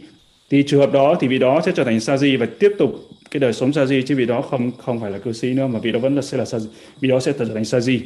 [0.50, 3.40] thì trường hợp đó thì vị đó sẽ trở thành Saji và tiếp tục cái
[3.40, 5.92] đời sống Saji chứ vị đó không không phải là cư sĩ nữa mà vị
[5.92, 6.68] đó vẫn là sẽ là Saji,
[7.00, 8.00] vị đó sẽ trở thành Saji.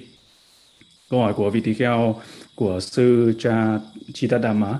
[1.09, 2.15] Câu hỏi của vị tỳ kheo
[2.59, 3.79] của sư cha
[4.13, 4.79] Chitadama.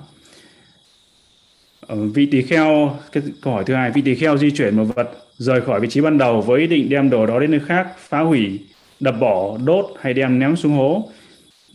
[1.88, 4.86] Ờ, vị tỳ kheo cái câu hỏi thứ hai vị tỳ kheo di chuyển một
[4.96, 7.60] vật rời khỏi vị trí ban đầu với ý định đem đồ đó đến nơi
[7.60, 8.60] khác phá hủy
[9.00, 11.10] đập bỏ đốt hay đem ném xuống hố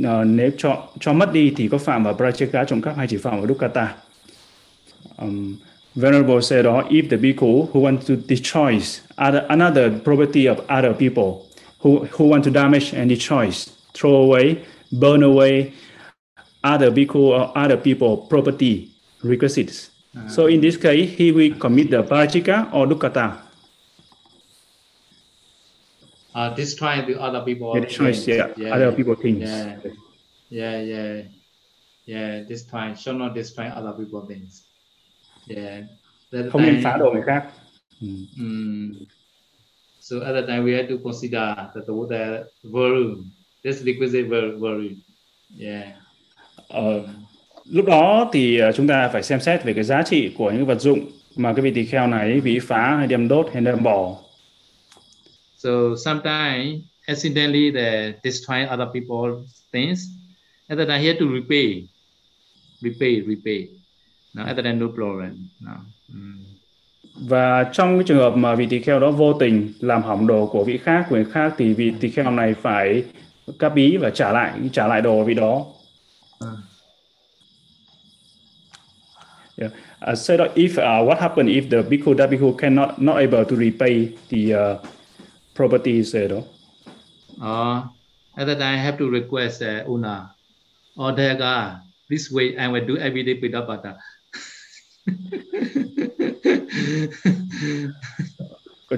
[0.04, 3.16] ờ, nếu cho cho mất đi thì có phạm vào pracheka trộm cắp hay chỉ
[3.16, 3.94] phạm vào dukkata
[5.18, 5.56] um,
[5.96, 8.80] Venerable said, đó, if the bhikkhu who want to destroy
[9.16, 11.46] other, another property of other people,
[11.78, 13.50] who, who want to damage and destroy,
[13.94, 14.56] throw away,
[14.90, 15.72] burn away
[16.64, 18.90] other bhikkhu or other people property
[19.22, 19.90] requisites.
[20.16, 20.28] Uh-huh.
[20.28, 23.44] So in this case, he will commit the parachika or dukkata.
[26.34, 27.72] uh, destroying the other people.
[27.74, 29.48] Destroys, yeah, yeah, other people things.
[29.48, 29.78] Yeah,
[30.50, 31.22] yeah, yeah,
[32.04, 32.42] yeah.
[32.42, 34.66] Destroy, should not destroy other people things.
[35.46, 35.86] Yeah.
[36.32, 37.46] That Không nên phá đồ người khác.
[38.00, 39.06] Mm.
[40.00, 43.30] So at that time we had to consider that the water volume,
[43.62, 45.00] this requisite volume.
[45.48, 45.92] Yeah.
[46.78, 47.08] Uh,
[47.70, 50.66] lúc đó thì uh, chúng ta phải xem xét về cái giá trị của những
[50.66, 53.82] vật dụng mà cái vị tỳ kheo này bị phá hay đem đốt hay đem
[53.82, 54.16] bỏ
[55.64, 60.00] So sometimes accidentally they destroy other people's things.
[60.68, 61.88] That time he had to repay,
[62.82, 63.68] repay, repay.
[64.36, 65.48] At that time no problem.
[65.60, 65.72] No.
[66.14, 66.44] Mm.
[67.28, 70.46] Và trong cái trường hợp mà vị tỳ kheo đó vô tình làm hỏng đồ
[70.46, 73.04] của vị khác của người khác thì vị tỳ kheo này phải
[73.58, 75.66] cáp bí và trả lại trả lại đồ vị đó.
[76.40, 76.56] Uh.
[79.56, 79.70] Yeah.
[80.02, 83.54] Uh, so if uh, what happened if the bhikkhu that bhikkhu cannot not able to
[83.54, 84.78] repay the uh,
[85.86, 86.44] is there though?
[87.40, 87.86] Uh,
[88.36, 90.30] at that time I have to request uh, owner
[90.96, 91.80] or Daga,
[92.10, 93.94] this way I will do every day Pidapata.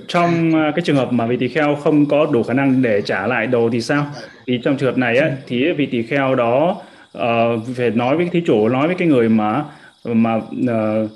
[0.09, 3.03] trong uh, cái trường hợp mà vị tỳ kheo không có đủ khả năng để
[3.03, 4.13] trả lại đồ thì sao?
[4.47, 6.83] Thì trong trường hợp này á, thì vị tỳ kheo đó
[7.17, 9.65] uh, phải nói với thí chủ, nói với cái người mà
[10.05, 11.11] mà uh,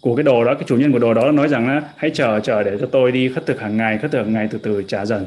[0.00, 2.40] của cái đồ đó cái chủ nhân của đồ đó nói rằng là hãy chờ
[2.40, 4.82] chờ để cho tôi đi khất thực hàng ngày khất thực hàng ngày từ từ
[4.82, 5.26] trả dần.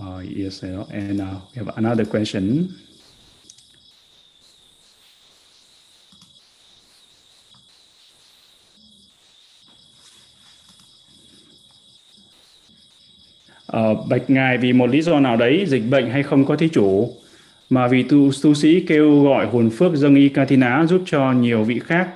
[0.00, 2.68] Uh, yes and uh, we have another question
[13.72, 16.68] Uh, bạch ngài vì một lý do nào đấy dịch bệnh hay không có thí
[16.68, 17.12] chủ
[17.70, 21.64] mà vì tu, tu sĩ kêu gọi hồn phước dâng y Kathina giúp cho nhiều
[21.64, 22.08] vị khác.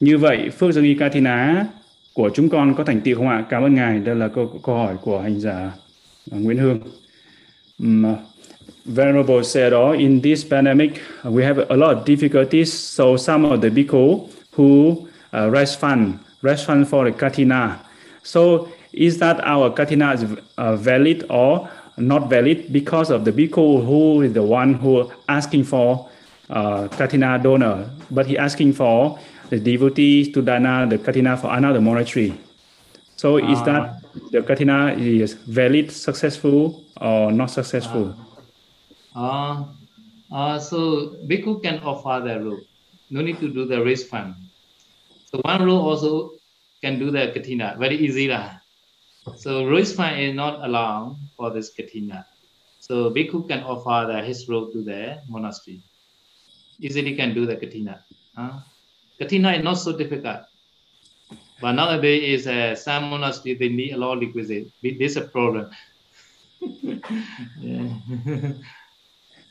[0.00, 1.66] Như vậy, phước dâng y Kathina
[2.14, 3.44] của chúng con có thành tựu không ạ?
[3.48, 3.98] Cảm ơn Ngài.
[3.98, 5.72] Đây là câu, câu hỏi của hành giả
[6.30, 6.80] à, Nguyễn Hương.
[7.78, 8.04] Um,
[8.84, 10.90] Venerable said, oh, in this pandemic,
[11.24, 12.72] we have a lot of difficulties.
[12.72, 14.90] So some of the bhikkhu who
[15.32, 17.76] uh, raise fund, raise fund for the Katina.
[18.22, 20.24] So is that our Kathina is
[20.58, 21.68] uh, valid or
[22.00, 26.08] not valid because of the bhikkhu who is the one who asking for
[26.48, 29.18] uh, katina donor, but he asking for
[29.50, 32.34] the devotees to dana the katina for another monastery.
[33.16, 33.64] So uh, is ah.
[33.64, 38.16] that the katina is valid, successful, or not successful?
[39.14, 39.64] Uh,
[40.32, 42.60] uh, so bhikkhu can offer the rule.
[43.10, 44.34] No need to do the raise fund.
[45.26, 46.32] So one rule also
[46.82, 48.59] can do the katina very easy lah.
[49.36, 52.26] So Ruisman is not allowed for this katina.
[52.80, 55.80] So Bhikkhu can offer the, his robe to the monastery.
[56.80, 58.00] Easily can do the katina.
[58.36, 58.60] Huh?
[59.18, 60.40] Katina is not so difficult.
[61.60, 64.72] But nowadays is uh, some monastery they need a lot of requisite.
[64.82, 65.70] This is a problem.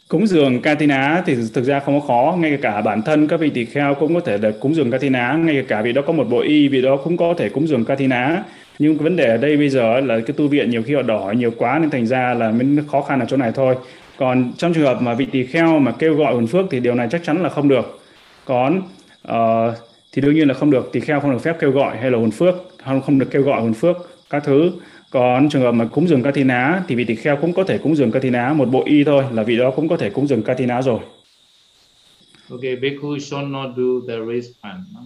[0.09, 3.49] cúng dường Katina thì thực ra không có khó ngay cả bản thân các vị
[3.49, 6.23] tỳ kheo cũng có thể được cúng dường Katina ngay cả vị đó có một
[6.29, 8.43] bộ y vị đó cũng có thể cúng dường Katina
[8.79, 11.01] nhưng cái vấn đề ở đây bây giờ là cái tu viện nhiều khi họ
[11.01, 13.75] đòi nhiều quá nên thành ra là mới khó khăn ở chỗ này thôi.
[14.17, 16.95] Còn trong trường hợp mà vị tỳ kheo mà kêu gọi hồn phước thì điều
[16.95, 17.99] này chắc chắn là không được.
[18.45, 18.81] Còn
[19.27, 19.73] uh,
[20.11, 20.89] thì đương nhiên là không được.
[20.91, 23.41] Tỳ kheo không được phép kêu gọi hay là hồn phước không không được kêu
[23.41, 23.95] gọi hồn phước
[24.29, 24.71] các thứ.
[25.11, 27.95] Còn trường hợp mà cúng dường Katina thì vị tỳ kheo cũng có thể cúng
[27.95, 30.81] dường Katina một bộ y thôi là vị đó cũng có thể cúng dường Katina
[30.81, 30.99] rồi.
[32.51, 35.01] Okay, bhikkhu should not do the race fund no?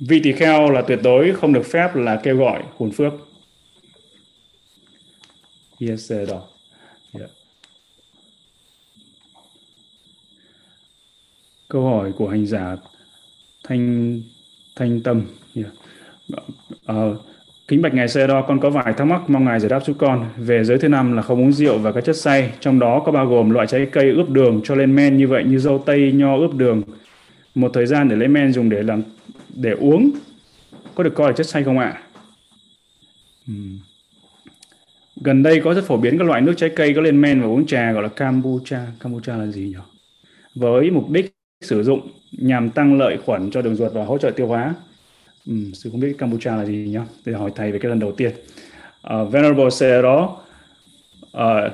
[0.00, 3.12] Vị tỳ kheo là tuyệt đối không được phép là kêu gọi hồn phước.
[5.80, 6.48] Yes, đó
[7.18, 7.30] Yeah.
[11.68, 12.76] Câu hỏi của hành giả
[13.64, 14.20] Thanh
[14.76, 15.22] Thanh Tâm.
[15.54, 15.72] Yeah.
[16.86, 16.94] à,
[17.68, 19.96] Kính bạch ngài xe đo, con có vài thắc mắc mong ngài giải đáp giúp
[19.98, 20.30] con.
[20.36, 23.12] Về giới thứ năm là không uống rượu và các chất say, trong đó có
[23.12, 26.12] bao gồm loại trái cây ướp đường cho lên men như vậy như dâu tây,
[26.12, 26.82] nho ướp đường.
[27.54, 29.02] Một thời gian để lấy men dùng để làm
[29.54, 30.10] để uống
[30.94, 32.02] có được coi là chất say không ạ?
[35.20, 37.46] Gần đây có rất phổ biến các loại nước trái cây có lên men và
[37.46, 38.86] uống trà gọi là kombucha.
[38.98, 39.76] Kombucha là gì nhỉ?
[40.54, 44.30] Với mục đích sử dụng nhằm tăng lợi khuẩn cho đường ruột và hỗ trợ
[44.30, 44.74] tiêu hóa.
[45.46, 47.06] Ừ, sư không biết kombucha là gì nhá.
[47.24, 48.32] Để hỏi thầy về cái lần đầu tiên.
[49.14, 50.40] Uh, Venerable said đó,
[51.26, 51.72] uh,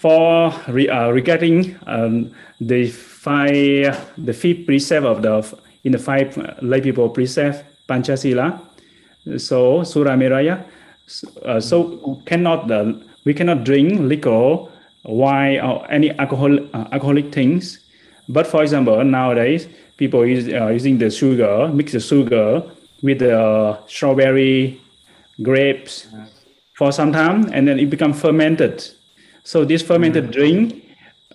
[0.00, 2.24] for re, uh, regarding um,
[2.68, 2.76] the
[3.22, 3.92] five
[4.26, 5.56] the fifth precept of the
[5.86, 8.60] in the five lay people precept Panchasila,
[9.38, 10.64] so Suramiraya,
[11.44, 12.92] uh, so cannot uh,
[13.24, 14.66] we cannot drink liquor,
[15.04, 17.80] wine or any alcohol uh, alcoholic things.
[18.28, 22.62] But for example, nowadays people is uh, using the sugar, mix the sugar
[23.02, 24.80] with the strawberry
[25.42, 26.08] grapes
[26.76, 28.88] for some time and then it becomes fermented
[29.44, 30.32] so this fermented mm.
[30.32, 30.84] drink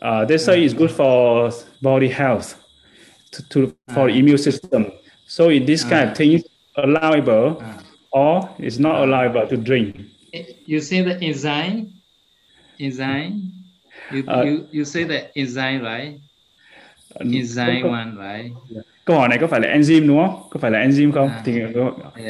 [0.01, 2.60] uh, they say is good for body health
[3.31, 4.13] to, to for uh.
[4.13, 4.91] immune system
[5.27, 6.41] so in this kind of thing
[6.75, 7.63] allowable
[8.11, 9.95] or it's not allowable to drink
[10.65, 11.91] you say the enzyme
[12.79, 13.51] enzyme
[14.11, 16.19] you, uh, you, you say the enzyme right
[17.19, 18.53] enzyme one right
[19.05, 20.43] câu hỏi này có phải là enzyme đúng không?
[20.49, 21.27] Có phải là enzyme không?
[21.27, 21.73] À, thì yeah,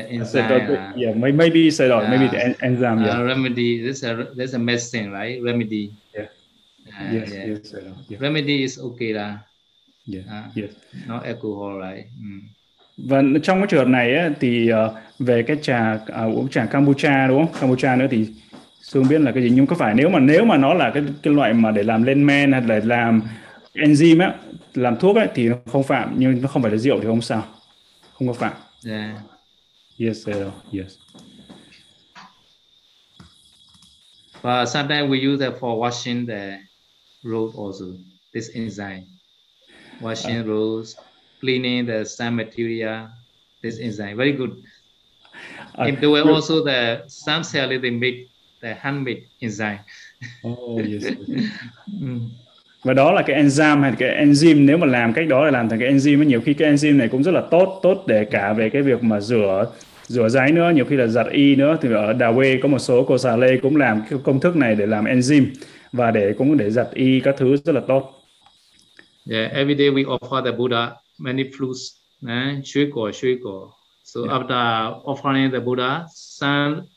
[0.10, 0.74] enzyme.
[0.74, 3.06] Uh, yeah, maybe say rồi, maybe the enzyme.
[3.06, 3.20] Yeah.
[3.20, 3.84] Uh, remedy.
[3.88, 5.43] This a this a medicine, right?
[5.43, 5.89] Remedy.
[6.14, 6.30] Yeah.
[6.88, 7.47] Uh, yes, yeah.
[7.47, 7.74] yes,
[8.10, 8.22] yeah.
[8.22, 9.38] Remedy is okay là.
[10.14, 10.26] Yeah.
[10.26, 10.72] Uh, yes.
[11.08, 12.08] Not alcohol, right?
[12.20, 12.41] Mm.
[12.97, 16.66] Và trong cái trường hợp này ấy, thì uh, về cái trà uh, uống trà
[16.66, 17.62] kombucha đúng không?
[17.62, 18.28] Kombucha nữa thì
[18.82, 20.91] Sư không biết là cái gì nhưng có phải nếu mà nếu mà nó là
[20.93, 23.22] cái cái loại mà để làm lên men hay để làm
[23.74, 24.36] enzyme á
[24.74, 27.22] làm thuốc ấy thì nó không phạm nhưng nó không phải là rượu thì không
[27.22, 27.45] sao
[28.14, 28.54] không có phạm
[28.86, 29.16] yeah.
[29.99, 30.36] yes sir.
[30.72, 30.97] yes
[34.43, 36.60] but sometimes we use it for washing the
[37.24, 37.86] road also
[38.34, 39.02] this enzyme
[40.02, 40.95] washing roads
[41.39, 43.08] cleaning the sand material
[43.62, 44.52] this enzyme very good.
[45.80, 48.28] Uh, in the way also the some cell they make
[48.62, 49.80] the handmade enzyme
[50.43, 51.04] oh yes,
[52.02, 52.30] mm.
[52.84, 55.70] Và đó là cái enzyme hay cái enzyme nếu mà làm cách đó để làm
[55.70, 58.54] thành cái enzyme nhiều khi cái enzyme này cũng rất là tốt tốt để cả
[58.54, 59.66] về cái việc mà rửa
[60.08, 61.78] rửa giấy nữa nhiều khi là giặt y nữa.
[61.82, 64.56] Thì ở Đà Quê có một số cô xà lê cũng làm cái công thức
[64.56, 65.45] này để làm enzyme
[65.91, 68.21] và để cũng để giặt y các thứ rất là tốt.
[69.26, 72.62] Yeah, every day we offer the Buddha many fruits, eh?
[72.62, 73.72] shuiko, shuiko.
[74.04, 74.36] So yeah.
[74.36, 74.56] after
[75.06, 76.88] offering the Buddha, some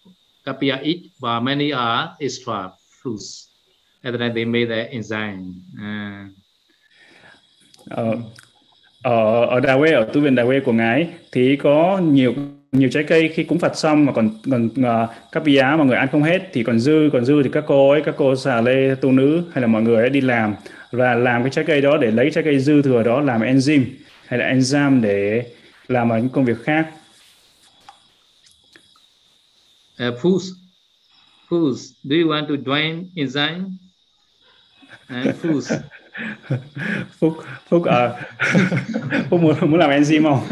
[0.45, 2.73] kapia eat, but many are extra
[3.03, 3.49] fruits.
[4.03, 5.53] And then they made the enzyme.
[5.77, 6.31] Uh.
[7.91, 8.17] Ờ,
[9.03, 12.35] ở ở Đà Quê ở tu viện Đà Quê của ngài thì có nhiều
[12.73, 15.85] nhiều trái cây khi cúng Phật xong mà còn còn uh, các bí á mà
[15.85, 18.37] người ăn không hết thì còn dư còn dư thì các cô ấy các cô
[18.37, 20.55] xà lê tu nữ hay là mọi người ấy đi làm
[20.95, 23.85] và làm cái trái cây đó để lấy trái cây dư thừa đó làm enzyme
[24.27, 25.47] hay là enzyme để
[25.89, 26.91] làm những công việc khác.
[30.09, 30.53] Uh, Fools,
[31.49, 33.71] Fools, do you want to join enzyme?
[35.43, 35.63] Phúc
[37.21, 37.37] Phúc
[37.69, 38.11] Phúc à
[39.31, 40.43] Phúc muốn muốn làm enzyme không?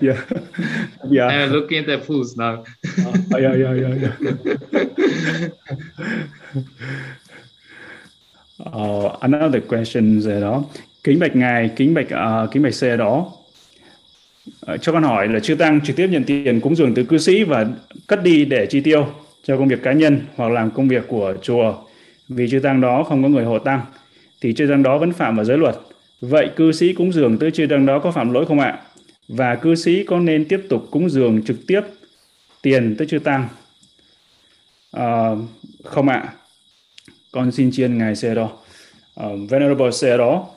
[0.02, 0.18] yeah.
[1.10, 1.30] Yeah.
[1.30, 2.64] I'm looking at the foods now.
[3.06, 4.12] uh, yeah, yeah, yeah, yeah
[8.62, 10.64] uh, another question rồi đó.
[11.04, 13.32] Kính bạch ngài, kính bạch uh, kính bạch xe đó.
[14.72, 17.18] Uh, cho con hỏi là chư tăng trực tiếp nhận tiền cúng dường từ cư
[17.18, 17.66] sĩ và
[18.06, 19.06] cất đi để chi tiêu
[19.42, 21.74] cho công việc cá nhân hoặc làm công việc của chùa.
[22.28, 23.80] Vì chư tăng đó không có người hộ tăng
[24.40, 25.76] thì chư tăng đó vẫn phạm vào giới luật.
[26.20, 28.78] Vậy cư sĩ cúng dường tới chư tăng đó có phạm lỗi không ạ?
[29.28, 31.80] Và cư sĩ có nên tiếp tục cúng dường trực tiếp
[32.62, 33.48] tiền tới chư tăng?
[34.96, 35.38] Uh,
[35.84, 36.32] không ạ.
[37.36, 40.48] Con xin chiên ngài uh, venerable đó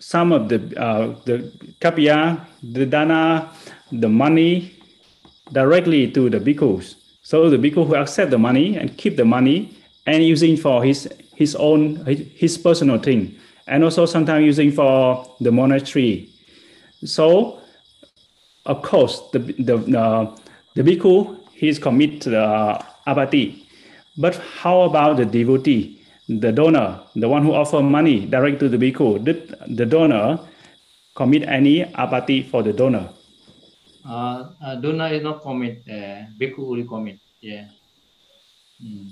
[0.00, 1.34] some of the uh, the
[1.80, 2.36] kapya
[2.74, 3.42] the dana
[4.02, 4.62] the money
[5.50, 9.68] directly to the bhikkhus so the bhikkhu who accept the money and keep the money
[10.06, 12.04] and using for his his own
[12.40, 13.34] his personal thing
[13.66, 16.28] and also sometimes using for the monastery.
[17.04, 17.60] So,
[18.64, 20.36] of course, the the uh,
[20.74, 23.67] the bhikkhu he is commit the abati.
[24.18, 28.76] But how about the devotee, the donor, the one who offer money direct to the
[28.76, 29.24] bhikkhu?
[29.24, 30.40] Did the donor
[31.14, 33.08] commit any abati for the donor?
[34.04, 35.82] Uh, uh, donor is not commit.
[35.88, 37.18] Uh, bhikkhu only commit.
[37.40, 37.64] Yeah.
[38.82, 39.06] Mm.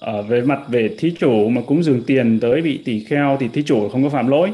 [0.00, 3.48] Ờ, về mặt về thí chủ mà cúng dường tiền tới vị tỳ kheo thì
[3.48, 4.52] thí chủ không có phạm lỗi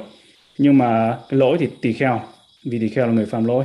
[0.58, 2.20] nhưng mà cái lỗi thì tỳ kheo
[2.64, 3.64] vì tỳ kheo là người phạm lỗi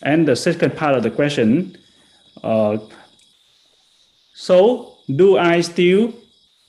[0.00, 1.64] and the second part of the question
[2.46, 2.80] uh,
[4.34, 6.12] so do I still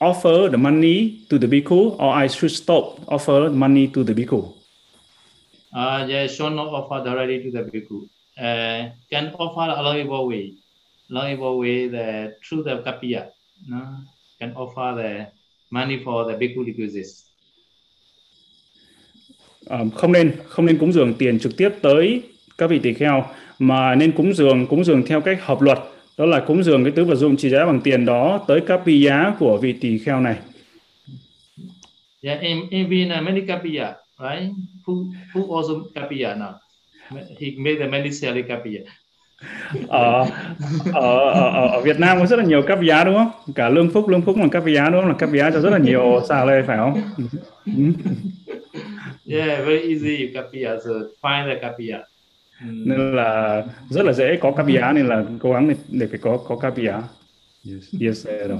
[0.00, 4.54] offer the money to the bhikkhu or I should stop offer money to the bhikkhu
[5.74, 8.06] Uh, yeah, should not offer directly to the bhikkhu.
[8.38, 10.54] Uh, can offer the way.
[11.10, 13.30] The way, the through the kapiya,
[13.66, 13.82] no?
[14.38, 15.26] can offer the
[15.70, 17.24] money for the bhikkhu requisites.
[19.66, 22.22] Ờ, không nên không nên cúng dường tiền trực tiếp tới
[22.58, 23.24] các vị tỳ kheo
[23.58, 25.78] mà nên cúng dường cúng dường theo cách hợp luật
[26.18, 28.80] đó là cúng dường cái tứ vật dụng trị giá bằng tiền đó tới các
[28.86, 30.36] pi giá của vị tỳ kheo này
[32.22, 34.52] Yeah, in, in Vienna, many kapiya, right?
[34.86, 36.52] Who who also kapiya now?
[37.40, 38.80] He made the many selling kapiya.
[39.88, 40.26] ở,
[40.92, 43.68] ở, ở, ở, ở Việt Nam có rất là nhiều các giá đúng không cả
[43.68, 45.78] lương phúc lương phúc là các giá đúng không là các giá cho rất là
[45.78, 47.00] nhiều xà lê phải không
[49.26, 50.80] Yeah, very easy kapiya.
[50.84, 50.90] So
[51.22, 52.04] find the kapiya.
[52.60, 56.38] Nên là rất là dễ có giá nên là cố gắng để, để phải có
[56.48, 57.02] có giá
[57.70, 57.94] yes.
[58.00, 58.58] Yes rồi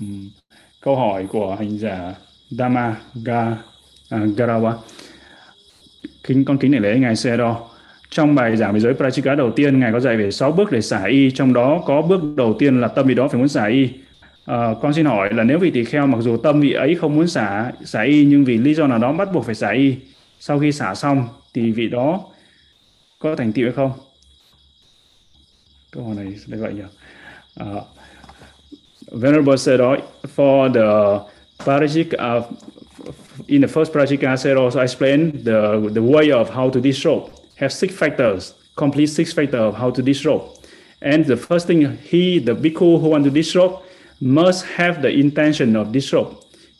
[0.00, 0.30] Ừm,
[0.80, 2.14] câu hỏi của hành giả
[2.50, 3.40] Dama Ga,
[4.10, 4.72] à, Garawa.
[6.24, 7.68] Kính con kính để lễ ngài Sero
[8.10, 10.80] trong bài giảng về giới Prachika đầu tiên ngài có dạy về 6 bước để
[10.80, 13.66] xả y trong đó có bước đầu tiên là tâm vị đó phải muốn xả
[13.66, 13.88] y
[14.44, 17.14] Ờ, con xin hỏi là nếu vị tỳ kheo mặc dù tâm vị ấy không
[17.14, 19.96] muốn xả xả y nhưng vì lý do nào đó bắt buộc phải xả y
[20.40, 22.20] sau khi xả xong thì vị đó
[23.18, 23.92] có thành tựu hay không?
[25.90, 26.82] Câu hỏi này là vậy nhỉ?
[27.54, 27.84] Ờ,
[29.12, 29.98] Venerable said oh,
[30.36, 31.18] for the
[31.64, 32.44] parajik uh,
[33.46, 37.30] in the first parajika said also explain the the way of how to disrobe.
[37.56, 40.42] Have six factors complete six factors of how to disrobe.
[41.02, 43.82] And the first thing he the bhikkhu who want to disrobe
[44.22, 46.32] must have the intention of disrobe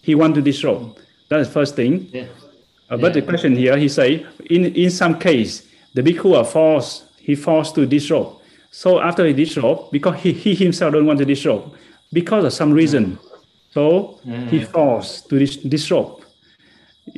[0.02, 0.96] he want to disrobe
[1.28, 2.08] that's the first thing.
[2.12, 2.26] Yeah.
[2.90, 5.52] uh, but the question here he say in in some case
[5.94, 8.30] the bhikkhu are forced he forced to disrobe
[8.70, 11.64] so after he disrobe because he, he himself don't want to disrobe
[12.12, 13.18] because of some reason.
[13.76, 14.18] So
[14.50, 14.66] he Mm.
[14.76, 16.20] forced to dis- disrobe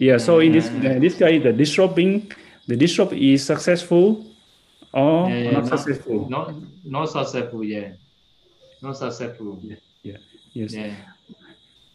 [0.07, 2.31] yeah so in this in this case the disrobing
[2.69, 4.25] the disrobe is successful
[4.93, 6.19] or Yeah, yeah, not not, successful?
[6.35, 6.45] not
[6.85, 7.63] not successful.
[7.65, 7.89] Yeah,
[8.83, 9.59] not successful.
[9.63, 10.91] yeah yes Yeah.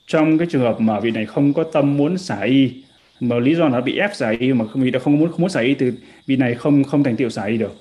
[0.08, 2.72] trong cái trường hợp mà vị này không có tâm muốn xả y
[3.20, 5.42] mà lý do là bị ép xả y mà không- vị đã không muốn không
[5.42, 5.92] muốn xả y thì
[6.28, 7.76] vị này không không thành tựu xả y được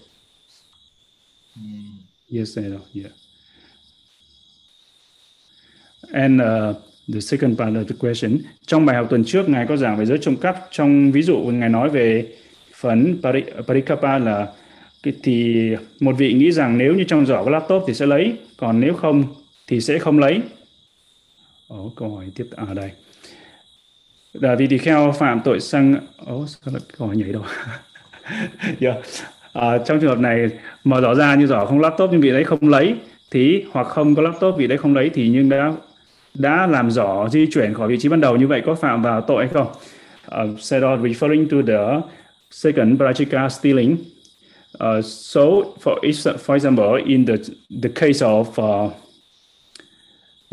[1.56, 1.98] Mm.
[2.36, 3.12] yes I know, yeah
[6.12, 6.76] and uh,
[7.14, 10.06] the second part of the question trong bài học tuần trước ngài có giảng về
[10.06, 12.32] giới trộm cắp trong ví dụ ngài nói về
[12.74, 14.46] phần pari, parikapa là
[15.22, 15.56] thì
[16.00, 18.94] một vị nghĩ rằng nếu như trong giỏ có laptop thì sẽ lấy còn nếu
[18.94, 19.24] không
[19.68, 20.42] thì sẽ không lấy
[21.68, 22.90] Ồ, câu hỏi tiếp ở đây
[24.32, 28.78] là vì tỳ kheo phạm tội sang Ồ, sao lại câu hỏi nhảy đâu yeah.
[28.80, 28.94] Dạ.
[29.52, 30.50] à, trong trường hợp này
[30.84, 32.94] mở rõ ra như rõ không laptop nhưng vị đấy không lấy
[33.30, 35.72] thì hoặc không có laptop vị đấy không lấy thì nhưng đã
[36.34, 39.20] đã làm rõ di chuyển khỏi vị trí ban đầu như vậy có phạm vào
[39.20, 39.66] tội hay không?
[40.42, 42.08] Uh, said on referring to the
[42.50, 43.96] second prajika stealing.
[44.84, 45.40] Uh, so
[45.80, 45.96] for
[46.46, 47.36] for example, in the
[47.82, 48.92] the case of uh,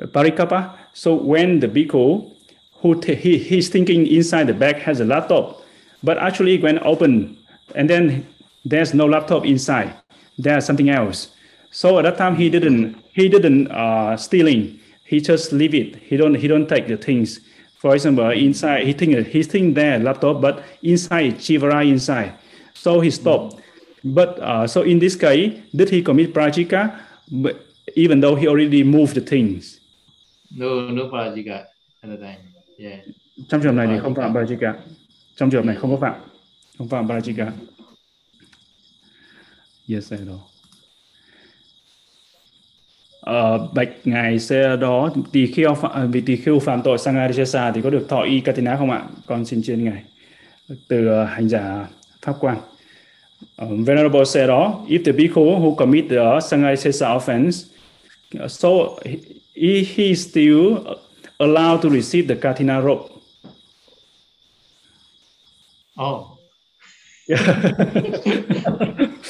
[0.02, 2.32] parikapa, so when the bhikkhu
[2.82, 5.64] who t- he, he's thinking inside the bag has a laptop,
[6.04, 7.38] but actually when open
[7.74, 8.26] and then
[8.64, 9.94] there's no laptop inside,
[10.38, 11.30] there's something else.
[11.72, 14.80] So at that time he didn't he didn't uh, stealing.
[15.06, 15.96] He just leave it.
[15.98, 17.40] He don't he don't take the things.
[17.78, 22.34] For example, inside he think he think there laptop, but inside chivara inside.
[22.74, 23.62] So he stopped.
[24.04, 27.00] But uh, so in this case, did he commit prajika?
[27.32, 27.66] But
[27.96, 29.74] even though he already moved the things.
[30.56, 31.56] No, no parajika
[32.02, 32.40] at the time.
[32.77, 32.99] Yeah.
[33.48, 34.73] Trong trường hợp này thì không phạm prajika.
[35.36, 36.22] Trong trường hợp này không có phạm,
[36.77, 37.52] không phạm prajika.
[39.90, 40.40] Yes, I know.
[43.26, 47.18] Ờ, bạch ngài xe đó tỳ kheo phạm, à, vì tỳ kheo phạm tội sang
[47.18, 49.03] Arisesa thì có được thọ y Katina không ạ?
[49.26, 50.03] Con xin chuyên ngài
[50.88, 51.88] từ ờ, hành giả
[52.22, 52.57] Pháp Quang.
[53.57, 57.65] Um, Venerable said, oh, if the bhikkhu who commit the Sanghai offense,
[58.44, 58.69] uh, so
[59.56, 60.99] he, he is still
[61.40, 63.10] allowed to receive the Katina robe.
[65.98, 66.38] Oh.
[67.27, 67.48] yeah,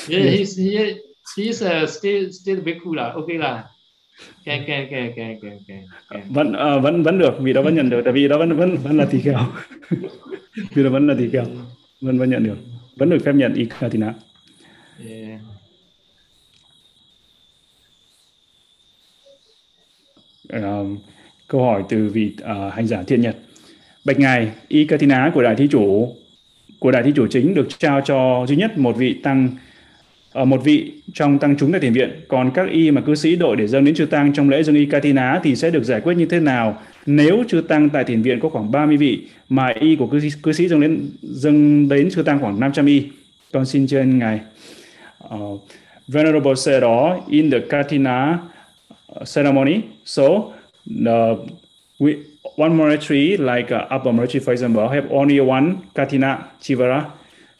[0.07, 0.99] he's, he,
[1.35, 3.63] he's uh, still still bhikkhu là, okay là.
[4.45, 5.83] Can, can, can, can, can, can.
[6.29, 8.77] Vẫn uh, vẫn vẫn được, vì đó vẫn nhận được, tại vì đó vẫn vẫn
[8.77, 9.39] vẫn là tỳ kheo.
[10.73, 11.45] vì đó vẫn là tỳ kheo,
[12.01, 12.57] vẫn vẫn nhận được,
[12.95, 14.13] vẫn được phép nhận y Katina.
[15.05, 15.39] Yeah.
[20.61, 20.97] Um,
[21.47, 23.35] câu hỏi từ vị uh, hành giả Thiên Nhật.
[24.05, 26.15] Bạch ngài, y Katina của đại thí chủ
[26.79, 29.49] của đại thí chủ chính được trao cho duy nhất một vị tăng
[30.31, 32.09] ở một vị trong tăng chúng tại thiền viện.
[32.27, 34.75] Còn các y mà cư sĩ đội để dâng đến chư tăng trong lễ dâng
[34.75, 36.81] y katina thì sẽ được giải quyết như thế nào?
[37.05, 40.29] Nếu chư tăng tại thiền viện có khoảng 30 vị mà y của cư sĩ,
[40.43, 43.07] cư sĩ dâng đến dâng đến chư tăng khoảng 500 y.
[43.53, 44.39] Con xin trên ngài.
[45.35, 45.61] Uh,
[46.07, 48.39] venerable said đó in the katina
[49.23, 50.53] ceremony so
[51.99, 52.25] we
[52.55, 57.11] one monastery like uh, upper monastery for example have only one katina chivara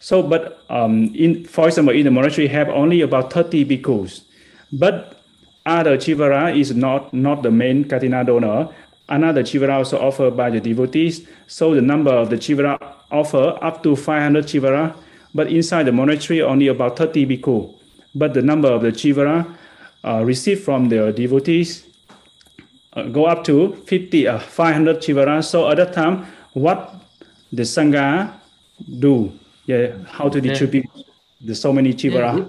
[0.05, 4.21] So, but um, in, for example, in the monastery have only about 30 bhikkhus,
[4.71, 5.23] but
[5.65, 8.69] other chivara is not, not the main katina donor.
[9.09, 11.27] Another chivara also offered by the devotees.
[11.47, 12.77] So the number of the chivara
[13.11, 14.95] offer up to 500 chivara,
[15.33, 17.73] but inside the monastery only about 30 bhikkhu.
[18.13, 19.57] But the number of the chivara
[20.23, 21.85] received from the devotees
[22.93, 25.43] uh, go up to 50, uh, 500 chivara.
[25.43, 26.95] So at that time, what
[27.51, 28.33] the sangha
[28.99, 29.31] do
[29.65, 31.03] yeah how to distribute yeah.
[31.41, 32.43] the so many chivara yeah,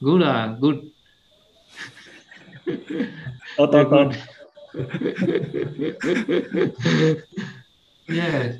[0.00, 0.90] good good, uh, good.
[3.58, 4.12] oh, oh, oh.
[8.08, 8.52] yeah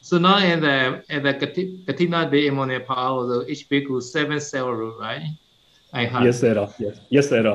[0.00, 1.34] so now in the in the
[1.86, 2.48] Katina Day
[2.80, 5.36] Power, the each bhikkhu seven cell rule, right?
[6.24, 6.56] Yes, sir.
[6.56, 7.46] Yes, yes, sir.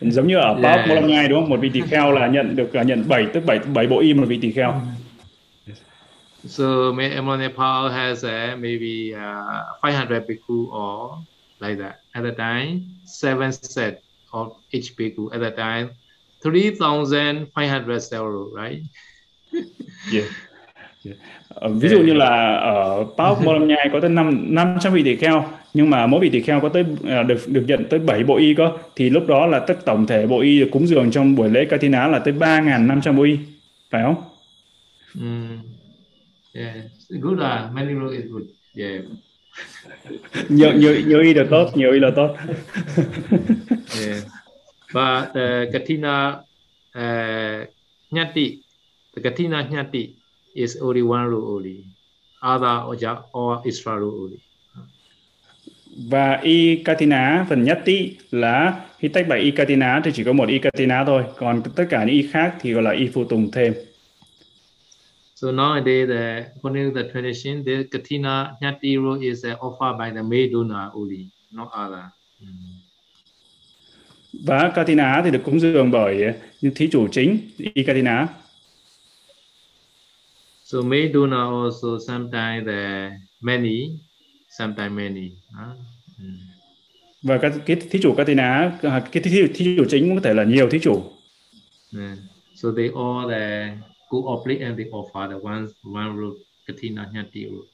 [0.00, 1.04] Giống như ở Pháp yeah.
[1.04, 1.50] Ngay đúng không?
[1.50, 4.26] Một vị tỳ kheo là nhận được nhận 7 tức 7 7 bộ im một
[4.28, 4.82] vị tỳ kheo.
[6.48, 11.18] So Nepal has uh, maybe uh, 500 bhikkhu or
[11.60, 12.00] like that.
[12.14, 14.00] At the time, seven set
[14.32, 15.30] of each bhikkhu.
[15.32, 15.90] At the time,
[16.42, 18.82] 3,500 several, right?
[20.10, 20.24] yeah.
[21.02, 21.14] yeah.
[21.54, 25.16] Uh, ví dụ như là ở Park Molam Nhai có tới 5 500 vị tỳ
[25.16, 25.44] kheo
[25.74, 28.36] nhưng mà mỗi vị tỳ kheo có tới uh, được được nhận tới 7 bộ
[28.36, 31.34] y có thì lúc đó là tất tổng thể bộ y được cúng dường trong
[31.34, 33.38] buổi lễ Katina là tới 3.500 bộ y
[33.90, 34.16] phải không?
[35.14, 35.58] Mm.
[36.54, 36.76] Yeah,
[37.08, 38.42] good là many rule is good.
[38.76, 39.04] Yeah.
[40.48, 42.36] nhiều nhiều nhiều ý là tốt, nhiều ý là tốt.
[44.00, 44.22] yeah.
[44.94, 46.28] But uh, Katina
[46.98, 47.68] uh,
[48.10, 48.58] Nyati,
[49.16, 50.19] the Katina Nyati
[50.54, 51.84] is only one rule only.
[52.42, 52.96] Other or,
[53.32, 54.38] or extra rule only.
[56.10, 60.32] Và y katina phần nhất tí là khi tách bài y katina thì chỉ có
[60.32, 63.24] một y katina thôi, còn tất cả những y khác thì gọi là y phụ
[63.24, 63.74] tùng thêm.
[65.34, 70.22] So nowadays, the, according to the tradition, the Katina Nyatiro is uh, offered by the
[70.22, 72.04] Meduna only, not other.
[72.40, 72.80] Mm.
[74.32, 76.32] Và Katina thì được cúng dường bởi
[76.74, 77.38] thí chủ chính,
[77.74, 78.28] y Katina.
[80.70, 83.10] So Meduna also sometimes the
[83.40, 83.98] many,
[84.48, 85.32] sometimes many.
[85.50, 85.76] Huh?
[86.18, 86.38] Mm.
[87.22, 90.44] Và các cái thí chủ Katina, cái thí, thí chủ chính cũng có thể là
[90.44, 91.02] nhiều thí chủ.
[91.98, 92.18] Yeah.
[92.54, 93.76] So they all the
[94.10, 97.66] good oblique and they offer the one one root katina nyati root.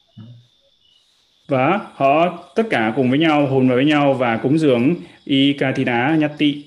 [1.48, 4.94] Và họ tất cả cùng với nhau hồn vào với nhau và cúng dường
[5.24, 6.64] y katina nhati.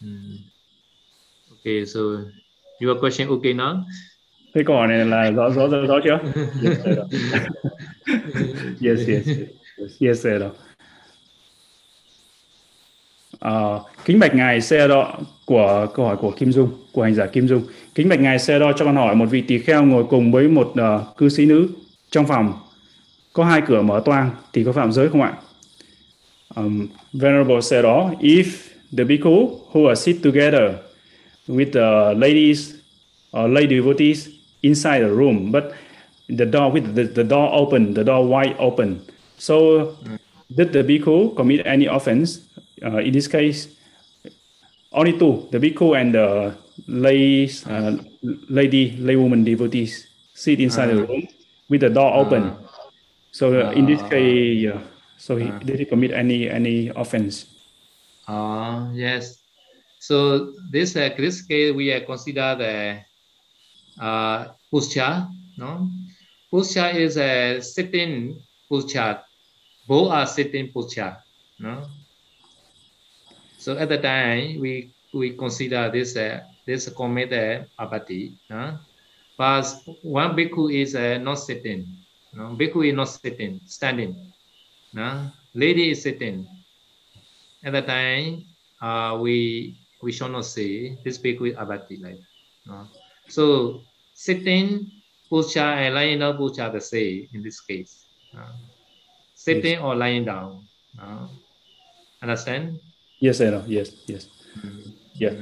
[0.00, 0.36] Mm.
[1.50, 2.00] Okay, so
[2.80, 3.82] your question okay now?
[4.56, 6.18] Thế câu hỏi này là rõ rõ rõ, rõ chưa?
[8.80, 9.26] yes, yes, yes,
[9.78, 10.42] yes, yes, yes.
[13.44, 17.26] Uh, kính bạch ngài xe đo của câu hỏi của Kim Dung của hành giả
[17.26, 17.62] Kim Dung
[17.94, 20.48] kính bạch ngài xe đo cho con hỏi một vị tỳ kheo ngồi cùng với
[20.48, 21.68] một uh, cư sĩ nữ
[22.10, 22.52] trong phòng
[23.32, 25.32] có hai cửa mở toang thì có phạm giới không ạ
[26.54, 28.44] um, Venerable said đó if
[28.98, 30.70] the bhikkhu who are sit together
[31.48, 32.70] with the ladies
[33.38, 34.35] or lady devotees
[34.66, 35.72] inside the room but
[36.28, 39.00] the door with the, the door open the door wide open.
[39.38, 39.94] So
[40.54, 42.42] did the bhikkhu commit any offense?
[42.82, 43.68] Uh, in this case,
[44.92, 46.56] only two, the bhikkhu and the
[46.86, 47.96] lay, uh,
[48.48, 51.28] lady, laywoman devotees sit inside uh, the room
[51.68, 52.42] with the door open.
[52.42, 52.56] Uh,
[53.32, 54.72] so uh, in this case,
[55.16, 57.46] so he did he commit any any offense?
[58.28, 59.40] Uh, yes.
[60.00, 63.00] So this uh, this case we consider the
[64.00, 64.48] uh,
[65.56, 65.88] no?
[66.52, 68.40] Pushcha is a sitting
[68.70, 69.22] pushcha
[69.86, 71.16] both are sitting posture.
[71.58, 71.86] No?
[73.58, 78.36] So at the time we we consider this uh, this committed apathy.
[78.50, 78.78] No?
[79.38, 79.66] But
[80.02, 81.86] one bhikkhu is uh, not sitting.
[82.34, 82.56] No?
[82.58, 84.16] Bhikkhu is not sitting, standing.
[84.92, 85.30] No?
[85.54, 86.46] Lady is sitting.
[87.64, 88.44] At the time,
[88.82, 92.20] uh, we we shall not say this bhikkhu is abati like.
[92.66, 92.90] No?
[93.28, 93.80] So
[94.14, 94.86] sitting
[95.30, 98.06] posture and lying down posture the same in this case.
[98.34, 98.52] Uh,
[99.34, 99.82] sitting yes.
[99.82, 100.64] or lying down.
[101.00, 101.26] Uh,
[102.22, 102.78] understand?
[103.20, 103.62] Yes, sir.
[103.68, 104.26] Yes, yes.
[104.62, 104.92] Mm.
[105.20, 105.34] Yeah.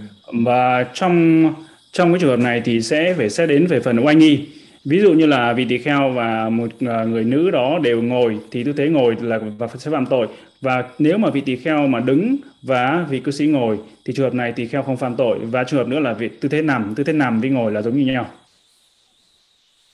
[0.45, 1.55] Và trong
[1.93, 4.47] trong cái trường hợp này thì sẽ phải xét đến về phần oanh nghi.
[4.85, 8.39] Ví dụ như là vị tỳ kheo và một à, người nữ đó đều ngồi
[8.51, 10.29] thì tư thế ngồi là và sẽ phạm tội.
[10.61, 14.25] Và nếu mà vị tỳ kheo mà đứng và vị cư sĩ ngồi thì trường
[14.25, 16.63] hợp này tỳ kheo không phạm tội và trường hợp nữa là vị tư thế
[16.63, 18.31] nằm, tư thế nằm với ngồi là giống như nhau.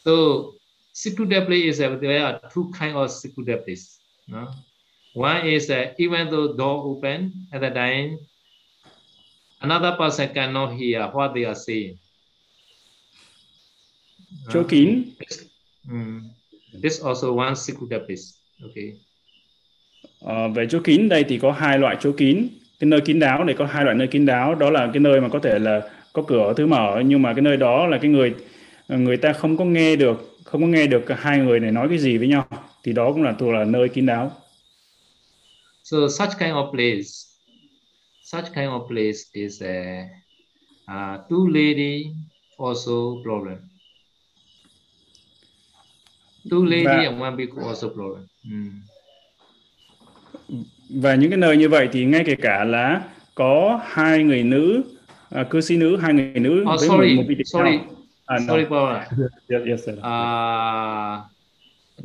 [0.04, 0.12] So
[0.92, 3.58] secluded is a, there are two kind of secluded.
[4.26, 4.46] No?
[5.14, 8.16] One is that even though door open at the time,
[9.60, 11.96] another person cannot hear what they are saying.
[14.52, 15.02] Chỗ kín.
[15.90, 16.23] Um,
[16.82, 18.23] this also one secluded place.
[18.62, 18.93] Okay.
[20.20, 22.48] Ờ, về chỗ kín đây thì có hai loại chỗ kín.
[22.81, 24.55] Cái nơi kín đáo này có hai loại nơi kín đáo.
[24.55, 27.43] Đó là cái nơi mà có thể là có cửa thứ mở nhưng mà cái
[27.43, 28.35] nơi đó là cái người
[28.89, 31.98] người ta không có nghe được không có nghe được hai người này nói cái
[31.98, 32.47] gì với nhau
[32.82, 34.36] thì đó cũng là thuộc là nơi kín đáo.
[35.85, 37.09] So such kind of place,
[38.23, 40.09] such kind of place is a
[40.90, 42.07] uh, two lady
[42.59, 42.93] also
[43.24, 43.69] problem.
[46.50, 48.26] Two lady và, and one bhikkhu also problem.
[48.44, 48.80] Mm.
[50.88, 53.04] Và những cái nơi như vậy thì ngay kể cả là
[53.34, 54.82] có hai người nữ,
[55.40, 57.78] uh, cư sĩ nữ, hai người nữ oh, với sorry, một, một vị sorry.
[58.30, 59.06] Uh, Sorry, no.
[59.48, 59.98] yes, yes, sir.
[59.98, 61.26] Uh,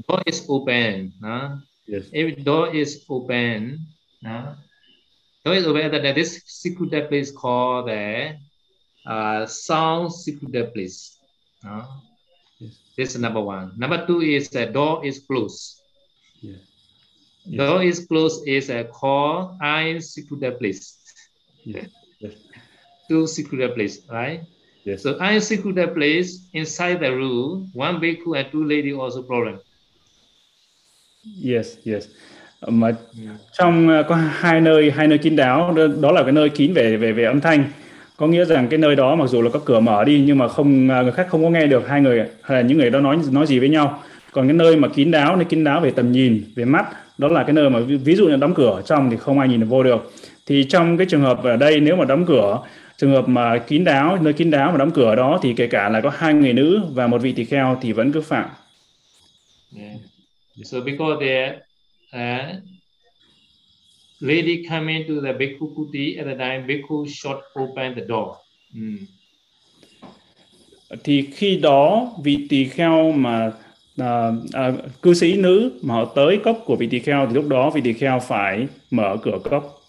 [0.08, 1.12] door is open.
[1.22, 1.62] Huh?
[1.86, 2.10] Yes.
[2.12, 3.78] If door is open,
[4.24, 4.56] huh?
[5.44, 8.38] door is open, that this secret place called the
[9.06, 11.20] uh, sound secret place.
[11.64, 11.86] Huh?
[12.98, 13.74] This is number one.
[13.78, 15.82] Number two is the door is closed.
[16.42, 16.56] Yeah.
[17.46, 17.58] Yes.
[17.58, 20.98] Door is closed is a called eye secret place.
[21.64, 21.90] Yes.
[22.20, 22.34] yes.
[23.10, 24.42] Two secret place, right?
[24.86, 25.04] Yes.
[25.04, 29.60] So I secluded place inside the room, one bhikkhu and two lady also problem.
[31.26, 32.08] Yes, yes.
[32.68, 33.38] Mà yeah.
[33.52, 36.74] trong uh, có hai nơi hai nơi kín đáo đó, đó là cái nơi kín
[36.74, 37.70] về về về âm thanh
[38.18, 40.48] có nghĩa rằng cái nơi đó mặc dù là có cửa mở đi nhưng mà
[40.48, 43.00] không à, người khác không có nghe được hai người hay là những người đó
[43.00, 44.04] nói nói gì với nhau.
[44.32, 46.86] Còn cái nơi mà kín đáo nơi kín đáo về tầm nhìn về mắt
[47.18, 49.48] đó là cái nơi mà ví dụ như đóng cửa ở trong thì không ai
[49.48, 50.12] nhìn được vô được.
[50.46, 52.60] Thì trong cái trường hợp ở đây nếu mà đóng cửa
[52.98, 55.90] trường hợp mà kín đáo nơi kín đáo mà đóng cửa đó thì kể cả
[55.90, 58.50] là có hai người nữ và một vị tỳ kheo thì vẫn cứ phạm.
[59.78, 59.98] Yeah.
[60.64, 61.60] so because there
[62.16, 62.75] uh,
[64.20, 68.36] lady come into the bhikkhu kuti at the time bhikkhu shut open the door
[68.74, 69.06] mm.
[71.04, 73.52] thì khi đó vị tỳ kheo mà
[73.98, 74.72] à, à,
[75.02, 77.82] cư sĩ nữ mà họ tới cốc của vị tỳ kheo thì lúc đó vị
[77.82, 79.82] tỳ kheo phải mở cửa cốc.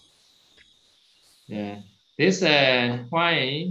[1.49, 1.77] Yeah.
[2.17, 3.67] This uh, why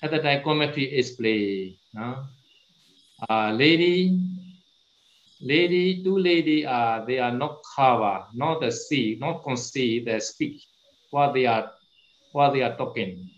[0.00, 1.76] at the time commentary is play.
[1.92, 2.14] No?
[3.30, 4.10] Uh, lady,
[5.40, 10.18] lady, two lady are uh, they are not cover, not the see, not conceive, they
[10.20, 10.62] speak
[11.10, 11.70] what they are
[12.32, 13.30] what they are talking.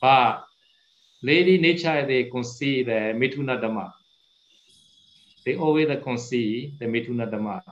[0.00, 0.44] But
[1.22, 3.92] lady nature they conceive the mituna dhamma.
[5.44, 7.62] They always conceive the mituna dhamma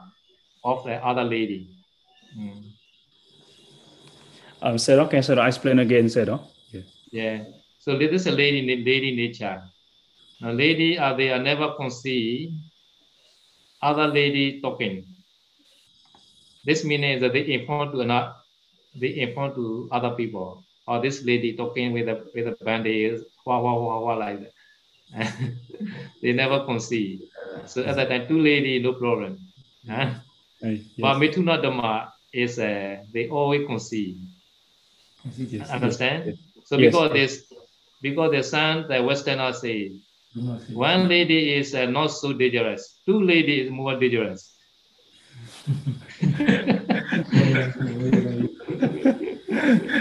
[0.65, 1.71] of the other lady.
[2.37, 2.73] Mm.
[4.63, 6.41] Um, Sero, can Sero explain again, Sero?
[6.71, 6.83] Yeah.
[7.11, 7.45] yeah.
[7.79, 9.63] So this is a lady, lady nature.
[10.43, 12.53] A lady, uh, they are never conceive
[13.83, 15.07] other lady talking.
[16.65, 18.37] This means that they inform to not
[18.95, 20.63] they inform to other people.
[20.87, 24.53] Or this lady talking with a with a bandage, wah wah wah wah like that.
[26.23, 27.23] they never conceive.
[27.67, 29.39] So at that time, two lady, no problem.
[29.89, 30.15] Huh?
[30.61, 30.81] Yes.
[30.99, 34.19] But Mithuna Dhamma is uh, they always conceive.
[35.37, 35.71] Yes.
[35.71, 36.27] Understand?
[36.27, 36.37] Yes.
[36.65, 36.93] So yes.
[36.93, 37.53] because this,
[38.03, 39.93] because the son, the Westerner say,
[40.75, 44.57] one lady is uh, not so dangerous, two lady is more dangerous.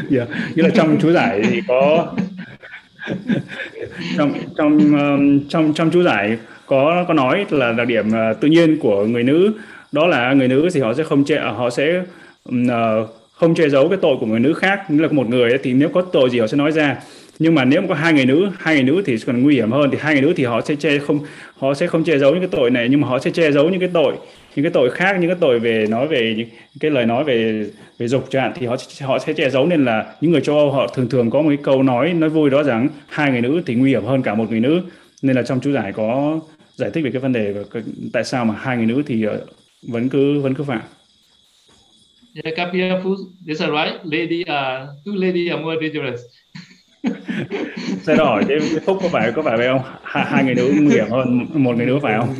[0.09, 0.27] yeah.
[0.55, 2.13] Nghĩa là trong chú giải thì có
[4.17, 8.47] trong trong um, trong trong chú giải có có nói là đặc điểm uh, tự
[8.47, 9.53] nhiên của người nữ
[9.91, 12.03] đó là người nữ thì họ sẽ không che họ sẽ
[12.49, 15.59] uh, không che giấu cái tội của người nữ khác như là một người ấy,
[15.63, 16.97] thì nếu có tội gì họ sẽ nói ra
[17.39, 19.71] nhưng mà nếu mà có hai người nữ hai người nữ thì còn nguy hiểm
[19.71, 21.19] hơn thì hai người nữ thì họ sẽ che không
[21.57, 23.69] họ sẽ không che giấu những cái tội này nhưng mà họ sẽ che giấu
[23.69, 24.15] những cái tội
[24.55, 26.49] những cái tội khác những cái tội về nói về những
[26.79, 27.65] cái lời nói về
[27.97, 30.57] về dục chẳng hạn thì họ họ sẽ che giấu nên là những người châu
[30.57, 33.41] Âu họ thường thường có một cái câu nói nói vui đó rằng hai người
[33.41, 34.81] nữ thì nguy hiểm hơn cả một người nữ
[35.21, 36.39] nên là trong chú giải có
[36.75, 37.81] giải thích về cái vấn đề và
[38.13, 39.45] tại sao mà hai người nữ thì ờ,
[39.87, 40.81] vẫn cứ vẫn cứ phạm.
[42.43, 43.17] Yeah, Capia Food,
[43.47, 43.99] that's right?
[44.03, 46.21] Lady, uh, two lady are more dangerous.
[48.03, 49.81] Sẽ hỏi cái, cái phúc có phải có phải vậy không?
[50.03, 52.35] Hai, hai người nữ nguy hiểm hơn một người nữ phải không?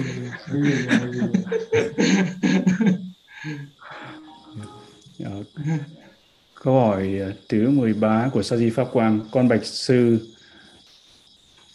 [5.18, 5.30] Dạ.
[6.64, 10.20] Câu hỏi ờ, thứ 13 của Sa Di Pháp Quang, con bạch sư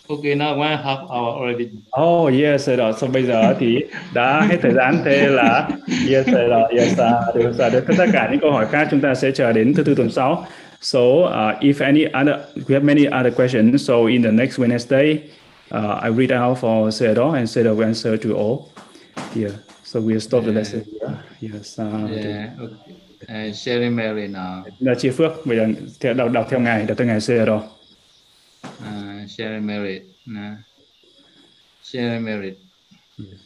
[0.08, 1.68] Okay, now one half hour already.
[2.00, 2.92] Oh yes, rồi.
[2.92, 3.78] So bây giờ thì
[4.14, 5.68] đã hết thời gian thế là
[6.08, 6.74] yes rồi.
[6.78, 7.70] Yes, uh, được rồi.
[7.98, 10.46] Tất cả những câu hỏi khác chúng ta sẽ chờ đến thứ tư tuần sau.
[10.84, 13.82] So uh, if any other, we have many other questions.
[13.86, 15.30] So in the next Wednesday,
[15.72, 18.70] uh, I read out for Sedo and Sedo will answer to all.
[19.34, 19.56] Yeah.
[19.82, 20.48] So we'll stop yeah.
[20.48, 21.24] the lesson here.
[21.40, 21.78] Yes.
[21.78, 22.52] Uh, yeah.
[22.60, 22.96] Okay.
[23.48, 24.64] Uh, sharing Mary now.
[24.80, 25.46] Là chia phước.
[25.46, 25.58] Bây
[26.00, 27.56] giờ đọc, đọc theo ngài, đọc theo ngài Sedo.
[28.64, 30.02] Uh, share merit.
[30.26, 30.58] Uh,
[31.82, 32.58] share merit.
[33.18, 33.43] Yes.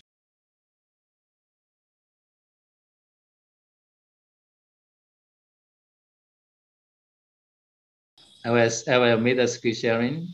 [8.49, 10.29] I was I will meet a screen sharing.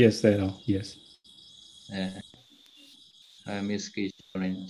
[0.00, 0.56] Yes, they are.
[0.64, 0.96] Yes.
[3.44, 4.64] I miss screen sharing.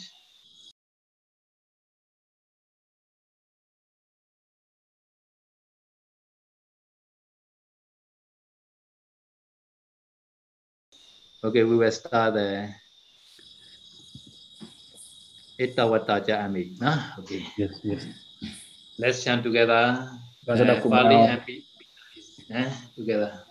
[11.45, 12.75] Okay, we will start the
[15.55, 16.75] Itawata Ami.
[16.83, 16.99] No?
[17.23, 17.47] Okay.
[17.55, 18.07] Yes, yes.
[18.99, 20.03] Let's chant together.
[20.49, 21.47] Uh, Pali and
[22.51, 23.45] eh, together.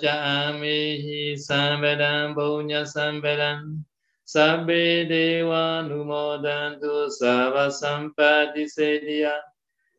[0.00, 3.84] cha amihi Samvedam Punya Samvedam
[4.26, 9.40] Sabbe Deva Numodantu Sava Sampati Sediya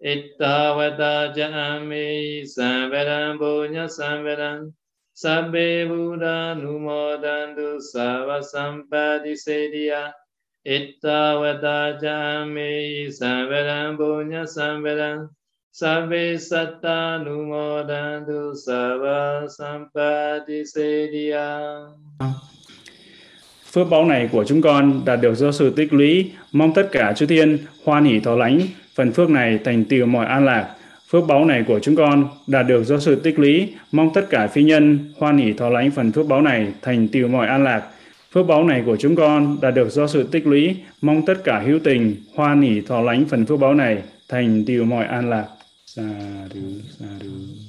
[0.04, 4.74] Ittavata jami samvedam punya samvedam
[5.16, 10.12] Sabbe Buddha numodantu sava sampati sediya
[10.68, 15.32] Ittavata jami samvedam punya samvedam
[15.80, 21.60] Sabbe satta numodantu sava sampati sediya
[23.72, 27.14] Phước báo này của chúng con đạt được do sự tích lũy, mong tất cả
[27.14, 28.60] chư thiên hoan hỷ thọ lãnh
[28.96, 30.76] phần phước này thành tựu mọi an lạc.
[31.10, 34.48] Phước báo này của chúng con đạt được do sự tích lũy, mong tất cả
[34.48, 37.84] phi nhân hoan hỷ thọ lãnh phần phước báo này thành tựu mọi an lạc.
[38.34, 41.60] Phước báo này của chúng con đạt được do sự tích lũy, mong tất cả
[41.60, 45.46] hữu tình hoan hỷ thọ lãnh phần phước báo này thành tựu mọi an lạc.
[45.86, 46.02] Sa
[46.50, 47.62] du, sa du.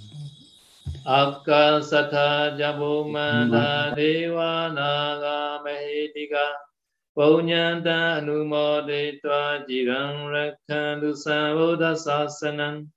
[1.05, 6.57] Akasatha Jabumata Deva Naga Mahitika
[7.17, 12.89] Punyanta Anumoditva Jirang Rakhantu Sambuddha Sasanam.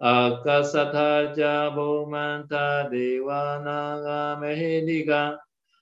[0.00, 5.38] Akasatha Jabomanta Devanaga Mahedika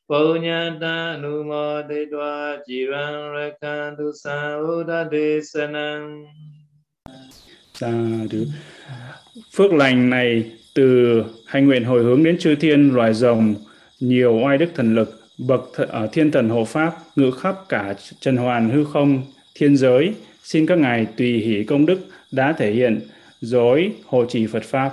[0.09, 6.27] Punyanta Anumoditva Jirang Rakhantu Sambuddha Desanam
[7.75, 8.39] Sadhu
[9.53, 13.55] Phước lành này từ hành nguyện hồi hướng đến chư thiên loài rồng,
[14.01, 17.95] nhiều oai đức thần lực, bậc th- ở thiên thần hộ pháp, ngự khắp cả
[18.21, 19.23] trần hoàn hư không,
[19.55, 20.15] thiên giới.
[20.43, 21.99] Xin các ngài tùy hỷ công đức
[22.33, 23.01] đã thể hiện
[23.41, 24.91] dối hộ trì Phật pháp.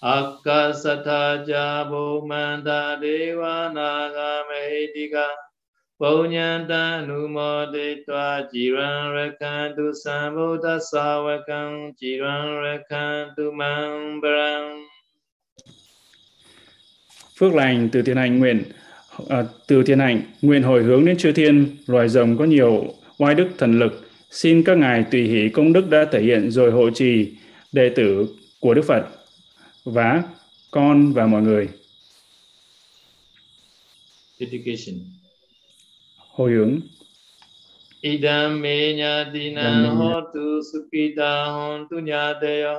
[0.00, 1.44] Akasatha
[12.00, 14.86] Jiran Rakantu Mambaram
[17.38, 18.62] phước lành từ thiên hành nguyện
[19.28, 23.34] à, từ thiên hành nguyện hồi hướng đến chư thiên loài rồng có nhiều oai
[23.34, 26.90] đức thần lực xin các ngài tùy hỷ công đức đã thể hiện rồi hộ
[26.90, 27.32] trì
[27.72, 28.28] đệ tử
[28.60, 29.06] của đức phật
[29.84, 30.22] và
[30.70, 31.68] con và mọi người
[34.38, 35.19] Dedication.
[36.40, 36.80] Hồi hướng
[38.02, 42.74] Idam me nyatina hotu sukita hontu nyadeya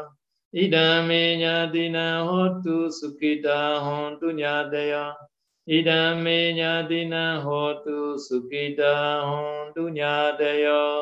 [0.53, 5.15] Idame nyatina hotu sukita hontu nyadaya.
[5.67, 10.99] Idame nyatina hotu sukita hontu nyadaya.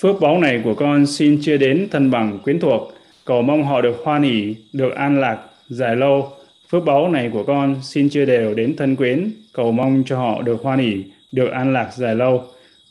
[0.00, 2.92] Phước báu này của con xin chia đến thân bằng quyến thuộc,
[3.24, 5.38] cầu mong họ được hoan hỷ, được an lạc,
[5.68, 6.32] dài lâu.
[6.70, 10.42] Phước báu này của con xin chia đều đến thân quyến, cầu mong cho họ
[10.42, 12.44] được hoan hỷ, được an lạc dài lâu.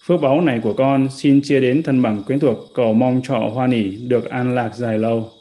[0.06, 3.40] Phước báu này của con xin chia đến thân bằng quyến thuộc cầu mong cho
[3.40, 5.32] họ hoan hỷ, được an lạc dài lâu.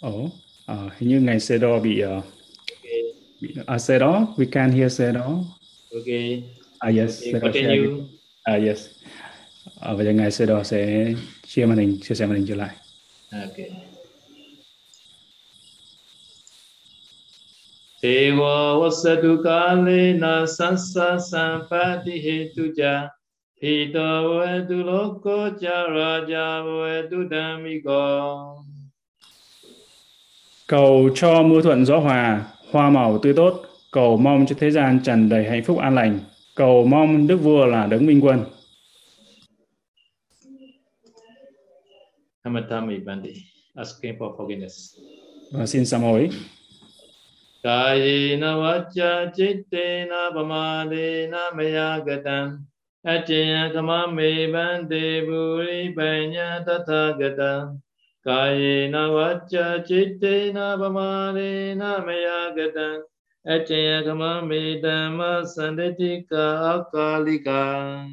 [0.00, 0.30] Ồ,
[0.66, 2.24] à, hình như ngài Sê Đo bị, uh,
[3.66, 5.44] à, Sê Đo, we can hear Đo.
[6.00, 6.42] Okay.
[6.78, 7.22] Ah, yes.
[7.22, 8.04] Okay, continue.
[8.44, 8.88] Ah, yes.
[9.80, 11.12] À, ngài Sê Đo sẽ
[11.46, 12.76] chia màn hình, chia sẻ màn hình trở lại.
[13.32, 13.70] Okay.
[18.02, 23.08] Ewa wasatu kalena sansa sampati hetuja
[23.62, 28.64] Hito vetu loko cha raja vetu dhamiko
[30.66, 33.62] Cầu cho mưa thuận gió hòa, hoa màu tươi tốt,
[33.92, 36.20] cầu mong cho thế gian tràn đầy hạnh phúc an lành,
[36.56, 38.44] cầu mong Đức Vua là đấng minh quân.
[42.44, 43.34] Hamatami Bandi,
[43.74, 44.98] asking for forgiveness.
[45.52, 46.30] Và xin sám hối.
[47.62, 52.66] Kayena vacha chittena pamadena maya gatan
[53.06, 57.78] Achaya kamame bande buri banya tatha gatan
[58.26, 63.02] Kayena vacha chittena pamadena maya gatan
[63.44, 65.42] Achaya kamame dhamma
[66.70, 68.06] akalika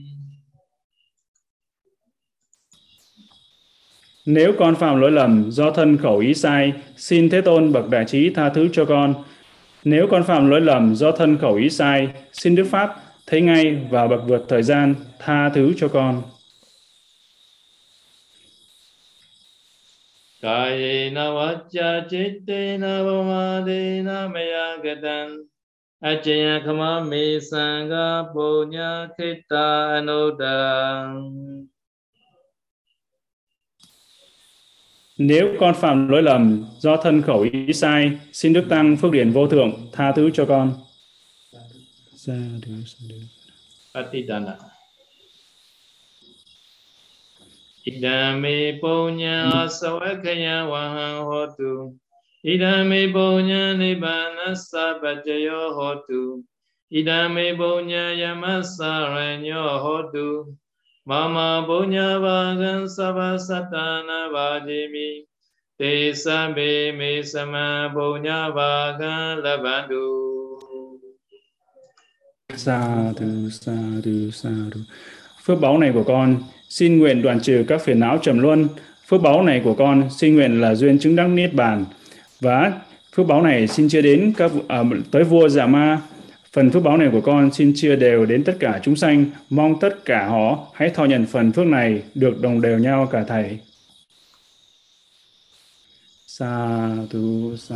[4.25, 8.05] Nếu con phạm lỗi lầm do thân khẩu ý sai, xin Thế Tôn bậc đại
[8.05, 9.13] trí tha thứ cho con.
[9.83, 12.95] Nếu con phạm lỗi lầm do thân khẩu ý sai, xin Đức Pháp
[13.27, 16.21] thấy ngay và bậc vượt thời gian tha thứ cho con.
[20.41, 25.43] Kayena vacha chittena pamadena maya gatan
[26.01, 31.67] Achaya kamami sangha punya kita anudang
[35.17, 39.31] Nếu con phạm lỗi lầm do thân khẩu ý sai, xin Đức Tăng phước điển
[39.31, 40.73] vô thượng tha thứ cho con.
[42.15, 42.33] Sa.
[43.93, 44.68] Atidana
[47.87, 51.99] Idame punya sawakaya wahang hotu
[52.39, 56.39] Idame punya nibbana sabajayo hotu.
[56.87, 60.55] Idame punya yamasaranyo hotu.
[61.03, 65.27] Mama punya vagan sabasatana vajimi.
[65.75, 70.07] Te sabe me sama punya vagan labandu.
[72.55, 74.79] Sa du, sa du, sa du.
[75.43, 76.39] Phước báu này của con
[76.69, 78.67] xin nguyện đoàn trừ các phiền não trầm luân.
[79.07, 81.85] Phước báu này của con xin nguyện là duyên chứng đắc niết bàn.
[82.39, 82.81] Và
[83.15, 86.01] phước báu này xin chia đến các à, tới vua giả Ma.
[86.53, 89.79] Phần phước báu này của con xin chia đều đến tất cả chúng sanh, mong
[89.79, 93.59] tất cả họ hãy thọ nhận phần phước này được đồng đều nhau cả thầy.
[96.27, 97.75] Sa tu sa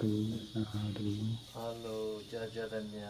[0.00, 0.08] tu
[0.54, 0.60] sa
[0.94, 1.04] tu